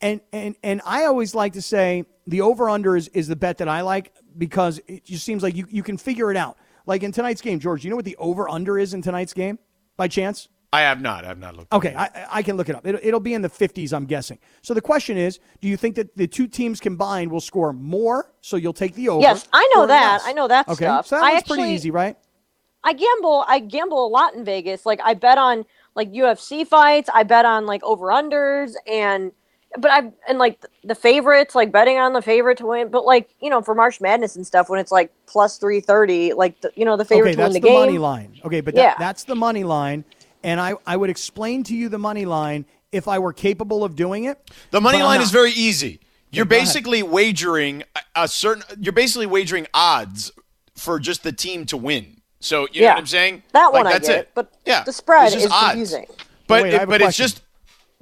And 0.00 0.20
and 0.32 0.56
and 0.62 0.80
I 0.84 1.04
always 1.04 1.34
like 1.34 1.52
to 1.54 1.62
say 1.62 2.04
the 2.26 2.40
over 2.40 2.68
under 2.68 2.96
is, 2.96 3.08
is 3.08 3.28
the 3.28 3.36
bet 3.36 3.58
that 3.58 3.68
I 3.68 3.82
like 3.82 4.12
because 4.36 4.80
it 4.86 5.04
just 5.04 5.24
seems 5.24 5.42
like 5.42 5.54
you, 5.54 5.66
you 5.70 5.82
can 5.82 5.96
figure 5.96 6.30
it 6.30 6.36
out. 6.36 6.56
Like 6.86 7.02
in 7.02 7.12
tonight's 7.12 7.40
game, 7.40 7.60
George, 7.60 7.84
you 7.84 7.90
know 7.90 7.96
what 7.96 8.04
the 8.04 8.16
over 8.16 8.48
under 8.48 8.78
is 8.78 8.94
in 8.94 9.02
tonight's 9.02 9.32
game? 9.32 9.58
By 9.96 10.08
chance? 10.08 10.48
I 10.72 10.80
have 10.80 11.02
not. 11.02 11.24
I 11.24 11.28
have 11.28 11.38
not 11.38 11.54
looked. 11.54 11.72
Okay, 11.72 11.94
I, 11.94 12.26
I 12.30 12.42
can 12.42 12.56
look 12.56 12.70
it 12.70 12.74
up. 12.74 12.86
It'll, 12.86 13.00
it'll 13.02 13.20
be 13.20 13.34
in 13.34 13.42
the 13.42 13.50
50s, 13.50 13.92
I'm 13.92 14.06
guessing. 14.06 14.38
So 14.62 14.72
the 14.72 14.80
question 14.80 15.18
is, 15.18 15.38
do 15.60 15.68
you 15.68 15.76
think 15.76 15.96
that 15.96 16.16
the 16.16 16.26
two 16.26 16.48
teams 16.48 16.80
combined 16.80 17.30
will 17.30 17.42
score 17.42 17.74
more? 17.74 18.32
So 18.40 18.56
you'll 18.56 18.72
take 18.72 18.94
the 18.94 19.10
over. 19.10 19.20
Yes, 19.20 19.46
I 19.52 19.70
know 19.74 19.86
that. 19.86 20.12
less? 20.12 20.22
I 20.24 20.32
know 20.32 20.48
that 20.48 20.68
okay, 20.68 20.86
stuff. 20.86 21.08
so 21.08 21.16
that 21.16 21.24
I 21.24 21.42
pretty 21.42 21.64
easy, 21.74 21.90
right? 21.90 22.16
I 22.84 22.94
gamble. 22.94 23.44
I 23.46 23.58
gamble 23.60 24.06
a 24.06 24.08
lot 24.08 24.34
in 24.34 24.44
Vegas. 24.44 24.86
Like 24.86 25.00
I 25.04 25.12
bet 25.12 25.36
on 25.36 25.66
like 25.94 26.10
UFC 26.12 26.66
fights. 26.66 27.08
I 27.12 27.22
bet 27.22 27.44
on 27.44 27.66
like 27.66 27.82
over 27.84 28.06
unders 28.06 28.74
and 28.86 29.32
but 29.78 29.90
I 29.90 30.12
and 30.28 30.38
like 30.38 30.62
the 30.84 30.94
favorites, 30.94 31.54
like 31.54 31.72
betting 31.72 31.96
on 31.98 32.12
the 32.12 32.20
favorite 32.22 32.58
to 32.58 32.66
win. 32.66 32.88
But 32.88 33.04
like 33.04 33.30
you 33.40 33.48
know, 33.50 33.62
for 33.62 33.74
March 33.74 34.00
Madness 34.00 34.36
and 34.36 34.46
stuff, 34.46 34.68
when 34.68 34.78
it's 34.80 34.92
like 34.92 35.12
plus 35.26 35.56
three 35.58 35.80
thirty, 35.80 36.32
like 36.34 36.60
the, 36.60 36.70
you 36.74 36.84
know 36.84 36.96
the 36.96 37.04
favorite 37.04 37.30
Okay, 37.30 37.36
to 37.36 37.42
win 37.42 37.52
that's 37.52 37.54
the, 37.54 37.60
the, 37.60 37.68
game. 37.68 37.80
money 37.80 37.98
line. 37.98 38.40
Okay, 38.44 38.60
but 38.60 38.74
Yeah. 38.74 38.90
that, 38.90 38.98
that's 38.98 39.24
the 39.24 39.34
money 39.36 39.64
line. 39.64 40.04
And 40.44 40.60
I, 40.60 40.74
I 40.86 40.96
would 40.96 41.08
explain 41.08 41.62
to 41.64 41.74
you 41.74 41.88
the 41.88 41.98
money 42.00 42.24
line 42.24 42.64
if 42.90 43.06
I 43.06 43.18
were 43.20 43.32
capable 43.32 43.84
of 43.84 43.94
doing 43.94 44.24
it. 44.24 44.50
The 44.72 44.80
money 44.80 44.98
line 45.02 45.18
not. 45.18 45.24
is 45.24 45.30
very 45.30 45.52
easy. 45.52 46.00
You're 46.32 46.44
go 46.46 46.56
ahead. 46.56 46.66
basically 46.66 47.02
wagering 47.02 47.84
a, 47.94 48.00
a 48.24 48.28
certain. 48.28 48.64
You're 48.80 48.92
basically 48.92 49.26
wagering 49.26 49.66
odds 49.72 50.32
for 50.74 50.98
just 50.98 51.22
the 51.22 51.32
team 51.32 51.64
to 51.66 51.76
win. 51.76 52.21
So 52.42 52.66
you 52.72 52.82
know 52.82 52.88
what 52.88 52.98
I'm 52.98 53.06
saying? 53.06 53.42
That 53.52 53.66
Like, 53.66 53.72
one 53.72 53.86
I 53.86 53.92
that's 53.92 54.08
get, 54.08 54.18
it. 54.18 54.30
but 54.34 54.52
yeah, 54.66 54.82
the 54.84 54.92
spread 54.92 55.32
is 55.32 55.46
odds. 55.46 55.70
confusing. 55.70 56.06
But 56.48 56.62
Wait, 56.64 56.74
it- 56.74 56.88
but 56.88 57.00
it's 57.00 57.16
just 57.16 57.42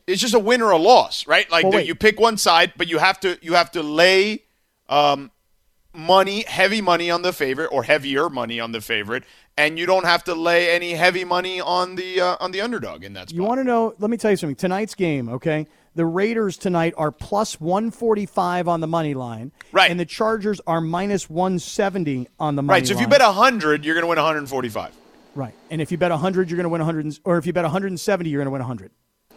it's 0.07 0.21
just 0.21 0.35
a 0.35 0.39
win 0.39 0.63
or 0.63 0.71
a 0.71 0.79
loss, 0.79 1.27
right? 1.27 1.49
Like 1.51 1.65
Well, 1.65 1.73
the- 1.73 1.87
you 1.87 1.95
pick 1.95 2.19
one 2.19 2.37
side, 2.37 2.73
but 2.77 2.89
you 2.89 2.99
have 2.99 3.21
to 3.21 3.39
you 3.43 3.55
have 3.55 3.71
to 3.73 3.83
lay 3.83 4.43
um, 4.89 5.31
money, 5.95 6.45
heavy 6.49 6.81
money 6.81 7.11
on 7.11 7.23
the 7.23 7.33
favorite, 7.33 7.69
or 7.71 7.83
heavier 7.85 8.29
money 8.29 8.59
on 8.61 8.73
the 8.73 8.81
favorite, 8.81 9.25
and 9.57 9.79
you 9.79 9.87
don't 9.87 10.05
have 10.05 10.25
to 10.25 10.35
lay 10.35 10.71
any 10.71 10.93
heavy 10.93 11.25
money 11.25 11.61
on 11.61 11.95
the 11.97 12.21
uh, 12.21 12.37
on 12.41 12.51
the 12.51 12.61
underdog 12.61 13.05
in 13.05 13.13
that 13.13 13.29
spot. 13.29 13.37
You 13.37 13.43
want 13.45 13.61
to 13.61 13.65
know? 13.65 13.95
Let 13.99 14.11
me 14.11 14.17
tell 14.17 14.31
you 14.31 14.37
something. 14.37 14.57
Tonight's 14.57 14.95
game, 14.95 15.29
okay? 15.29 15.67
The 15.95 16.07
Raiders 16.07 16.57
tonight 16.57 16.95
are 16.97 17.11
plus 17.11 17.61
145 17.61 18.69
on 18.69 18.81
the 18.81 18.87
money 18.87 19.15
line. 19.15 19.53
Right. 19.73 19.91
And 19.91 19.99
the 19.99 20.05
Chargers 20.05 20.61
are 20.67 20.81
minus 20.81 21.29
170 21.29 22.29
on 22.39 22.57
the 22.57 22.63
money 22.63 22.75
line. 22.75 22.81
right. 22.83 22.87
So 22.87 22.95
if 22.95 23.01
you 23.01 23.07
line. 23.07 23.19
bet 23.19 23.35
hundred, 23.35 23.85
you're 23.85 23.95
going 23.95 24.05
to 24.05 24.09
win 24.09 24.17
145. 24.17 24.97
Right. 25.35 25.55
And 25.71 25.81
if 25.81 25.93
you 25.93 25.99
bet 25.99 26.11
100, 26.11 26.51
you're 26.51 26.57
going 26.57 26.65
to 26.65 26.69
win 26.69 26.81
100. 26.81 27.19
Or 27.25 27.39
if 27.39 27.47
you 27.47 27.53
bet 27.53 27.65
170, 27.65 28.31
you're 28.31 28.39
going 28.39 28.47
to 28.47 28.51
win 28.51 28.61
100. 28.61 28.91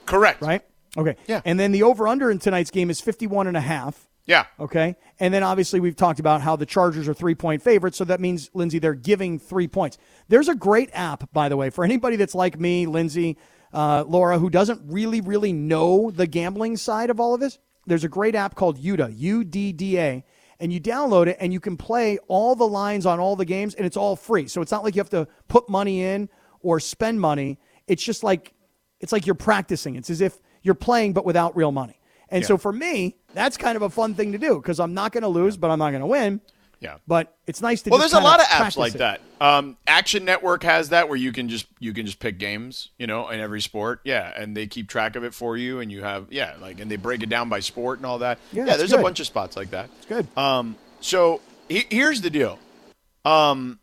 Correct. 0.06 0.42
Right? 0.42 0.62
Okay. 0.98 1.16
Yeah. 1.28 1.42
And 1.46 1.60
then 1.60 1.72
the 1.72 1.84
over 1.84 2.08
under 2.08 2.30
in 2.30 2.40
tonight's 2.40 2.72
game 2.72 2.90
is 2.90 3.02
51 3.02 3.48
and 3.48 3.58
a 3.58 3.62
half. 3.62 4.08
Yeah. 4.26 4.46
Okay. 4.60 4.96
And 5.20 5.34
then 5.34 5.44
obviously 5.44 5.80
we've 5.80 5.96
talked 5.96 6.20
about 6.20 6.42
how 6.42 6.56
the 6.56 6.66
Chargers 6.66 7.08
are 7.10 7.14
three 7.14 7.36
point 7.36 7.62
favorites. 7.62 7.98
So 7.98 8.06
that 8.06 8.20
means, 8.22 8.50
Lindsey, 8.54 8.80
they're 8.80 8.94
giving 8.94 9.38
three 9.38 9.68
points. 9.68 9.98
There's 10.30 10.48
a 10.48 10.56
great 10.56 10.90
app, 10.94 11.32
by 11.34 11.50
the 11.50 11.58
way, 11.58 11.70
for 11.70 11.84
anybody 11.84 12.16
that's 12.16 12.36
like 12.36 12.60
me, 12.60 12.86
Lindsey, 12.86 13.38
uh, 13.74 14.04
Laura, 14.08 14.40
who 14.40 14.50
doesn't 14.50 14.82
really, 14.86 15.22
really 15.22 15.52
know 15.52 16.12
the 16.12 16.28
gambling 16.28 16.78
side 16.78 17.10
of 17.10 17.20
all 17.20 17.34
of 17.34 17.40
this. 17.40 17.60
There's 17.86 18.04
a 18.04 18.10
great 18.10 18.36
app 18.36 18.56
called 18.56 18.78
UDDA, 18.80 19.14
U 19.18 19.44
D 19.44 19.74
D 19.74 20.00
A. 20.00 20.24
And 20.60 20.72
you 20.72 20.80
download 20.80 21.28
it 21.28 21.38
and 21.42 21.52
you 21.52 21.60
can 21.60 21.76
play 21.76 22.20
all 22.30 22.56
the 22.56 22.68
lines 22.68 23.06
on 23.06 23.20
all 23.20 23.36
the 23.36 23.44
games 23.44 23.74
and 23.74 23.86
it's 23.86 23.98
all 23.98 24.16
free. 24.16 24.48
So 24.48 24.62
it's 24.62 24.72
not 24.72 24.84
like 24.84 24.96
you 24.96 25.00
have 25.00 25.10
to 25.10 25.28
put 25.50 25.68
money 25.68 26.04
in 26.04 26.30
or 26.62 26.80
spend 26.80 27.20
money. 27.20 27.60
It's 27.88 28.04
just 28.04 28.24
like 28.24 28.54
it's 29.02 29.12
like 29.12 29.26
you're 29.26 29.36
practicing. 29.36 29.96
It's 29.96 30.10
as 30.10 30.22
if 30.22 30.40
you're 30.62 30.76
playing 30.76 31.12
but 31.14 31.26
without 31.26 31.58
real 31.58 31.74
money. 31.74 32.00
And 32.30 32.46
so 32.46 32.58
for 32.58 32.72
me, 32.72 33.18
that's 33.34 33.58
kind 33.58 33.76
of 33.76 33.82
a 33.82 33.90
fun 33.90 34.16
thing 34.16 34.32
to 34.32 34.38
do 34.38 34.56
because 34.56 34.80
I'm 34.80 34.94
not 34.94 35.12
going 35.12 35.22
to 35.22 35.28
lose, 35.28 35.58
but 35.58 35.70
I'm 35.70 35.80
not 35.80 35.90
going 35.92 36.02
to 36.02 36.08
win. 36.08 36.42
Yeah. 36.84 36.98
But 37.08 37.36
it's 37.48 37.62
nice 37.62 37.82
to. 37.84 37.90
Well, 37.90 38.00
just 38.00 38.12
there's 38.12 38.22
a 38.22 38.24
lot 38.24 38.42
of 38.42 38.46
apps 38.48 38.76
like 38.76 38.96
it. 38.96 38.98
that. 38.98 39.22
Um, 39.40 39.78
Action 39.88 40.26
Network 40.26 40.64
has 40.64 40.90
that 40.90 41.08
where 41.08 41.18
you 41.18 41.32
can 41.32 41.48
just 41.48 41.66
you 41.80 41.94
can 41.94 42.06
just 42.06 42.20
pick 42.20 42.38
games, 42.38 42.90
you 43.00 43.08
know, 43.08 43.30
in 43.30 43.40
every 43.40 43.62
sport. 43.62 44.02
Yeah, 44.04 44.32
and 44.36 44.56
they 44.56 44.68
keep 44.68 44.90
track 44.90 45.16
of 45.16 45.24
it 45.24 45.34
for 45.34 45.56
you, 45.56 45.80
and 45.80 45.90
you 45.92 46.04
have 46.04 46.28
yeah, 46.30 46.56
like 46.60 46.82
and 46.82 46.92
they 46.92 46.98
break 46.98 47.24
it 47.24 47.30
down 47.30 47.48
by 47.48 47.62
sport 47.62 48.00
and 48.00 48.06
all 48.06 48.20
that. 48.20 48.38
Yeah, 48.52 48.66
Yeah, 48.66 48.72
it's 48.72 48.78
there's 48.80 48.94
a 48.94 48.98
bunch 48.98 49.22
of 49.22 49.26
spots 49.26 49.56
like 49.56 49.72
that. 49.72 49.90
It's 49.98 50.06
good. 50.08 50.28
Um, 50.38 50.76
so 51.00 51.40
he, 51.70 51.86
here's 51.90 52.22
the 52.22 52.30
deal. 52.30 52.60
Um, 53.24 53.80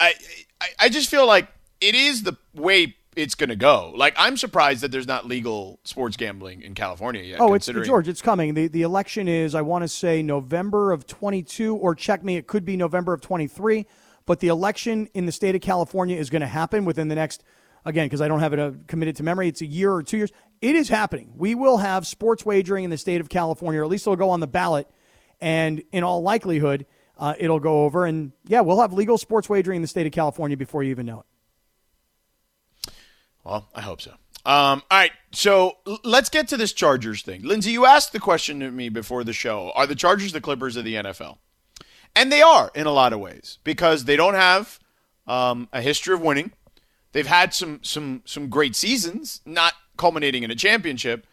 I, 0.00 0.14
I 0.60 0.68
I 0.80 0.88
just 0.88 1.08
feel 1.08 1.26
like 1.26 1.46
it 1.80 1.94
is 1.94 2.24
the 2.24 2.36
way 2.54 2.96
it's 3.16 3.34
going 3.34 3.50
to 3.50 3.56
go. 3.56 3.92
Like 3.94 4.14
I'm 4.16 4.36
surprised 4.36 4.82
that 4.82 4.92
there's 4.92 5.06
not 5.06 5.26
legal 5.26 5.80
sports 5.84 6.16
gambling 6.16 6.62
in 6.62 6.74
California 6.74 7.22
yet. 7.22 7.40
Oh, 7.40 7.54
it's 7.54 7.66
George. 7.66 8.08
It's 8.08 8.22
coming. 8.22 8.54
the 8.54 8.68
The 8.68 8.82
election 8.82 9.28
is, 9.28 9.54
I 9.54 9.62
want 9.62 9.82
to 9.82 9.88
say, 9.88 10.22
November 10.22 10.92
of 10.92 11.06
22, 11.06 11.76
or 11.76 11.94
check 11.94 12.22
me. 12.24 12.36
It 12.36 12.46
could 12.46 12.64
be 12.64 12.76
November 12.76 13.12
of 13.12 13.20
23. 13.20 13.86
But 14.26 14.40
the 14.40 14.48
election 14.48 15.08
in 15.14 15.26
the 15.26 15.32
state 15.32 15.54
of 15.54 15.60
California 15.60 16.16
is 16.16 16.30
going 16.30 16.42
to 16.42 16.46
happen 16.46 16.84
within 16.84 17.08
the 17.08 17.14
next, 17.14 17.42
again, 17.84 18.06
because 18.06 18.20
I 18.20 18.28
don't 18.28 18.40
have 18.40 18.52
it 18.52 18.60
uh, 18.60 18.72
committed 18.86 19.16
to 19.16 19.22
memory. 19.22 19.48
It's 19.48 19.60
a 19.60 19.66
year 19.66 19.92
or 19.92 20.02
two 20.02 20.18
years. 20.18 20.30
It 20.60 20.76
is 20.76 20.88
happening. 20.88 21.32
We 21.36 21.54
will 21.54 21.78
have 21.78 22.06
sports 22.06 22.44
wagering 22.44 22.84
in 22.84 22.90
the 22.90 22.98
state 22.98 23.20
of 23.20 23.28
California, 23.28 23.80
or 23.80 23.84
at 23.84 23.90
least 23.90 24.04
it'll 24.06 24.16
go 24.16 24.30
on 24.30 24.40
the 24.40 24.46
ballot, 24.46 24.86
and 25.40 25.82
in 25.90 26.04
all 26.04 26.22
likelihood, 26.22 26.86
uh, 27.18 27.34
it'll 27.38 27.60
go 27.60 27.84
over. 27.84 28.04
And 28.04 28.32
yeah, 28.46 28.60
we'll 28.60 28.80
have 28.80 28.92
legal 28.92 29.18
sports 29.18 29.48
wagering 29.48 29.76
in 29.76 29.82
the 29.82 29.88
state 29.88 30.06
of 30.06 30.12
California 30.12 30.56
before 30.56 30.82
you 30.82 30.90
even 30.90 31.06
know 31.06 31.20
it. 31.20 31.26
Well, 33.44 33.68
I 33.74 33.80
hope 33.80 34.00
so. 34.00 34.12
Um, 34.46 34.82
all 34.90 34.98
right, 34.98 35.12
so 35.32 35.78
let's 36.02 36.30
get 36.30 36.48
to 36.48 36.56
this 36.56 36.72
Chargers 36.72 37.22
thing. 37.22 37.42
Lindsey, 37.42 37.72
you 37.72 37.84
asked 37.84 38.12
the 38.12 38.20
question 38.20 38.60
to 38.60 38.70
me 38.70 38.88
before 38.88 39.22
the 39.22 39.34
show: 39.34 39.70
Are 39.74 39.86
the 39.86 39.94
Chargers 39.94 40.32
the 40.32 40.40
Clippers 40.40 40.76
of 40.76 40.84
the 40.84 40.94
NFL? 40.94 41.38
And 42.16 42.32
they 42.32 42.42
are 42.42 42.70
in 42.74 42.86
a 42.86 42.92
lot 42.92 43.12
of 43.12 43.20
ways 43.20 43.58
because 43.62 44.04
they 44.04 44.16
don't 44.16 44.34
have 44.34 44.80
um, 45.26 45.68
a 45.72 45.80
history 45.80 46.14
of 46.14 46.20
winning. 46.20 46.52
They've 47.12 47.26
had 47.26 47.52
some 47.52 47.80
some 47.82 48.22
some 48.24 48.48
great 48.48 48.74
seasons, 48.74 49.40
not 49.44 49.74
culminating 49.96 50.42
in 50.42 50.50
a 50.50 50.56
championship, 50.56 51.26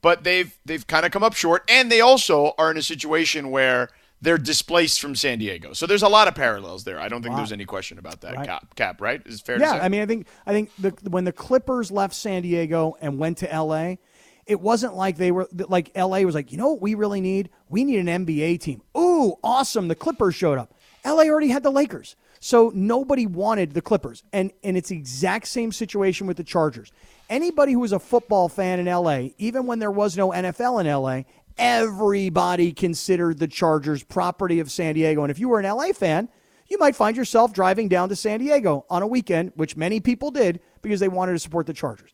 but 0.00 0.24
they've 0.24 0.56
they've 0.64 0.86
kind 0.86 1.04
of 1.04 1.12
come 1.12 1.22
up 1.22 1.34
short. 1.34 1.64
And 1.68 1.92
they 1.92 2.00
also 2.00 2.54
are 2.56 2.70
in 2.70 2.76
a 2.76 2.82
situation 2.82 3.50
where 3.50 3.90
they're 4.24 4.38
displaced 4.38 5.00
from 5.00 5.14
San 5.14 5.38
Diego. 5.38 5.74
So 5.74 5.86
there's 5.86 6.02
a 6.02 6.08
lot 6.08 6.28
of 6.28 6.34
parallels 6.34 6.84
there. 6.84 6.98
I 6.98 7.08
don't 7.08 7.22
think 7.22 7.36
there's 7.36 7.52
any 7.52 7.66
question 7.66 7.98
about 7.98 8.22
that. 8.22 8.34
Right. 8.34 8.46
Cap, 8.46 8.74
Cap, 8.74 9.00
right? 9.00 9.22
Is 9.26 9.40
it 9.40 9.46
fair 9.46 9.58
to 9.58 9.62
Yeah, 9.62 9.72
say? 9.72 9.80
I 9.80 9.88
mean, 9.88 10.00
I 10.00 10.06
think 10.06 10.26
I 10.46 10.52
think 10.52 10.70
the, 10.78 10.90
when 11.08 11.24
the 11.24 11.32
Clippers 11.32 11.90
left 11.90 12.14
San 12.14 12.42
Diego 12.42 12.96
and 13.00 13.18
went 13.18 13.38
to 13.38 13.52
L.A., 13.52 13.98
it 14.46 14.60
wasn't 14.60 14.94
like 14.94 15.16
they 15.16 15.30
were 15.30 15.46
like 15.68 15.90
L.A. 15.94 16.24
was 16.24 16.34
like, 16.34 16.52
you 16.52 16.58
know 16.58 16.70
what 16.70 16.82
we 16.82 16.94
really 16.94 17.20
need? 17.20 17.50
We 17.68 17.84
need 17.84 18.06
an 18.06 18.26
NBA 18.26 18.60
team. 18.60 18.82
Ooh, 18.96 19.34
awesome! 19.44 19.88
The 19.88 19.94
Clippers 19.94 20.34
showed 20.34 20.58
up. 20.58 20.74
L.A. 21.04 21.28
already 21.28 21.48
had 21.48 21.62
the 21.62 21.70
Lakers, 21.70 22.16
so 22.40 22.72
nobody 22.74 23.26
wanted 23.26 23.72
the 23.74 23.82
Clippers, 23.82 24.22
and 24.32 24.52
and 24.62 24.76
it's 24.76 24.88
the 24.88 24.96
exact 24.96 25.48
same 25.48 25.70
situation 25.70 26.26
with 26.26 26.36
the 26.38 26.44
Chargers. 26.44 26.92
Anybody 27.30 27.72
who 27.72 27.80
was 27.80 27.92
a 27.92 27.98
football 27.98 28.48
fan 28.48 28.80
in 28.80 28.88
L.A., 28.88 29.34
even 29.38 29.66
when 29.66 29.78
there 29.78 29.90
was 29.90 30.16
no 30.16 30.30
NFL 30.30 30.80
in 30.80 30.86
L.A., 30.86 31.24
everybody 31.56 32.72
considered 32.72 33.38
the 33.38 33.48
Chargers 33.48 34.02
property 34.02 34.60
of 34.60 34.70
San 34.70 34.94
Diego, 34.94 35.22
and 35.22 35.30
if 35.30 35.38
you 35.38 35.48
were 35.48 35.58
an 35.58 35.66
L.A. 35.66 35.92
fan 35.92 36.28
you 36.68 36.78
might 36.78 36.96
find 36.96 37.16
yourself 37.16 37.52
driving 37.52 37.88
down 37.88 38.08
to 38.08 38.16
San 38.16 38.40
Diego 38.40 38.86
on 38.88 39.02
a 39.02 39.06
weekend, 39.06 39.52
which 39.54 39.76
many 39.76 40.00
people 40.00 40.30
did 40.30 40.60
because 40.82 41.00
they 41.00 41.08
wanted 41.08 41.32
to 41.32 41.38
support 41.38 41.66
the 41.66 41.72
Chargers. 41.72 42.12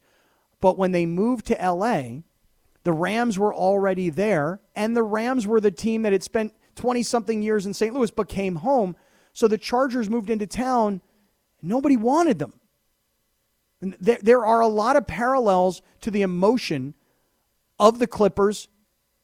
But 0.61 0.77
when 0.77 0.93
they 0.93 1.07
moved 1.07 1.47
to 1.47 1.55
LA, 1.55 2.21
the 2.85 2.93
Rams 2.93 3.39
were 3.39 3.55
already 3.55 4.11
there, 4.11 4.61
and 4.75 4.97
the 4.97 5.03
Rams 5.03 5.47
were 5.47 5.61
the 5.61 5.71
team 5.71 6.03
that 6.03 6.13
had 6.13 6.23
spent 6.23 6.55
20 6.77 7.03
something 7.03 7.43
years 7.43 7.67
in 7.67 7.75
St. 7.75 7.95
Louis, 7.95 8.11
but 8.11 8.29
came 8.29 8.57
home. 8.57 8.97
So 9.33 9.49
the 9.49 9.59
Chargers 9.59 10.11
moved 10.11 10.31
into 10.31 10.47
town. 10.47 11.01
Nobody 11.63 11.97
wanted 11.97 12.39
them. 12.39 12.55
There, 13.81 14.19
there 14.21 14.45
are 14.45 14.61
a 14.61 14.69
lot 14.69 14.97
of 14.97 15.07
parallels 15.07 15.81
to 16.03 16.11
the 16.11 16.23
emotion 16.23 16.95
of 17.79 17.99
the 17.99 18.07
Clippers 18.07 18.69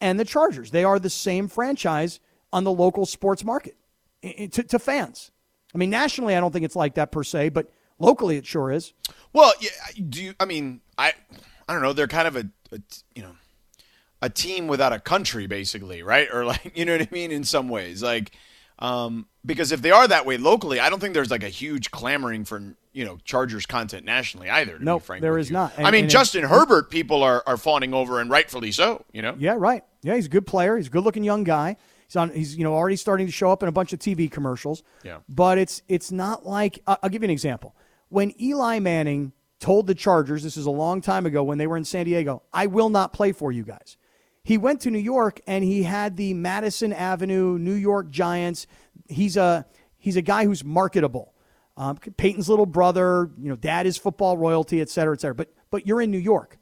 and 0.01 0.19
the 0.19 0.25
Chargers. 0.25 0.71
They 0.71 0.85
are 0.85 0.99
the 0.99 1.11
same 1.11 1.49
franchise 1.49 2.21
on 2.53 2.65
the 2.65 2.73
local 2.73 3.07
sports 3.07 3.45
market 3.45 3.77
to, 4.23 4.49
to 4.49 4.79
fans. 4.79 5.31
I 5.75 5.79
mean, 5.79 5.91
nationally, 5.91 6.35
I 6.35 6.41
don't 6.41 6.53
think 6.53 6.65
it's 6.65 6.77
like 6.77 6.95
that 6.95 7.13
per 7.13 7.23
se, 7.23 7.51
but 7.51 7.71
locally, 7.99 8.37
it 8.37 8.47
sure 8.47 8.73
is. 8.73 8.93
Well, 9.33 9.53
yeah, 9.61 9.71
do 10.09 10.23
you? 10.23 10.35
I 10.41 10.45
mean, 10.45 10.81
I, 10.97 11.13
I 11.69 11.73
don't 11.73 11.83
know. 11.83 11.93
They're 11.93 12.07
kind 12.07 12.29
of 12.29 12.37
a, 12.37 12.49
a 12.73 12.81
you 13.15 13.23
know, 13.23 13.37
a 14.23 14.31
team 14.31 14.69
without 14.69 14.93
a 14.93 15.01
country, 15.01 15.47
basically, 15.47 16.03
right? 16.03 16.29
Or 16.33 16.45
like, 16.45 16.73
you 16.77 16.85
know 16.85 16.93
what 16.93 17.03
I 17.03 17.09
mean? 17.11 17.31
In 17.31 17.45
some 17.45 17.69
ways, 17.69 18.03
like, 18.03 18.33
um, 18.79 19.27
because 19.45 19.73
if 19.73 19.83
they 19.83 19.91
are 19.91 20.07
that 20.09 20.27
way 20.27 20.37
locally, 20.37 20.81
I 20.81 20.91
don't 20.91 21.01
think 21.01 21.15
there's 21.15 21.31
like 21.31 21.45
a 21.45 21.49
huge 21.49 21.91
clamoring 21.91 22.45
for 22.45 22.75
you 22.97 23.05
know 23.05 23.19
Chargers 23.25 23.67
content 23.67 24.07
nationally 24.07 24.49
either. 24.49 24.79
No, 24.79 24.95
nope, 24.95 25.21
there 25.21 25.37
is 25.37 25.51
you. 25.51 25.53
not. 25.53 25.75
And, 25.77 25.87
I 25.87 25.91
mean, 25.91 26.09
Justin 26.09 26.45
Herbert, 26.45 26.91
people 26.91 27.23
are 27.23 27.43
are 27.47 27.59
fawning 27.59 27.93
over, 27.93 28.21
and 28.21 28.31
rightfully 28.31 28.73
so. 28.73 29.05
You 29.13 29.21
know. 29.21 29.37
Yeah, 29.39 29.55
right. 29.59 29.85
Yeah, 30.03 30.15
he's 30.15 30.27
a 30.27 30.31
good 30.31 30.47
player. 30.47 30.77
He's 30.77 30.87
a 30.87 30.91
good-looking 30.91 31.23
young 31.23 31.45
guy. 31.45 31.77
He's 32.09 32.17
on. 32.17 32.31
He's 32.31 32.57
you 32.57 32.65
know 32.65 32.75
already 32.75 32.97
starting 32.97 33.27
to 33.27 33.33
show 33.33 33.53
up 33.53 33.63
in 33.63 33.69
a 33.69 33.73
bunch 33.73 33.93
of 33.93 33.99
TV 33.99 34.31
commercials. 34.31 34.83
Yeah. 35.05 35.19
But 35.29 35.59
it's 35.59 35.83
it's 35.89 36.11
not 36.11 36.47
like 36.47 36.79
I'll 36.87 37.11
give 37.11 37.23
you 37.23 37.27
an 37.27 37.31
example. 37.31 37.77
When 38.09 38.33
Eli 38.41 38.79
Manning 38.79 39.33
told 39.61 39.87
the 39.87 39.95
Chargers, 39.95 40.43
this 40.43 40.57
is 40.57 40.65
a 40.65 40.71
long 40.71 41.03
time 41.03 41.27
ago 41.27 41.43
when 41.43 41.59
they 41.59 41.67
were 41.67 41.77
in 41.77 41.85
San 41.85 42.07
Diego, 42.07 42.45
I 42.53 42.67
will 42.67 42.89
not 42.89 43.13
play 43.13 43.33
for 43.33 43.53
you 43.53 43.63
guys. 43.63 43.99
He 44.43 44.57
went 44.57 44.81
to 44.83 44.91
New 44.91 45.01
York 45.01 45.41
and 45.47 45.65
he 45.65 45.83
had 45.83 46.17
the 46.17 46.33
Madison 46.33 46.93
Avenue 46.95 47.59
New 47.59 47.75
York 47.75 48.09
Giants. 48.09 48.67
He's 49.07 49.37
a 49.37 49.67
he's 49.99 50.17
a 50.17 50.23
guy 50.23 50.45
who's 50.47 50.65
marketable. 50.65 51.35
Um, 51.77 51.97
Peyton's 52.17 52.49
little 52.49 52.67
brother, 52.67 53.31
you 53.39 53.49
know, 53.49 53.57
dad 53.57 53.87
is 53.87 53.97
football 53.97 54.39
royalty, 54.39 54.81
et 54.81 54.89
cetera, 54.89 55.15
et 55.15 55.21
cetera. 55.21 55.35
But 55.35 55.53
but 55.71 55.87
you're 55.87 56.01
in 56.01 56.11
New 56.11 56.19
York. 56.19 56.59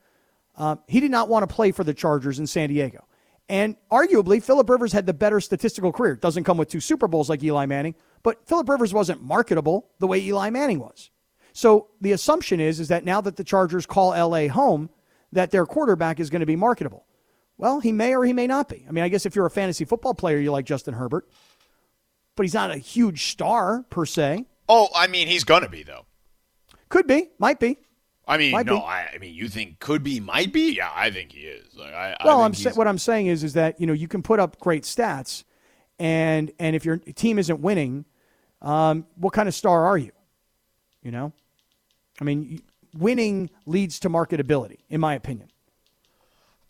Um, 0.57 0.81
he 0.89 1.01
did 1.01 1.11
not 1.11 1.29
want 1.29 1.49
to 1.49 1.55
play 1.55 1.73
for 1.73 1.85
the 1.85 1.95
Chargers 1.95 2.39
in 2.39 2.47
San 2.47 2.69
Diego. 2.69 3.07
And 3.49 3.77
arguably, 3.91 4.43
Philip 4.43 4.69
Rivers 4.71 4.93
had 4.93 5.07
the 5.07 5.13
better 5.13 5.41
statistical 5.41 5.93
career. 5.93 6.15
It 6.15 6.21
Doesn't 6.21 6.45
come 6.45 6.57
with 6.57 6.69
two 6.69 6.81
Super 6.81 7.09
Bowls 7.09 7.29
like 7.29 7.43
Eli 7.43 7.67
Manning, 7.67 7.95
but 8.23 8.47
Philip 8.49 8.69
Rivers 8.69 8.95
wasn't 8.95 9.23
marketable 9.23 9.91
the 9.99 10.07
way 10.07 10.21
Eli 10.21 10.51
Manning 10.51 10.79
was. 10.79 11.11
So 11.53 11.89
the 12.01 12.13
assumption 12.13 12.59
is, 12.59 12.81
is 12.81 12.89
that 12.89 13.05
now 13.05 13.21
that 13.21 13.37
the 13.37 13.45
Chargers 13.45 13.87
call 13.87 14.11
LA 14.11 14.49
home, 14.49 14.91
that 15.33 15.51
their 15.51 15.67
quarterback 15.67 16.19
is 16.19 16.31
going 16.31 16.41
to 16.41 16.47
be 16.47 16.57
marketable. 16.57 17.07
Well, 17.59 17.81
he 17.81 17.93
may 17.93 18.15
or 18.17 18.25
he 18.25 18.33
may 18.33 18.47
not 18.47 18.69
be. 18.69 18.85
I 18.89 18.93
mean, 18.93 19.05
I 19.05 19.09
guess 19.09 19.27
if 19.27 19.37
you're 19.37 19.47
a 19.47 19.51
fantasy 19.51 19.85
football 19.85 20.15
player, 20.15 20.39
you 20.39 20.51
like 20.51 20.65
Justin 20.65 20.95
Herbert, 20.95 21.29
but 22.35 22.45
he's 22.45 22.55
not 22.55 22.71
a 22.71 22.79
huge 22.79 23.27
star 23.27 23.85
per 23.91 24.07
se. 24.07 24.47
Oh, 24.69 24.89
I 24.95 25.07
mean, 25.07 25.29
he's 25.29 25.45
going 25.45 25.63
to 25.63 25.69
be, 25.69 25.83
though. 25.83 26.07
Could 26.89 27.07
be, 27.07 27.31
might 27.39 27.61
be. 27.61 27.79
I 28.27 28.39
mean, 28.39 28.53
Might 28.53 28.65
no. 28.67 28.79
I, 28.79 29.11
I 29.15 29.19
mean, 29.19 29.35
you 29.35 29.49
think 29.49 29.81
could 29.81 30.03
be, 30.03 30.19
might 30.19 30.51
be? 30.53 30.73
Yeah, 30.77 30.91
I 30.95 31.11
think 31.11 31.33
he 31.33 31.41
is. 31.41 31.75
Like, 31.75 31.93
I, 31.93 32.17
Well, 32.25 32.41
I 32.41 32.45
I'm 32.47 32.55
sa- 32.55 32.71
what 32.71 32.89
I'm 32.89 32.97
saying 32.97 33.27
is 33.27 33.45
is 33.45 33.53
that 33.53 33.79
you 33.79 33.87
know 33.87 33.93
you 33.93 34.09
can 34.09 34.23
put 34.23 34.41
up 34.41 34.59
great 34.61 34.85
stats, 34.85 35.45
and 35.99 36.51
and 36.59 36.75
if 36.75 36.87
your 36.87 36.97
team 36.97 37.39
isn't 37.39 37.61
winning, 37.61 38.07
um, 38.63 39.07
what 39.17 39.35
kind 39.35 39.47
of 39.47 39.55
star 39.55 39.85
are 39.85 39.99
you? 39.99 40.13
You 41.03 41.11
know, 41.11 41.35
I 42.19 42.25
mean, 42.25 42.63
winning 42.97 43.51
leads 43.67 44.01
to 44.01 44.09
marketability, 44.09 44.79
in 44.89 45.03
my 45.03 45.15
opinion. 45.15 45.49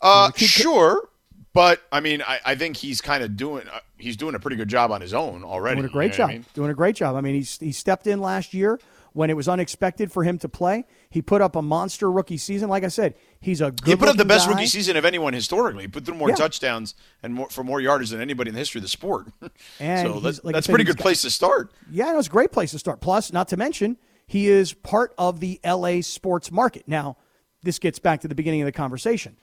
Uh, 0.00 0.30
keep- 0.32 0.48
sure, 0.48 1.08
but 1.54 1.80
I 1.90 2.00
mean, 2.00 2.22
I, 2.26 2.40
I 2.44 2.54
think 2.56 2.76
he's 2.76 3.00
kind 3.00 3.24
of 3.24 3.36
doing 3.36 3.66
uh, 3.68 3.78
he's 3.96 4.16
doing 4.18 4.34
a 4.34 4.38
pretty 4.38 4.56
good 4.56 4.68
job 4.68 4.90
on 4.92 5.00
his 5.00 5.14
own 5.14 5.42
already. 5.44 5.76
Doing 5.76 5.84
a 5.86 5.88
you 5.88 5.92
great 5.92 6.10
know 6.10 6.16
job. 6.18 6.30
I 6.30 6.32
mean? 6.34 6.44
Doing 6.52 6.70
a 6.70 6.74
great 6.74 6.96
job. 6.96 7.16
I 7.16 7.20
mean, 7.22 7.34
he's 7.36 7.58
he 7.58 7.72
stepped 7.72 8.06
in 8.06 8.20
last 8.20 8.52
year 8.52 8.78
when 9.12 9.30
it 9.30 9.34
was 9.34 9.48
unexpected 9.48 10.10
for 10.10 10.24
him 10.24 10.38
to 10.38 10.48
play. 10.48 10.84
He 11.08 11.22
put 11.22 11.40
up 11.40 11.54
a 11.54 11.62
monster 11.62 12.10
rookie 12.10 12.36
season. 12.36 12.68
Like 12.68 12.82
I 12.82 12.88
said, 12.88 13.14
he's 13.40 13.60
a 13.60 13.70
good. 13.70 13.86
He 13.88 13.96
put 13.96 14.08
up 14.08 14.16
the 14.16 14.24
best 14.24 14.46
guy. 14.46 14.52
rookie 14.54 14.66
season 14.66 14.96
of 14.96 15.04
anyone 15.04 15.32
historically. 15.32 15.82
He 15.84 15.88
put 15.88 16.04
through 16.04 16.16
more 16.16 16.30
Yeah. 16.30 16.34
touchdowns 16.34 16.94
and 17.22 17.32
more 17.32 17.48
for 17.48 17.62
more 17.62 17.80
yardage 17.80 18.10
than 18.10 18.20
anybody 18.20 18.48
in 18.48 18.54
the 18.54 18.58
history 18.60 18.80
of 18.80 18.82
the 18.82 18.88
sport. 18.88 19.28
And 19.80 20.08
so 20.08 20.20
that's, 20.20 20.42
like 20.44 20.54
that's 20.54 20.66
a 20.66 20.68
said, 20.68 20.72
pretty 20.72 20.84
good 20.84 20.96
got- 20.96 21.02
place 21.02 21.22
to 21.22 21.30
start. 21.30 21.72
Yeah, 21.90 22.12
no, 22.12 22.18
it's 22.18 22.28
a 22.28 22.30
great 22.30 22.50
place 22.52 22.72
to 22.72 22.78
start. 22.78 23.00
Plus, 23.00 23.32
not 23.32 23.48
to 23.48 23.56
mention, 23.56 23.96
he 24.26 24.48
is 24.48 24.72
part 24.72 25.14
of 25.18 25.38
the 25.40 25.60
LA 25.64 26.00
sports 26.00 26.50
market. 26.50 26.84
Now, 26.88 27.16
this 27.62 27.78
gets 27.78 27.98
back 28.00 28.20
to 28.22 28.28
the 28.28 28.34
beginning 28.34 28.60
of 28.62 28.66
the 28.66 28.72
conversation. 28.72 29.36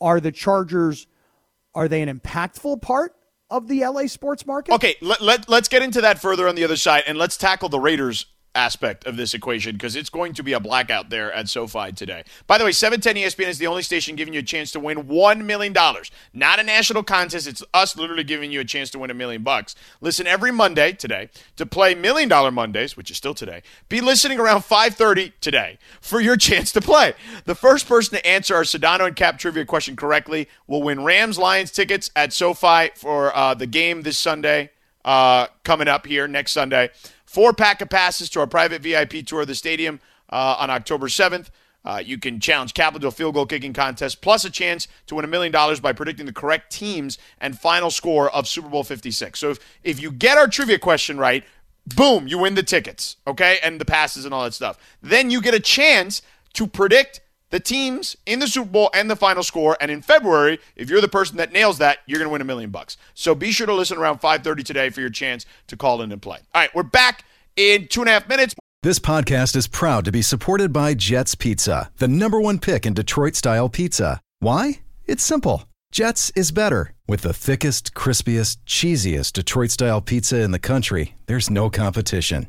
Are 0.00 0.18
the 0.20 0.32
Chargers 0.32 1.06
are 1.74 1.88
they 1.88 2.02
an 2.02 2.18
impactful 2.18 2.82
part 2.82 3.14
of 3.50 3.68
the 3.68 3.84
LA 3.86 4.06
sports 4.06 4.46
market? 4.46 4.72
Okay, 4.74 4.96
let, 5.00 5.20
let, 5.20 5.48
let's 5.48 5.68
get 5.68 5.82
into 5.82 6.00
that 6.00 6.20
further 6.20 6.48
on 6.48 6.54
the 6.54 6.64
other 6.64 6.76
side, 6.76 7.04
and 7.06 7.18
let's 7.18 7.36
tackle 7.36 7.68
the 7.68 7.80
Raiders 7.80 8.26
aspect 8.54 9.06
of 9.06 9.16
this 9.16 9.34
equation 9.34 9.74
because 9.74 9.96
it's 9.96 10.10
going 10.10 10.34
to 10.34 10.42
be 10.42 10.52
a 10.52 10.60
blackout 10.60 11.10
there 11.10 11.32
at 11.32 11.48
SoFi 11.48 11.92
today. 11.92 12.24
By 12.46 12.58
the 12.58 12.64
way, 12.64 12.72
710 12.72 13.16
ESPN 13.22 13.48
is 13.48 13.58
the 13.58 13.66
only 13.66 13.82
station 13.82 14.16
giving 14.16 14.34
you 14.34 14.40
a 14.40 14.44
chance 14.44 14.72
to 14.72 14.80
win 14.80 15.04
$1 15.04 15.44
million. 15.44 15.74
Not 16.32 16.60
a 16.60 16.62
national 16.62 17.02
contest. 17.02 17.46
It's 17.46 17.62
us 17.72 17.96
literally 17.96 18.24
giving 18.24 18.52
you 18.52 18.60
a 18.60 18.64
chance 18.64 18.90
to 18.90 18.98
win 18.98 19.10
a 19.10 19.14
million 19.14 19.42
bucks. 19.42 19.74
Listen 20.00 20.26
every 20.26 20.52
Monday 20.52 20.92
today 20.92 21.30
to 21.56 21.66
play 21.66 21.94
Million 21.94 22.28
Dollar 22.28 22.50
Mondays, 22.50 22.96
which 22.96 23.10
is 23.10 23.16
still 23.16 23.34
today. 23.34 23.62
Be 23.88 24.00
listening 24.00 24.38
around 24.38 24.60
5.30 24.60 25.32
today 25.40 25.78
for 26.00 26.20
your 26.20 26.36
chance 26.36 26.72
to 26.72 26.80
play. 26.80 27.14
The 27.44 27.54
first 27.54 27.88
person 27.88 28.16
to 28.16 28.26
answer 28.26 28.54
our 28.54 28.64
Sedano 28.64 29.06
and 29.06 29.16
Cap 29.16 29.38
trivia 29.38 29.64
question 29.64 29.96
correctly 29.96 30.48
will 30.66 30.82
win 30.82 31.04
Rams-Lions 31.04 31.70
tickets 31.70 32.10
at 32.14 32.32
SoFi 32.32 32.90
for 32.96 33.34
uh, 33.36 33.54
the 33.54 33.66
game 33.66 34.02
this 34.02 34.18
Sunday 34.18 34.70
uh, 35.04 35.46
coming 35.64 35.88
up 35.88 36.06
here 36.06 36.28
next 36.28 36.52
Sunday. 36.52 36.90
Four 37.32 37.54
pack 37.54 37.80
of 37.80 37.88
passes 37.88 38.28
to 38.28 38.40
our 38.40 38.46
private 38.46 38.82
VIP 38.82 39.24
tour 39.24 39.40
of 39.40 39.46
the 39.46 39.54
stadium 39.54 40.00
uh, 40.28 40.56
on 40.58 40.68
October 40.68 41.06
7th. 41.06 41.46
Uh, 41.82 42.02
you 42.04 42.18
can 42.18 42.40
challenge 42.40 42.74
Capital 42.74 43.10
field 43.10 43.32
goal 43.32 43.46
kicking 43.46 43.72
contest, 43.72 44.20
plus 44.20 44.44
a 44.44 44.50
chance 44.50 44.86
to 45.06 45.14
win 45.14 45.24
a 45.24 45.28
million 45.28 45.50
dollars 45.50 45.80
by 45.80 45.94
predicting 45.94 46.26
the 46.26 46.32
correct 46.34 46.70
teams 46.70 47.16
and 47.40 47.58
final 47.58 47.90
score 47.90 48.30
of 48.32 48.46
Super 48.46 48.68
Bowl 48.68 48.84
56. 48.84 49.38
So 49.38 49.52
if, 49.52 49.60
if 49.82 49.98
you 49.98 50.12
get 50.12 50.36
our 50.36 50.46
trivia 50.46 50.78
question 50.78 51.16
right, 51.16 51.42
boom, 51.96 52.28
you 52.28 52.36
win 52.36 52.54
the 52.54 52.62
tickets, 52.62 53.16
okay, 53.26 53.58
and 53.62 53.80
the 53.80 53.86
passes 53.86 54.26
and 54.26 54.34
all 54.34 54.44
that 54.44 54.52
stuff. 54.52 54.76
Then 55.00 55.30
you 55.30 55.40
get 55.40 55.54
a 55.54 55.60
chance 55.60 56.20
to 56.52 56.66
predict 56.66 57.22
the 57.52 57.60
teams 57.60 58.16
in 58.26 58.40
the 58.40 58.48
Super 58.48 58.68
Bowl 58.68 58.90
and 58.92 59.08
the 59.08 59.14
final 59.14 59.44
score. 59.44 59.76
And 59.80 59.90
in 59.90 60.02
February, 60.02 60.58
if 60.74 60.90
you're 60.90 61.02
the 61.02 61.06
person 61.06 61.36
that 61.36 61.52
nails 61.52 61.78
that, 61.78 61.98
you're 62.06 62.18
going 62.18 62.28
to 62.28 62.32
win 62.32 62.40
a 62.40 62.46
million 62.46 62.70
bucks. 62.70 62.96
So 63.14 63.34
be 63.34 63.52
sure 63.52 63.66
to 63.66 63.74
listen 63.74 63.98
around 63.98 64.20
5:30 64.20 64.64
today 64.64 64.90
for 64.90 65.00
your 65.00 65.10
chance 65.10 65.46
to 65.68 65.76
call 65.76 66.02
in 66.02 66.10
and 66.10 66.20
play. 66.20 66.38
All 66.54 66.62
right, 66.62 66.74
we're 66.74 66.82
back 66.82 67.24
in 67.54 67.86
two 67.86 68.00
and 68.00 68.08
a 68.08 68.12
half 68.12 68.26
minutes. 68.26 68.54
This 68.82 68.98
podcast 68.98 69.54
is 69.54 69.68
proud 69.68 70.04
to 70.06 70.10
be 70.10 70.22
supported 70.22 70.72
by 70.72 70.94
Jets 70.94 71.36
Pizza, 71.36 71.92
the 71.98 72.08
number 72.08 72.40
one 72.40 72.58
pick 72.58 72.84
in 72.84 72.94
Detroit 72.94 73.36
style 73.36 73.68
pizza. 73.68 74.20
Why? 74.40 74.80
It's 75.04 75.22
simple. 75.22 75.64
Jets 75.92 76.32
is 76.34 76.50
better. 76.50 76.94
With 77.06 77.20
the 77.20 77.34
thickest, 77.34 77.94
crispiest, 77.94 78.56
cheesiest 78.66 79.34
Detroit 79.34 79.70
style 79.70 80.00
pizza 80.00 80.40
in 80.40 80.52
the 80.52 80.58
country, 80.58 81.14
there's 81.26 81.50
no 81.50 81.68
competition. 81.68 82.48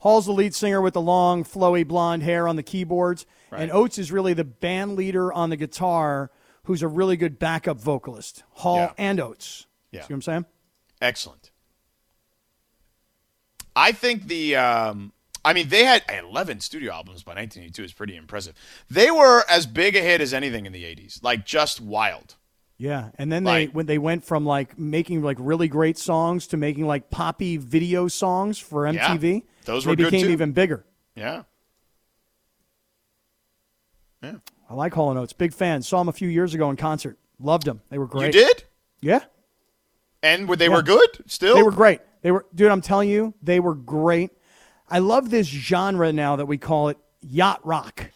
Hall's 0.00 0.26
the 0.26 0.32
lead 0.32 0.54
singer 0.54 0.80
with 0.80 0.94
the 0.94 1.00
long, 1.00 1.42
flowy 1.44 1.86
blonde 1.86 2.22
hair 2.22 2.46
on 2.46 2.56
the 2.56 2.62
keyboards, 2.62 3.26
and 3.50 3.70
Oates 3.72 3.98
is 3.98 4.12
really 4.12 4.32
the 4.32 4.44
band 4.44 4.94
leader 4.96 5.32
on 5.32 5.50
the 5.50 5.56
guitar, 5.56 6.30
who's 6.64 6.82
a 6.82 6.88
really 6.88 7.16
good 7.16 7.38
backup 7.38 7.78
vocalist. 7.80 8.44
Hall 8.50 8.76
Yeah. 8.76 8.92
and 8.96 9.18
Oates. 9.20 9.66
Yeah. 9.90 10.02
See 10.02 10.06
what 10.12 10.16
I'm 10.16 10.22
saying? 10.22 10.46
Excellent. 11.00 11.50
I 13.74 13.92
think 13.92 14.26
the, 14.28 14.56
um, 14.56 15.12
I 15.44 15.52
mean, 15.52 15.68
they 15.68 15.84
had 15.84 16.02
11 16.08 16.60
studio 16.60 16.92
albums 16.92 17.22
by 17.22 17.32
1982 17.34 17.84
is 17.84 17.92
pretty 17.92 18.16
impressive. 18.16 18.54
They 18.90 19.10
were 19.10 19.44
as 19.48 19.66
big 19.66 19.94
a 19.96 20.00
hit 20.00 20.20
as 20.20 20.34
anything 20.34 20.66
in 20.66 20.72
the 20.72 20.84
80s, 20.84 21.22
like 21.22 21.46
just 21.46 21.80
wild. 21.80 22.34
Yeah, 22.76 23.10
and 23.18 23.32
then 23.32 23.42
Like- 23.44 23.70
they 23.70 23.74
when 23.74 23.86
they 23.86 23.98
went 23.98 24.24
from 24.24 24.46
like 24.46 24.78
making 24.78 25.22
like 25.22 25.36
really 25.40 25.66
great 25.66 25.98
songs 25.98 26.46
to 26.48 26.56
making 26.56 26.86
like 26.86 27.10
poppy 27.10 27.56
video 27.56 28.06
songs 28.06 28.58
for 28.58 28.82
MTV. 28.86 29.42
Those 29.64 29.84
they 29.84 29.90
were 29.90 29.96
good, 29.96 30.10
became 30.10 30.26
too. 30.26 30.32
even 30.32 30.52
bigger. 30.52 30.84
Yeah. 31.14 31.42
Yeah. 34.22 34.34
I 34.68 34.74
like 34.74 34.94
Hall 34.94 35.10
and 35.10 35.18
Oates. 35.18 35.32
Big 35.32 35.52
fan. 35.52 35.82
Saw 35.82 35.98
them 35.98 36.08
a 36.08 36.12
few 36.12 36.28
years 36.28 36.54
ago 36.54 36.70
in 36.70 36.76
concert. 36.76 37.18
Loved 37.40 37.64
them. 37.64 37.80
They 37.90 37.98
were 37.98 38.06
great. 38.06 38.34
You 38.34 38.40
did? 38.44 38.64
Yeah, 39.00 39.20
And 40.24 40.48
were, 40.48 40.56
they 40.56 40.66
Yeah. 40.66 40.74
were 40.74 40.82
good 40.82 41.08
still? 41.26 41.54
they 41.54 41.62
were 41.62 41.70
great. 41.70 42.00
They 42.22 42.32
were, 42.32 42.44
dude. 42.52 42.72
I'm 42.72 42.80
telling 42.80 43.08
you, 43.08 43.32
they 43.40 43.60
were 43.60 43.76
great. 43.76 44.30
I 44.88 44.98
love 44.98 45.30
this 45.30 45.46
genre 45.46 46.12
now 46.12 46.34
that 46.36 46.46
we 46.46 46.58
call 46.58 46.88
it 46.88 46.98
yacht 47.20 47.64
rock. 47.64 48.10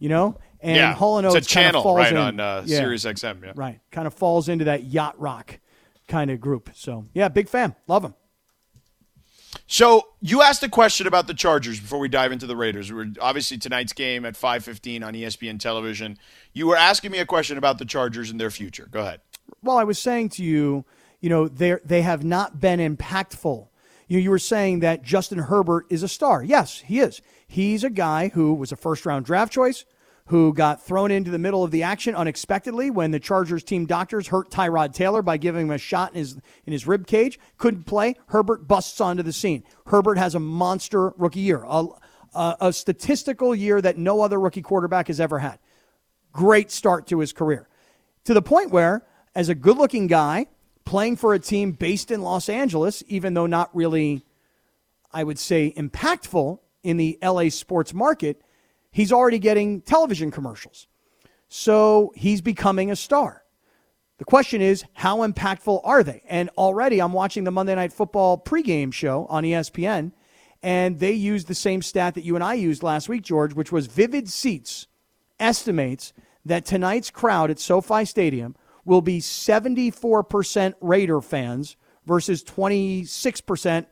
You 0.00 0.08
know, 0.08 0.38
and 0.60 0.76
yeah, 0.76 0.92
Hall 0.92 1.18
and 1.18 1.26
it's 1.26 1.36
Oates 1.36 1.46
a 1.46 1.50
channel 1.50 1.82
falls 1.84 1.98
right 1.98 2.10
in, 2.10 2.16
on 2.18 2.40
uh, 2.40 2.64
yeah, 2.66 2.78
Sirius 2.78 3.04
XM. 3.04 3.44
Yeah. 3.44 3.52
Right, 3.54 3.78
kind 3.92 4.08
of 4.08 4.14
falls 4.14 4.48
into 4.48 4.64
that 4.64 4.82
yacht 4.84 5.18
rock 5.20 5.60
kind 6.08 6.32
of 6.32 6.40
group. 6.40 6.70
So 6.74 7.04
yeah, 7.14 7.28
big 7.28 7.48
fan, 7.48 7.76
love 7.86 8.02
them. 8.02 8.14
So 9.74 10.10
you 10.20 10.40
asked 10.40 10.62
a 10.62 10.68
question 10.68 11.08
about 11.08 11.26
the 11.26 11.34
Chargers 11.34 11.80
before 11.80 11.98
we 11.98 12.08
dive 12.08 12.30
into 12.30 12.46
the 12.46 12.54
Raiders. 12.54 12.92
We're 12.92 13.08
obviously 13.20 13.58
tonight's 13.58 13.92
game 13.92 14.24
at 14.24 14.36
5:15 14.36 15.02
on 15.02 15.14
ESPN 15.14 15.58
television. 15.58 16.16
You 16.52 16.68
were 16.68 16.76
asking 16.76 17.10
me 17.10 17.18
a 17.18 17.26
question 17.26 17.58
about 17.58 17.78
the 17.78 17.84
Chargers 17.84 18.30
and 18.30 18.38
their 18.38 18.52
future. 18.52 18.86
Go 18.88 19.00
ahead. 19.00 19.20
Well, 19.64 19.76
I 19.76 19.82
was 19.82 19.98
saying 19.98 20.28
to 20.28 20.44
you, 20.44 20.84
you 21.20 21.28
know, 21.28 21.48
they 21.48 21.74
they 21.84 22.02
have 22.02 22.22
not 22.22 22.60
been 22.60 22.78
impactful. 22.78 23.66
You 24.06 24.20
you 24.20 24.30
were 24.30 24.38
saying 24.38 24.78
that 24.78 25.02
Justin 25.02 25.40
Herbert 25.40 25.86
is 25.90 26.04
a 26.04 26.08
star. 26.08 26.44
Yes, 26.44 26.78
he 26.86 27.00
is. 27.00 27.20
He's 27.44 27.82
a 27.82 27.90
guy 27.90 28.28
who 28.28 28.54
was 28.54 28.70
a 28.70 28.76
first 28.76 29.04
round 29.04 29.26
draft 29.26 29.52
choice, 29.52 29.84
who 30.28 30.54
got 30.54 30.82
thrown 30.82 31.10
into 31.10 31.30
the 31.30 31.38
middle 31.38 31.62
of 31.62 31.70
the 31.70 31.82
action 31.82 32.14
unexpectedly 32.14 32.90
when 32.90 33.10
the 33.10 33.20
Chargers 33.20 33.62
team 33.62 33.84
doctors 33.84 34.28
hurt 34.28 34.50
Tyrod 34.50 34.94
Taylor 34.94 35.20
by 35.20 35.36
giving 35.36 35.66
him 35.66 35.70
a 35.70 35.78
shot 35.78 36.12
in 36.12 36.18
his 36.18 36.38
in 36.64 36.72
his 36.72 36.86
rib 36.86 37.06
cage. 37.06 37.38
Couldn't 37.58 37.84
play. 37.84 38.14
Herbert 38.28 38.66
busts 38.66 39.00
onto 39.00 39.22
the 39.22 39.32
scene. 39.32 39.64
Herbert 39.86 40.16
has 40.16 40.34
a 40.34 40.40
monster 40.40 41.10
rookie 41.18 41.40
year, 41.40 41.62
a, 41.66 41.86
a, 42.34 42.56
a 42.60 42.72
statistical 42.72 43.54
year 43.54 43.82
that 43.82 43.98
no 43.98 44.22
other 44.22 44.40
rookie 44.40 44.62
quarterback 44.62 45.08
has 45.08 45.20
ever 45.20 45.40
had. 45.40 45.58
Great 46.32 46.70
start 46.70 47.06
to 47.08 47.20
his 47.20 47.32
career, 47.32 47.68
to 48.24 48.34
the 48.34 48.42
point 48.42 48.70
where, 48.70 49.06
as 49.34 49.48
a 49.48 49.54
good-looking 49.54 50.06
guy 50.06 50.46
playing 50.84 51.16
for 51.16 51.34
a 51.34 51.38
team 51.38 51.72
based 51.72 52.10
in 52.10 52.22
Los 52.22 52.48
Angeles, 52.48 53.02
even 53.08 53.34
though 53.34 53.46
not 53.46 53.74
really, 53.74 54.24
I 55.12 55.22
would 55.22 55.38
say, 55.38 55.72
impactful 55.76 56.58
in 56.82 56.96
the 56.96 57.18
LA 57.22 57.48
sports 57.50 57.94
market, 57.94 58.42
he's 58.94 59.12
already 59.12 59.40
getting 59.40 59.82
television 59.82 60.30
commercials. 60.30 60.86
So 61.48 62.12
he's 62.14 62.40
becoming 62.40 62.90
a 62.90 62.96
star. 62.96 63.42
The 64.18 64.24
question 64.24 64.62
is, 64.62 64.84
how 64.94 65.26
impactful 65.26 65.80
are 65.82 66.04
they? 66.04 66.22
And 66.28 66.48
already 66.56 67.02
I'm 67.02 67.12
watching 67.12 67.42
the 67.42 67.50
Monday 67.50 67.74
Night 67.74 67.92
Football 67.92 68.38
pregame 68.38 68.92
show 68.92 69.26
on 69.28 69.42
ESPN, 69.42 70.12
and 70.62 71.00
they 71.00 71.12
used 71.12 71.48
the 71.48 71.54
same 71.54 71.82
stat 71.82 72.14
that 72.14 72.24
you 72.24 72.36
and 72.36 72.44
I 72.44 72.54
used 72.54 72.84
last 72.84 73.08
week, 73.08 73.22
George, 73.22 73.52
which 73.52 73.72
was 73.72 73.88
Vivid 73.88 74.28
Seats 74.28 74.86
estimates 75.40 76.12
that 76.44 76.64
tonight's 76.64 77.10
crowd 77.10 77.50
at 77.50 77.58
SoFi 77.58 78.04
Stadium 78.04 78.54
will 78.84 79.02
be 79.02 79.18
74% 79.18 80.74
Raider 80.80 81.20
fans 81.20 81.76
versus 82.06 82.44
26%. 82.44 83.86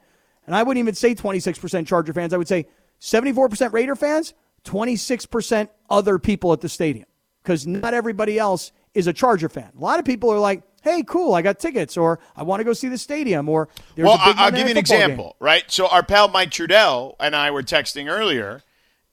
And 0.46 0.55
I 0.55 0.62
wouldn't 0.62 0.82
even 0.82 0.94
say 0.94 1.16
26% 1.16 1.88
Charger 1.88 2.12
fans. 2.12 2.32
I 2.32 2.36
would 2.36 2.48
say 2.48 2.68
74% 3.00 3.72
Raider 3.72 3.96
fans, 3.96 4.34
26% 4.64 5.68
other 5.90 6.18
people 6.18 6.52
at 6.52 6.60
the 6.60 6.68
stadium. 6.68 7.06
Because 7.42 7.66
not 7.66 7.92
everybody 7.94 8.38
else 8.38 8.72
is 8.94 9.06
a 9.06 9.12
Charger 9.12 9.48
fan. 9.48 9.70
A 9.76 9.80
lot 9.80 9.98
of 9.98 10.04
people 10.04 10.30
are 10.32 10.38
like, 10.38 10.62
hey, 10.82 11.02
cool, 11.06 11.34
I 11.34 11.42
got 11.42 11.58
tickets, 11.58 11.96
or 11.96 12.20
I 12.36 12.42
want 12.44 12.60
to 12.60 12.64
go 12.64 12.72
see 12.72 12.88
the 12.88 12.98
stadium, 12.98 13.48
or 13.48 13.68
there's 13.96 14.06
well, 14.06 14.14
a 14.22 14.26
big 14.26 14.36
I'll 14.36 14.50
give 14.50 14.60
you 14.68 14.74
an 14.76 14.76
Football 14.76 14.96
game. 14.98 15.00
example, 15.10 15.36
right? 15.40 15.64
So 15.68 15.88
our 15.88 16.02
pal 16.04 16.28
Mike 16.28 16.50
Trudell 16.50 17.14
and 17.20 17.34
I 17.34 17.50
were 17.50 17.62
texting 17.62 18.10
earlier, 18.10 18.62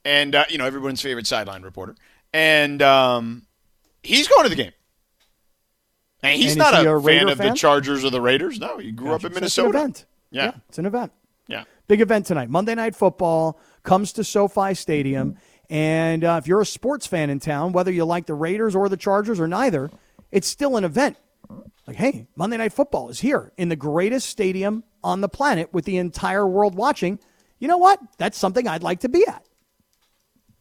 and 0.05 0.35
uh, 0.35 0.45
you 0.49 0.57
know 0.57 0.65
everyone's 0.65 1.01
favorite 1.01 1.25
sideline 1.27 1.61
reporter, 1.63 1.95
and 2.33 2.81
um, 2.81 3.43
he's 4.03 4.27
going 4.27 4.43
to 4.43 4.49
the 4.49 4.55
game. 4.55 4.71
And 6.21 6.39
he's 6.39 6.51
And 6.51 6.59
not 6.59 6.73
a, 6.85 6.93
a 6.95 7.01
fan 7.01 7.29
of 7.29 7.37
fan? 7.37 7.49
the 7.49 7.55
Chargers 7.55 8.03
or 8.03 8.09
the 8.09 8.21
Raiders. 8.21 8.59
No, 8.59 8.77
he 8.77 8.91
grew 8.91 9.13
up 9.13 9.21
in 9.21 9.27
It's 9.27 9.35
an 9.35 9.41
Minnesota. 9.41 9.69
event. 9.69 10.05
Yeah. 10.31 10.51
it's 10.67 10.77
an 10.77 10.85
event. 10.85 11.11
Yeah. 11.47 11.63
Big 11.87 12.01
event 12.01 12.25
tonight. 12.25 12.49
Monday 12.49 12.75
Night 12.75 12.95
Football 12.95 13.57
comes 13.89 14.13
to 14.13 14.23
SoFi 14.23 14.75
Stadium. 14.75 15.35
And 15.67 16.23
uh, 16.23 16.39
if 16.39 16.47
you're 16.47 16.61
a 16.61 16.65
sports 16.65 17.07
fan 17.07 17.31
in 17.31 17.39
town, 17.39 17.71
whether 17.71 17.91
you 17.91 18.05
like 18.05 18.27
the 18.27 18.35
Raiders 18.35 18.75
or 18.75 18.87
the 18.87 18.95
Chargers 18.95 19.39
or 19.39 19.47
neither, 19.47 19.89
it's 20.31 20.47
still 20.47 20.77
an 20.77 20.83
event. 20.83 21.17
Like, 21.87 21.95
hey, 21.95 22.27
Monday 22.35 22.57
Night 22.57 22.71
Football 22.71 23.09
is 23.09 23.19
here 23.19 23.51
in 23.57 23.69
the 23.69 23.75
greatest 23.75 24.29
stadium 24.29 24.83
on 25.03 25.21
the 25.21 25.27
planet 25.27 25.73
with 25.73 25.85
the 25.85 25.97
entire 25.97 26.47
world 26.47 26.75
watching. 26.75 27.17
You 27.57 27.67
know 27.67 27.79
what? 27.79 27.99
That's 28.19 28.37
something 28.37 28.67
I'd 28.67 28.83
like 28.83 28.99
to 28.99 29.09
be 29.09 29.25
at. 29.27 29.43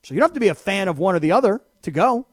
So 0.05 0.15
you 0.15 0.21
don't 0.21 0.31
have 0.31 0.35
to 0.35 0.41
be 0.41 0.49
a 0.49 0.55
fan 0.55 0.89
of 0.89 0.99
one 0.99 1.15
or 1.15 1.19
the 1.19 1.33
other 1.33 1.61
to 1.83 1.91
go. 1.91 2.27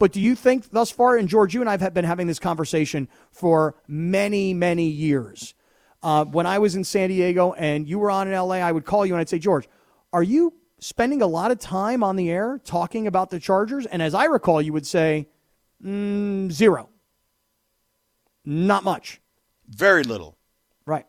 But 0.00 0.10
do 0.10 0.20
you 0.20 0.34
think 0.34 0.70
thus 0.70 0.90
far, 0.90 1.16
and 1.16 1.28
George, 1.28 1.54
you 1.54 1.60
and 1.60 1.70
I 1.70 1.78
have 1.78 1.94
been 1.94 2.04
having 2.04 2.26
this 2.26 2.40
conversation 2.40 3.08
for 3.30 3.76
many, 3.86 4.54
many 4.54 4.88
years. 4.88 5.54
Uh, 6.02 6.24
when 6.24 6.46
I 6.46 6.58
was 6.58 6.74
in 6.74 6.82
San 6.82 7.10
Diego 7.10 7.52
and 7.52 7.88
you 7.88 8.00
were 8.00 8.10
on 8.10 8.26
in 8.26 8.34
LA, 8.34 8.56
I 8.56 8.72
would 8.72 8.84
call 8.84 9.06
you 9.06 9.14
and 9.14 9.20
I'd 9.20 9.28
say, 9.28 9.38
George, 9.38 9.68
are 10.12 10.22
you 10.22 10.54
spending 10.78 11.22
a 11.22 11.26
lot 11.26 11.50
of 11.50 11.58
time 11.58 12.02
on 12.02 12.16
the 12.16 12.30
air 12.30 12.60
talking 12.64 13.06
about 13.06 13.30
the 13.30 13.40
Chargers? 13.40 13.86
And 13.86 14.02
as 14.02 14.14
I 14.14 14.24
recall, 14.24 14.60
you 14.60 14.72
would 14.72 14.86
say, 14.86 15.28
mm, 15.84 16.50
zero. 16.50 16.88
Not 18.44 18.84
much. 18.84 19.20
Very 19.68 20.04
little. 20.04 20.36
Right. 20.86 21.06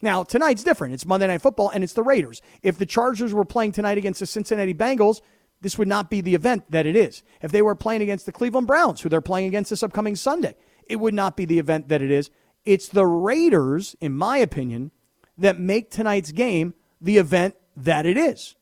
Now, 0.00 0.22
tonight's 0.22 0.64
different. 0.64 0.94
It's 0.94 1.06
Monday 1.06 1.26
Night 1.26 1.42
Football, 1.42 1.70
and 1.70 1.82
it's 1.82 1.92
the 1.92 2.02
Raiders. 2.02 2.42
If 2.62 2.78
the 2.78 2.86
Chargers 2.86 3.34
were 3.34 3.44
playing 3.44 3.72
tonight 3.72 3.98
against 3.98 4.20
the 4.20 4.26
Cincinnati 4.26 4.74
Bengals, 4.74 5.20
this 5.60 5.78
would 5.78 5.88
not 5.88 6.10
be 6.10 6.20
the 6.20 6.34
event 6.34 6.64
that 6.70 6.86
it 6.86 6.96
is. 6.96 7.22
If 7.40 7.52
they 7.52 7.62
were 7.62 7.74
playing 7.74 8.02
against 8.02 8.26
the 8.26 8.32
Cleveland 8.32 8.66
Browns, 8.66 9.00
who 9.00 9.08
they're 9.08 9.20
playing 9.20 9.46
against 9.46 9.70
this 9.70 9.82
upcoming 9.82 10.16
Sunday, 10.16 10.56
it 10.88 10.96
would 10.96 11.14
not 11.14 11.36
be 11.36 11.44
the 11.44 11.58
event 11.58 11.88
that 11.88 12.02
it 12.02 12.10
is. 12.10 12.30
It's 12.64 12.88
the 12.88 13.06
Raiders, 13.06 13.96
in 14.00 14.12
my 14.12 14.38
opinion, 14.38 14.90
that 15.38 15.58
make 15.58 15.90
tonight's 15.90 16.32
game 16.32 16.74
the 17.00 17.18
event 17.18 17.54
that 17.76 18.06
it 18.06 18.16
is. 18.16 18.54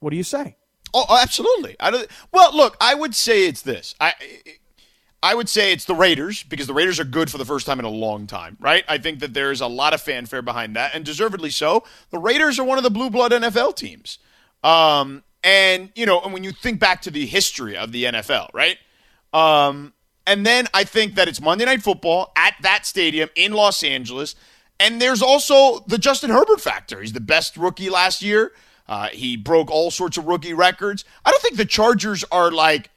What 0.00 0.10
do 0.10 0.16
you 0.16 0.22
say? 0.22 0.56
Oh, 0.92 1.04
oh, 1.08 1.18
absolutely. 1.20 1.76
I 1.80 1.90
don't, 1.90 2.08
well, 2.32 2.54
look, 2.54 2.76
I 2.80 2.94
would 2.94 3.14
say 3.14 3.48
it's 3.48 3.62
this. 3.62 3.94
I 4.00 4.14
I 5.24 5.34
would 5.34 5.48
say 5.48 5.72
it's 5.72 5.86
the 5.86 5.94
Raiders 5.94 6.42
because 6.42 6.66
the 6.66 6.74
Raiders 6.74 7.00
are 7.00 7.04
good 7.04 7.30
for 7.30 7.38
the 7.38 7.46
first 7.46 7.64
time 7.64 7.78
in 7.78 7.86
a 7.86 7.90
long 7.90 8.26
time, 8.26 8.58
right? 8.60 8.84
I 8.86 8.98
think 8.98 9.20
that 9.20 9.32
there's 9.32 9.62
a 9.62 9.66
lot 9.66 9.94
of 9.94 10.02
fanfare 10.02 10.42
behind 10.42 10.76
that, 10.76 10.94
and 10.94 11.02
deservedly 11.02 11.48
so. 11.48 11.84
The 12.10 12.18
Raiders 12.18 12.58
are 12.58 12.64
one 12.64 12.76
of 12.76 12.84
the 12.84 12.90
blue 12.90 13.08
blood 13.08 13.32
NFL 13.32 13.74
teams. 13.74 14.18
Um, 14.62 15.24
and, 15.42 15.90
you 15.94 16.04
know, 16.04 16.20
and 16.20 16.34
when 16.34 16.44
you 16.44 16.52
think 16.52 16.78
back 16.78 17.00
to 17.02 17.10
the 17.10 17.24
history 17.24 17.74
of 17.74 17.90
the 17.90 18.04
NFL, 18.04 18.50
right? 18.52 18.76
Um, 19.32 19.94
and 20.26 20.44
then 20.44 20.68
I 20.74 20.84
think 20.84 21.14
that 21.14 21.26
it's 21.26 21.40
Monday 21.40 21.64
Night 21.64 21.82
Football 21.82 22.30
at 22.36 22.54
that 22.60 22.84
stadium 22.84 23.30
in 23.34 23.52
Los 23.52 23.82
Angeles. 23.82 24.34
And 24.80 25.00
there's 25.00 25.22
also 25.22 25.80
the 25.86 25.98
Justin 25.98 26.30
Herbert 26.30 26.60
factor. 26.60 27.00
He's 27.00 27.12
the 27.12 27.20
best 27.20 27.56
rookie 27.56 27.90
last 27.90 28.22
year. 28.22 28.52
Uh, 28.86 29.08
he 29.08 29.36
broke 29.36 29.70
all 29.70 29.90
sorts 29.90 30.16
of 30.16 30.26
rookie 30.26 30.52
records. 30.52 31.04
I 31.24 31.30
don't 31.30 31.42
think 31.42 31.56
the 31.56 31.64
Chargers 31.64 32.24
are 32.30 32.50
like, 32.50 32.90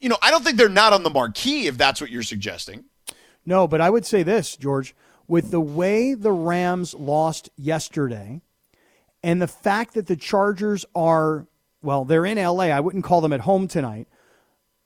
you 0.00 0.08
know, 0.08 0.16
I 0.22 0.30
don't 0.30 0.42
think 0.42 0.56
they're 0.56 0.68
not 0.68 0.92
on 0.92 1.02
the 1.02 1.10
marquee 1.10 1.66
if 1.66 1.76
that's 1.76 2.00
what 2.00 2.10
you're 2.10 2.22
suggesting. 2.22 2.84
No, 3.44 3.68
but 3.68 3.80
I 3.80 3.90
would 3.90 4.04
say 4.04 4.22
this, 4.22 4.56
George, 4.56 4.94
with 5.28 5.50
the 5.50 5.60
way 5.60 6.14
the 6.14 6.32
Rams 6.32 6.94
lost 6.94 7.50
yesterday 7.56 8.40
and 9.22 9.40
the 9.40 9.46
fact 9.46 9.94
that 9.94 10.06
the 10.06 10.16
Chargers 10.16 10.84
are, 10.94 11.46
well, 11.82 12.04
they're 12.04 12.26
in 12.26 12.38
LA. 12.38 12.64
I 12.64 12.80
wouldn't 12.80 13.04
call 13.04 13.20
them 13.20 13.32
at 13.32 13.40
home 13.40 13.68
tonight. 13.68 14.08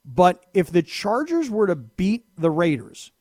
But 0.05 0.45
if 0.53 0.71
the 0.71 0.83
Chargers 0.83 1.49
were 1.49 1.67
to 1.67 1.75
beat 1.75 2.25
the 2.37 2.51
Raiders 2.51 3.11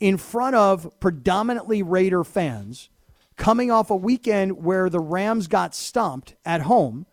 in 0.00 0.16
front 0.16 0.56
of 0.56 0.88
predominantly 1.00 1.82
Raider 1.82 2.24
fans, 2.24 2.90
coming 3.36 3.70
off 3.70 3.90
a 3.90 3.96
weekend 3.96 4.64
where 4.64 4.88
the 4.88 5.00
Rams 5.00 5.46
got 5.46 5.74
stomped 5.74 6.34
at 6.44 6.62
home, 6.62 7.06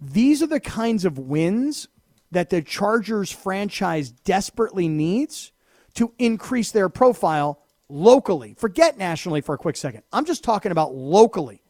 these 0.00 0.42
are 0.42 0.46
the 0.46 0.60
kinds 0.60 1.04
of 1.04 1.18
wins 1.18 1.88
that 2.30 2.50
the 2.50 2.62
Chargers 2.62 3.30
franchise 3.30 4.10
desperately 4.10 4.88
needs 4.88 5.52
to 5.94 6.14
increase 6.18 6.70
their 6.70 6.88
profile 6.88 7.60
locally. 7.88 8.54
Forget 8.56 8.96
nationally 8.96 9.40
for 9.40 9.54
a 9.54 9.58
quick 9.58 9.76
second. 9.76 10.02
I'm 10.12 10.24
just 10.24 10.44
talking 10.44 10.72
about 10.72 10.94
locally. 10.94 11.62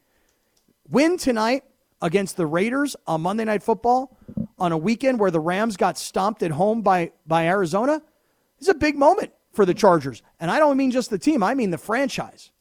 Win 0.89 1.17
tonight 1.17 1.63
against 2.01 2.37
the 2.37 2.45
Raiders 2.45 2.95
on 3.07 3.21
Monday 3.21 3.45
Night 3.45 3.63
Football 3.63 4.17
on 4.59 4.71
a 4.71 4.77
weekend 4.77 5.19
where 5.19 5.31
the 5.31 5.39
Rams 5.39 5.77
got 5.77 5.97
stomped 5.97 6.43
at 6.43 6.51
home 6.51 6.81
by, 6.81 7.11
by 7.25 7.47
Arizona 7.47 8.01
is 8.59 8.69
a 8.69 8.73
big 8.73 8.95
moment 8.95 9.31
for 9.53 9.65
the 9.65 9.73
Chargers. 9.73 10.21
And 10.39 10.49
I 10.51 10.59
don't 10.59 10.77
mean 10.77 10.91
just 10.91 11.09
the 11.09 11.17
team, 11.19 11.43
I 11.43 11.53
mean 11.53 11.71
the 11.71 11.77
franchise. 11.77 12.51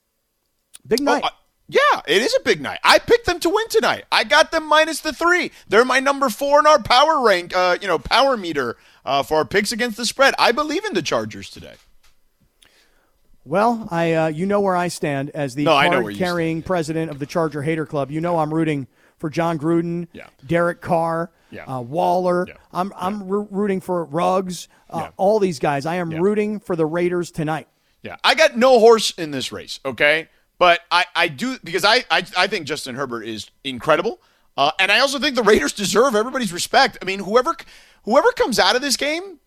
Big 0.86 1.00
night. 1.00 1.22
Oh, 1.24 1.28
I- 1.28 1.30
yeah, 1.72 2.00
it 2.08 2.20
is 2.20 2.34
a 2.34 2.40
big 2.42 2.60
night. 2.60 2.80
I 2.82 2.98
picked 2.98 3.26
them 3.26 3.38
to 3.38 3.48
win 3.48 3.68
tonight. 3.68 4.04
I 4.10 4.24
got 4.24 4.50
them 4.50 4.66
minus 4.66 4.98
the 5.02 5.12
three. 5.12 5.52
They're 5.68 5.84
my 5.84 6.00
number 6.00 6.28
four 6.28 6.58
in 6.58 6.66
our 6.66 6.82
power 6.82 7.24
rank, 7.24 7.54
uh, 7.54 7.78
you 7.80 7.86
know, 7.86 7.96
power 8.00 8.36
meter 8.36 8.76
uh, 9.04 9.22
for 9.22 9.36
our 9.36 9.44
picks 9.44 9.70
against 9.70 9.96
the 9.96 10.04
spread. 10.04 10.34
I 10.36 10.50
believe 10.50 10.84
in 10.84 10.94
the 10.94 11.02
Chargers 11.02 11.48
today. 11.48 11.74
Well, 13.44 13.86
I 13.90 14.12
uh, 14.12 14.26
you 14.28 14.46
know 14.46 14.60
where 14.60 14.76
I 14.76 14.88
stand 14.88 15.30
as 15.30 15.54
the 15.54 15.64
No, 15.64 15.74
I 15.76 15.88
know 15.88 16.02
where 16.02 16.12
card 16.12 16.16
carrying 16.18 16.62
president 16.62 17.10
of 17.10 17.20
the 17.20 17.26
Charger 17.26 17.62
Hater 17.62 17.86
Club. 17.86 18.10
You 18.10 18.20
know 18.20 18.38
I'm 18.38 18.52
rooting 18.52 18.88
for 19.20 19.30
Jon 19.30 19.58
Gruden, 19.58 20.08
Yeah. 20.12 20.26
Derek 20.46 20.80
Carr, 20.80 21.30
Yeah. 21.52 21.64
uh, 21.66 21.80
Waller. 21.80 22.46
Yeah. 22.48 22.54
I'm 22.72 22.92
I'm 22.96 23.28
roo- 23.28 23.46
rooting 23.50 23.80
for 23.80 24.04
Ruggs, 24.06 24.66
uh, 24.88 25.10
all 25.16 25.38
these 25.38 25.58
guys. 25.60 25.86
I 25.86 25.96
am 25.96 26.10
rooting 26.10 26.58
for 26.58 26.74
the 26.74 26.86
Raiders 26.86 27.30
tonight. 27.30 27.68
Yeah, 28.02 28.16
I 28.24 28.34
got 28.34 28.56
no 28.56 28.80
horse 28.80 29.10
in 29.12 29.30
this 29.30 29.52
race, 29.52 29.78
okay? 29.84 30.28
But 30.58 30.80
I, 30.90 31.04
I 31.14 31.28
do 31.28 31.58
because 31.62 31.84
I, 31.84 31.96
I 32.10 32.24
I 32.36 32.46
think 32.46 32.66
Justin 32.66 32.94
Herbert 32.94 33.22
is 33.24 33.50
incredible, 33.62 34.20
uh, 34.56 34.70
and 34.80 34.90
I 34.90 35.00
also 35.00 35.18
think 35.18 35.36
the 35.36 35.42
Raiders 35.42 35.72
deserve 35.74 36.14
everybody's 36.14 36.52
respect. 36.52 36.96
I 37.02 37.04
mean, 37.04 37.20
whoever 37.20 37.54
whoever 38.04 38.30
comes 38.32 38.58
out 38.58 38.74
of 38.74 38.80
this 38.82 38.96
game, 38.96 39.38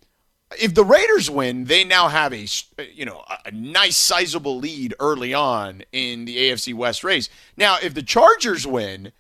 if 0.62 0.76
the 0.76 0.84
Raiders 0.86 1.30
win, 1.32 1.66
they 1.66 1.84
now 1.84 2.10
have 2.10 2.32
a 2.32 2.46
you 2.94 3.06
know 3.06 3.24
a 3.46 3.52
nice 3.52 3.96
sizable 3.96 4.58
lead 4.60 4.94
early 5.00 5.34
on 5.34 5.84
in 5.92 6.26
the 6.26 6.38
AFC 6.38 6.74
West 6.76 7.04
race. 7.04 7.30
Now, 7.58 7.78
if 7.82 7.94
the 7.96 8.04
Chargers 8.04 8.68
win, 8.68 9.12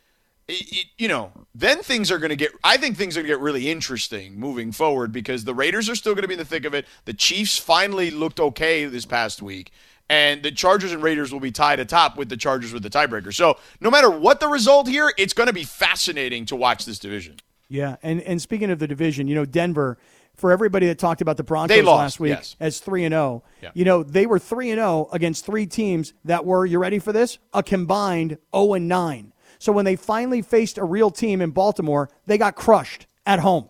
it, 0.47 0.71
it, 0.71 0.85
you 0.97 1.07
know, 1.07 1.31
then 1.55 1.79
things 1.79 2.11
are 2.11 2.17
going 2.17 2.29
to 2.29 2.35
get. 2.35 2.51
I 2.63 2.77
think 2.77 2.97
things 2.97 3.15
are 3.15 3.21
going 3.21 3.31
to 3.31 3.37
get 3.37 3.41
really 3.41 3.69
interesting 3.69 4.39
moving 4.39 4.71
forward 4.71 5.11
because 5.11 5.43
the 5.43 5.53
Raiders 5.53 5.89
are 5.89 5.95
still 5.95 6.13
going 6.13 6.23
to 6.23 6.27
be 6.27 6.35
in 6.35 6.39
the 6.39 6.45
thick 6.45 6.65
of 6.65 6.73
it. 6.73 6.85
The 7.05 7.13
Chiefs 7.13 7.57
finally 7.57 8.11
looked 8.11 8.39
okay 8.39 8.85
this 8.85 9.05
past 9.05 9.41
week 9.41 9.71
and 10.09 10.43
the 10.43 10.51
Chargers 10.51 10.91
and 10.91 11.01
Raiders 11.01 11.31
will 11.31 11.39
be 11.39 11.51
tied 11.51 11.79
atop 11.79 12.17
with 12.17 12.29
the 12.29 12.37
Chargers 12.37 12.73
with 12.73 12.83
the 12.83 12.89
tiebreaker. 12.89 13.33
So 13.33 13.57
no 13.79 13.89
matter 13.89 14.09
what 14.09 14.39
the 14.39 14.47
result 14.47 14.87
here, 14.87 15.13
it's 15.17 15.33
going 15.33 15.47
to 15.47 15.53
be 15.53 15.63
fascinating 15.63 16.45
to 16.47 16.55
watch 16.55 16.85
this 16.85 16.99
division. 16.99 17.37
Yeah, 17.69 17.95
and 18.03 18.21
and 18.21 18.41
speaking 18.41 18.69
of 18.69 18.79
the 18.79 18.87
division, 18.87 19.27
you 19.27 19.35
know 19.35 19.45
Denver. 19.45 19.97
For 20.35 20.51
everybody 20.51 20.87
that 20.87 20.97
talked 20.97 21.21
about 21.21 21.37
the 21.37 21.43
Broncos 21.43 21.83
lost, 21.83 21.99
last 21.99 22.19
week 22.19 22.31
yes. 22.31 22.55
as 22.59 22.79
three 22.79 23.05
and 23.05 23.13
oh, 23.13 23.43
zero, 23.59 23.71
you 23.75 23.85
know 23.85 24.01
they 24.01 24.25
were 24.25 24.39
three 24.39 24.71
and 24.71 24.79
zero 24.79 25.07
against 25.11 25.45
three 25.45 25.67
teams 25.67 26.13
that 26.25 26.43
were 26.43 26.65
you 26.65 26.79
ready 26.79 26.97
for 26.97 27.13
this? 27.13 27.37
A 27.53 27.61
combined 27.61 28.39
zero 28.53 28.73
and 28.73 28.87
nine. 28.87 29.32
So 29.63 29.71
when 29.71 29.85
they 29.85 29.95
finally 29.95 30.41
faced 30.41 30.77
a 30.77 30.83
real 30.83 31.09
team 31.09 31.39
in 31.41 31.51
Baltimore, 31.51 32.09
they 32.25 32.37
got 32.37 32.53
crushed 32.53 33.07
at 33.25 33.39
home. 33.39 33.69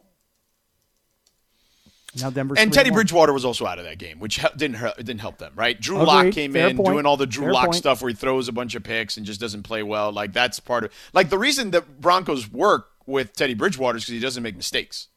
Now 2.19 2.31
Denver's 2.31 2.57
And 2.57 2.73
Teddy. 2.73 2.89
Bridgewater 2.89 3.31
was 3.31 3.45
also 3.45 3.67
out 3.67 3.77
of 3.77 3.85
that 3.85 3.99
game, 3.99 4.17
which 4.17 4.43
didn't 4.57 4.77
hurt, 4.77 4.97
didn't 4.97 5.19
help 5.21 5.37
them, 5.37 5.51
right? 5.55 5.79
Drew 5.79 5.97
Agreed. 5.97 6.07
Lock 6.07 6.31
came 6.31 6.53
Fair 6.53 6.69
in 6.69 6.77
point. 6.77 6.89
doing 6.89 7.05
all 7.05 7.15
the 7.15 7.27
Drew 7.27 7.43
Fair 7.45 7.53
Lock 7.53 7.65
point. 7.65 7.75
stuff 7.75 8.01
where 8.01 8.09
he 8.09 8.15
throws 8.15 8.47
a 8.47 8.51
bunch 8.51 8.73
of 8.73 8.81
picks 8.81 9.17
and 9.17 9.25
just 9.27 9.39
doesn't 9.39 9.61
play 9.61 9.83
well. 9.83 10.11
Like 10.11 10.33
that's 10.33 10.59
part 10.59 10.83
of 10.83 10.91
like 11.13 11.29
the 11.29 11.37
reason 11.37 11.69
that 11.71 12.01
Broncos 12.01 12.51
work 12.51 12.89
with 13.05 13.33
Teddy 13.35 13.53
Bridgewater 13.53 13.97
is 13.99 14.05
because 14.05 14.13
he 14.13 14.19
doesn't 14.19 14.41
make 14.41 14.55
mistakes. 14.55 15.09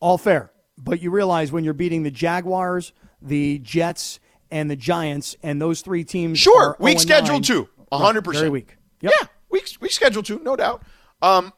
All 0.00 0.16
fair. 0.16 0.50
But 0.78 1.02
you 1.02 1.10
realize 1.10 1.52
when 1.52 1.62
you're 1.62 1.74
beating 1.74 2.04
the 2.04 2.10
Jaguars, 2.10 2.94
the 3.20 3.58
Jets, 3.58 4.18
and 4.50 4.70
the 4.70 4.76
Giants, 4.76 5.36
and 5.42 5.60
those 5.60 5.82
three 5.82 6.04
teams. 6.04 6.38
Sure, 6.38 6.68
are 6.70 6.76
weak 6.80 6.96
oh 6.96 7.00
schedule 7.00 7.34
9, 7.34 7.42
too, 7.42 7.68
hundred 7.92 8.24
percent. 8.24 8.44
Very 8.44 8.50
weak. 8.50 8.76
Yep. 9.02 9.12
Yeah, 9.20 9.26
weak 9.52 9.68
weak 9.80 9.92
schedule 9.92 10.24
too, 10.24 10.40
no 10.42 10.56
doubt. 10.56 10.82
Um, 11.22 11.52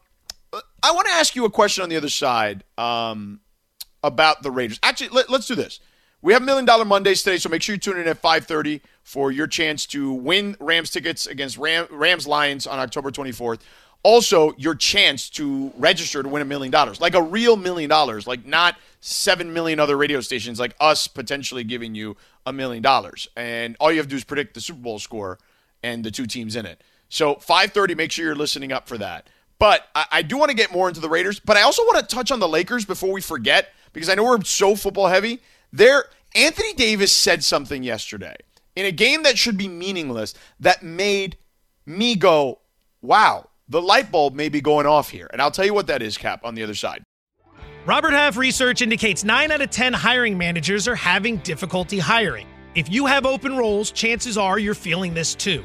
I 0.82 0.92
want 0.92 1.06
to 1.08 1.14
ask 1.14 1.34
you 1.34 1.46
a 1.46 1.50
question 1.50 1.82
on 1.82 1.88
the 1.88 1.96
other 1.96 2.10
side. 2.10 2.62
Um, 2.76 3.40
about 4.04 4.42
the 4.42 4.50
Raiders. 4.50 4.78
Actually, 4.82 5.08
let, 5.08 5.30
us 5.30 5.48
do 5.48 5.56
this. 5.56 5.80
We 6.22 6.34
have 6.34 6.42
Million 6.42 6.64
Dollar 6.64 6.84
Mondays 6.84 7.22
today, 7.22 7.38
so 7.38 7.48
make 7.48 7.62
sure 7.62 7.74
you 7.74 7.80
tune 7.80 7.98
in 7.98 8.06
at 8.06 8.22
5:30 8.22 8.80
for 9.02 9.32
your 9.32 9.46
chance 9.46 9.86
to 9.86 10.12
win 10.12 10.56
Rams 10.60 10.90
tickets 10.90 11.26
against 11.26 11.58
Ram, 11.58 11.86
Rams 11.90 12.26
Lions 12.26 12.66
on 12.66 12.78
October 12.78 13.10
24th. 13.10 13.60
Also, 14.02 14.54
your 14.58 14.74
chance 14.74 15.30
to 15.30 15.72
register 15.78 16.22
to 16.22 16.28
win 16.28 16.42
a 16.42 16.44
million 16.44 16.70
dollars, 16.70 17.00
like 17.00 17.14
a 17.14 17.22
real 17.22 17.56
million 17.56 17.88
dollars, 17.88 18.26
like 18.26 18.44
not 18.44 18.76
seven 19.00 19.52
million 19.54 19.80
other 19.80 19.96
radio 19.96 20.20
stations, 20.20 20.60
like 20.60 20.74
us 20.78 21.08
potentially 21.08 21.64
giving 21.64 21.94
you 21.94 22.16
a 22.44 22.52
million 22.52 22.82
dollars. 22.82 23.28
And 23.34 23.76
all 23.80 23.90
you 23.90 23.98
have 23.98 24.06
to 24.06 24.10
do 24.10 24.16
is 24.16 24.24
predict 24.24 24.52
the 24.52 24.60
Super 24.60 24.80
Bowl 24.80 24.98
score 24.98 25.38
and 25.82 26.04
the 26.04 26.10
two 26.10 26.26
teams 26.26 26.54
in 26.54 26.66
it. 26.66 26.82
So 27.14 27.36
5:30, 27.36 27.96
make 27.96 28.10
sure 28.10 28.24
you're 28.24 28.34
listening 28.34 28.72
up 28.72 28.88
for 28.88 28.98
that. 28.98 29.28
But 29.60 29.86
I, 29.94 30.06
I 30.10 30.22
do 30.22 30.36
want 30.36 30.50
to 30.50 30.56
get 30.56 30.72
more 30.72 30.88
into 30.88 31.00
the 31.00 31.08
Raiders, 31.08 31.38
but 31.38 31.56
I 31.56 31.62
also 31.62 31.82
want 31.84 32.00
to 32.00 32.12
touch 32.12 32.32
on 32.32 32.40
the 32.40 32.48
Lakers 32.48 32.84
before 32.84 33.12
we 33.12 33.20
forget, 33.20 33.72
because 33.92 34.08
I 34.08 34.16
know 34.16 34.24
we're 34.24 34.42
so 34.42 34.74
football 34.74 35.06
heavy. 35.06 35.40
There, 35.72 36.06
Anthony 36.34 36.72
Davis 36.72 37.12
said 37.12 37.44
something 37.44 37.84
yesterday 37.84 38.34
in 38.74 38.84
a 38.84 38.90
game 38.90 39.22
that 39.22 39.38
should 39.38 39.56
be 39.56 39.68
meaningless 39.68 40.34
that 40.58 40.82
made 40.82 41.36
me 41.86 42.16
go, 42.16 42.62
"Wow, 43.00 43.48
the 43.68 43.80
light 43.80 44.10
bulb 44.10 44.34
may 44.34 44.48
be 44.48 44.60
going 44.60 44.86
off 44.86 45.10
here." 45.10 45.28
And 45.32 45.40
I'll 45.40 45.52
tell 45.52 45.64
you 45.64 45.74
what 45.74 45.86
that 45.86 46.02
is, 46.02 46.18
Cap, 46.18 46.40
on 46.42 46.56
the 46.56 46.64
other 46.64 46.74
side. 46.74 47.04
Robert 47.86 48.12
Half 48.12 48.36
research 48.36 48.82
indicates 48.82 49.22
9 49.22 49.52
out 49.52 49.60
of 49.60 49.70
10 49.70 49.92
hiring 49.92 50.36
managers 50.36 50.88
are 50.88 50.96
having 50.96 51.36
difficulty 51.38 52.00
hiring. 52.00 52.48
If 52.74 52.90
you 52.90 53.06
have 53.06 53.24
open 53.24 53.56
roles, 53.56 53.92
chances 53.92 54.36
are 54.36 54.58
you're 54.58 54.74
feeling 54.74 55.14
this 55.14 55.36
too. 55.36 55.64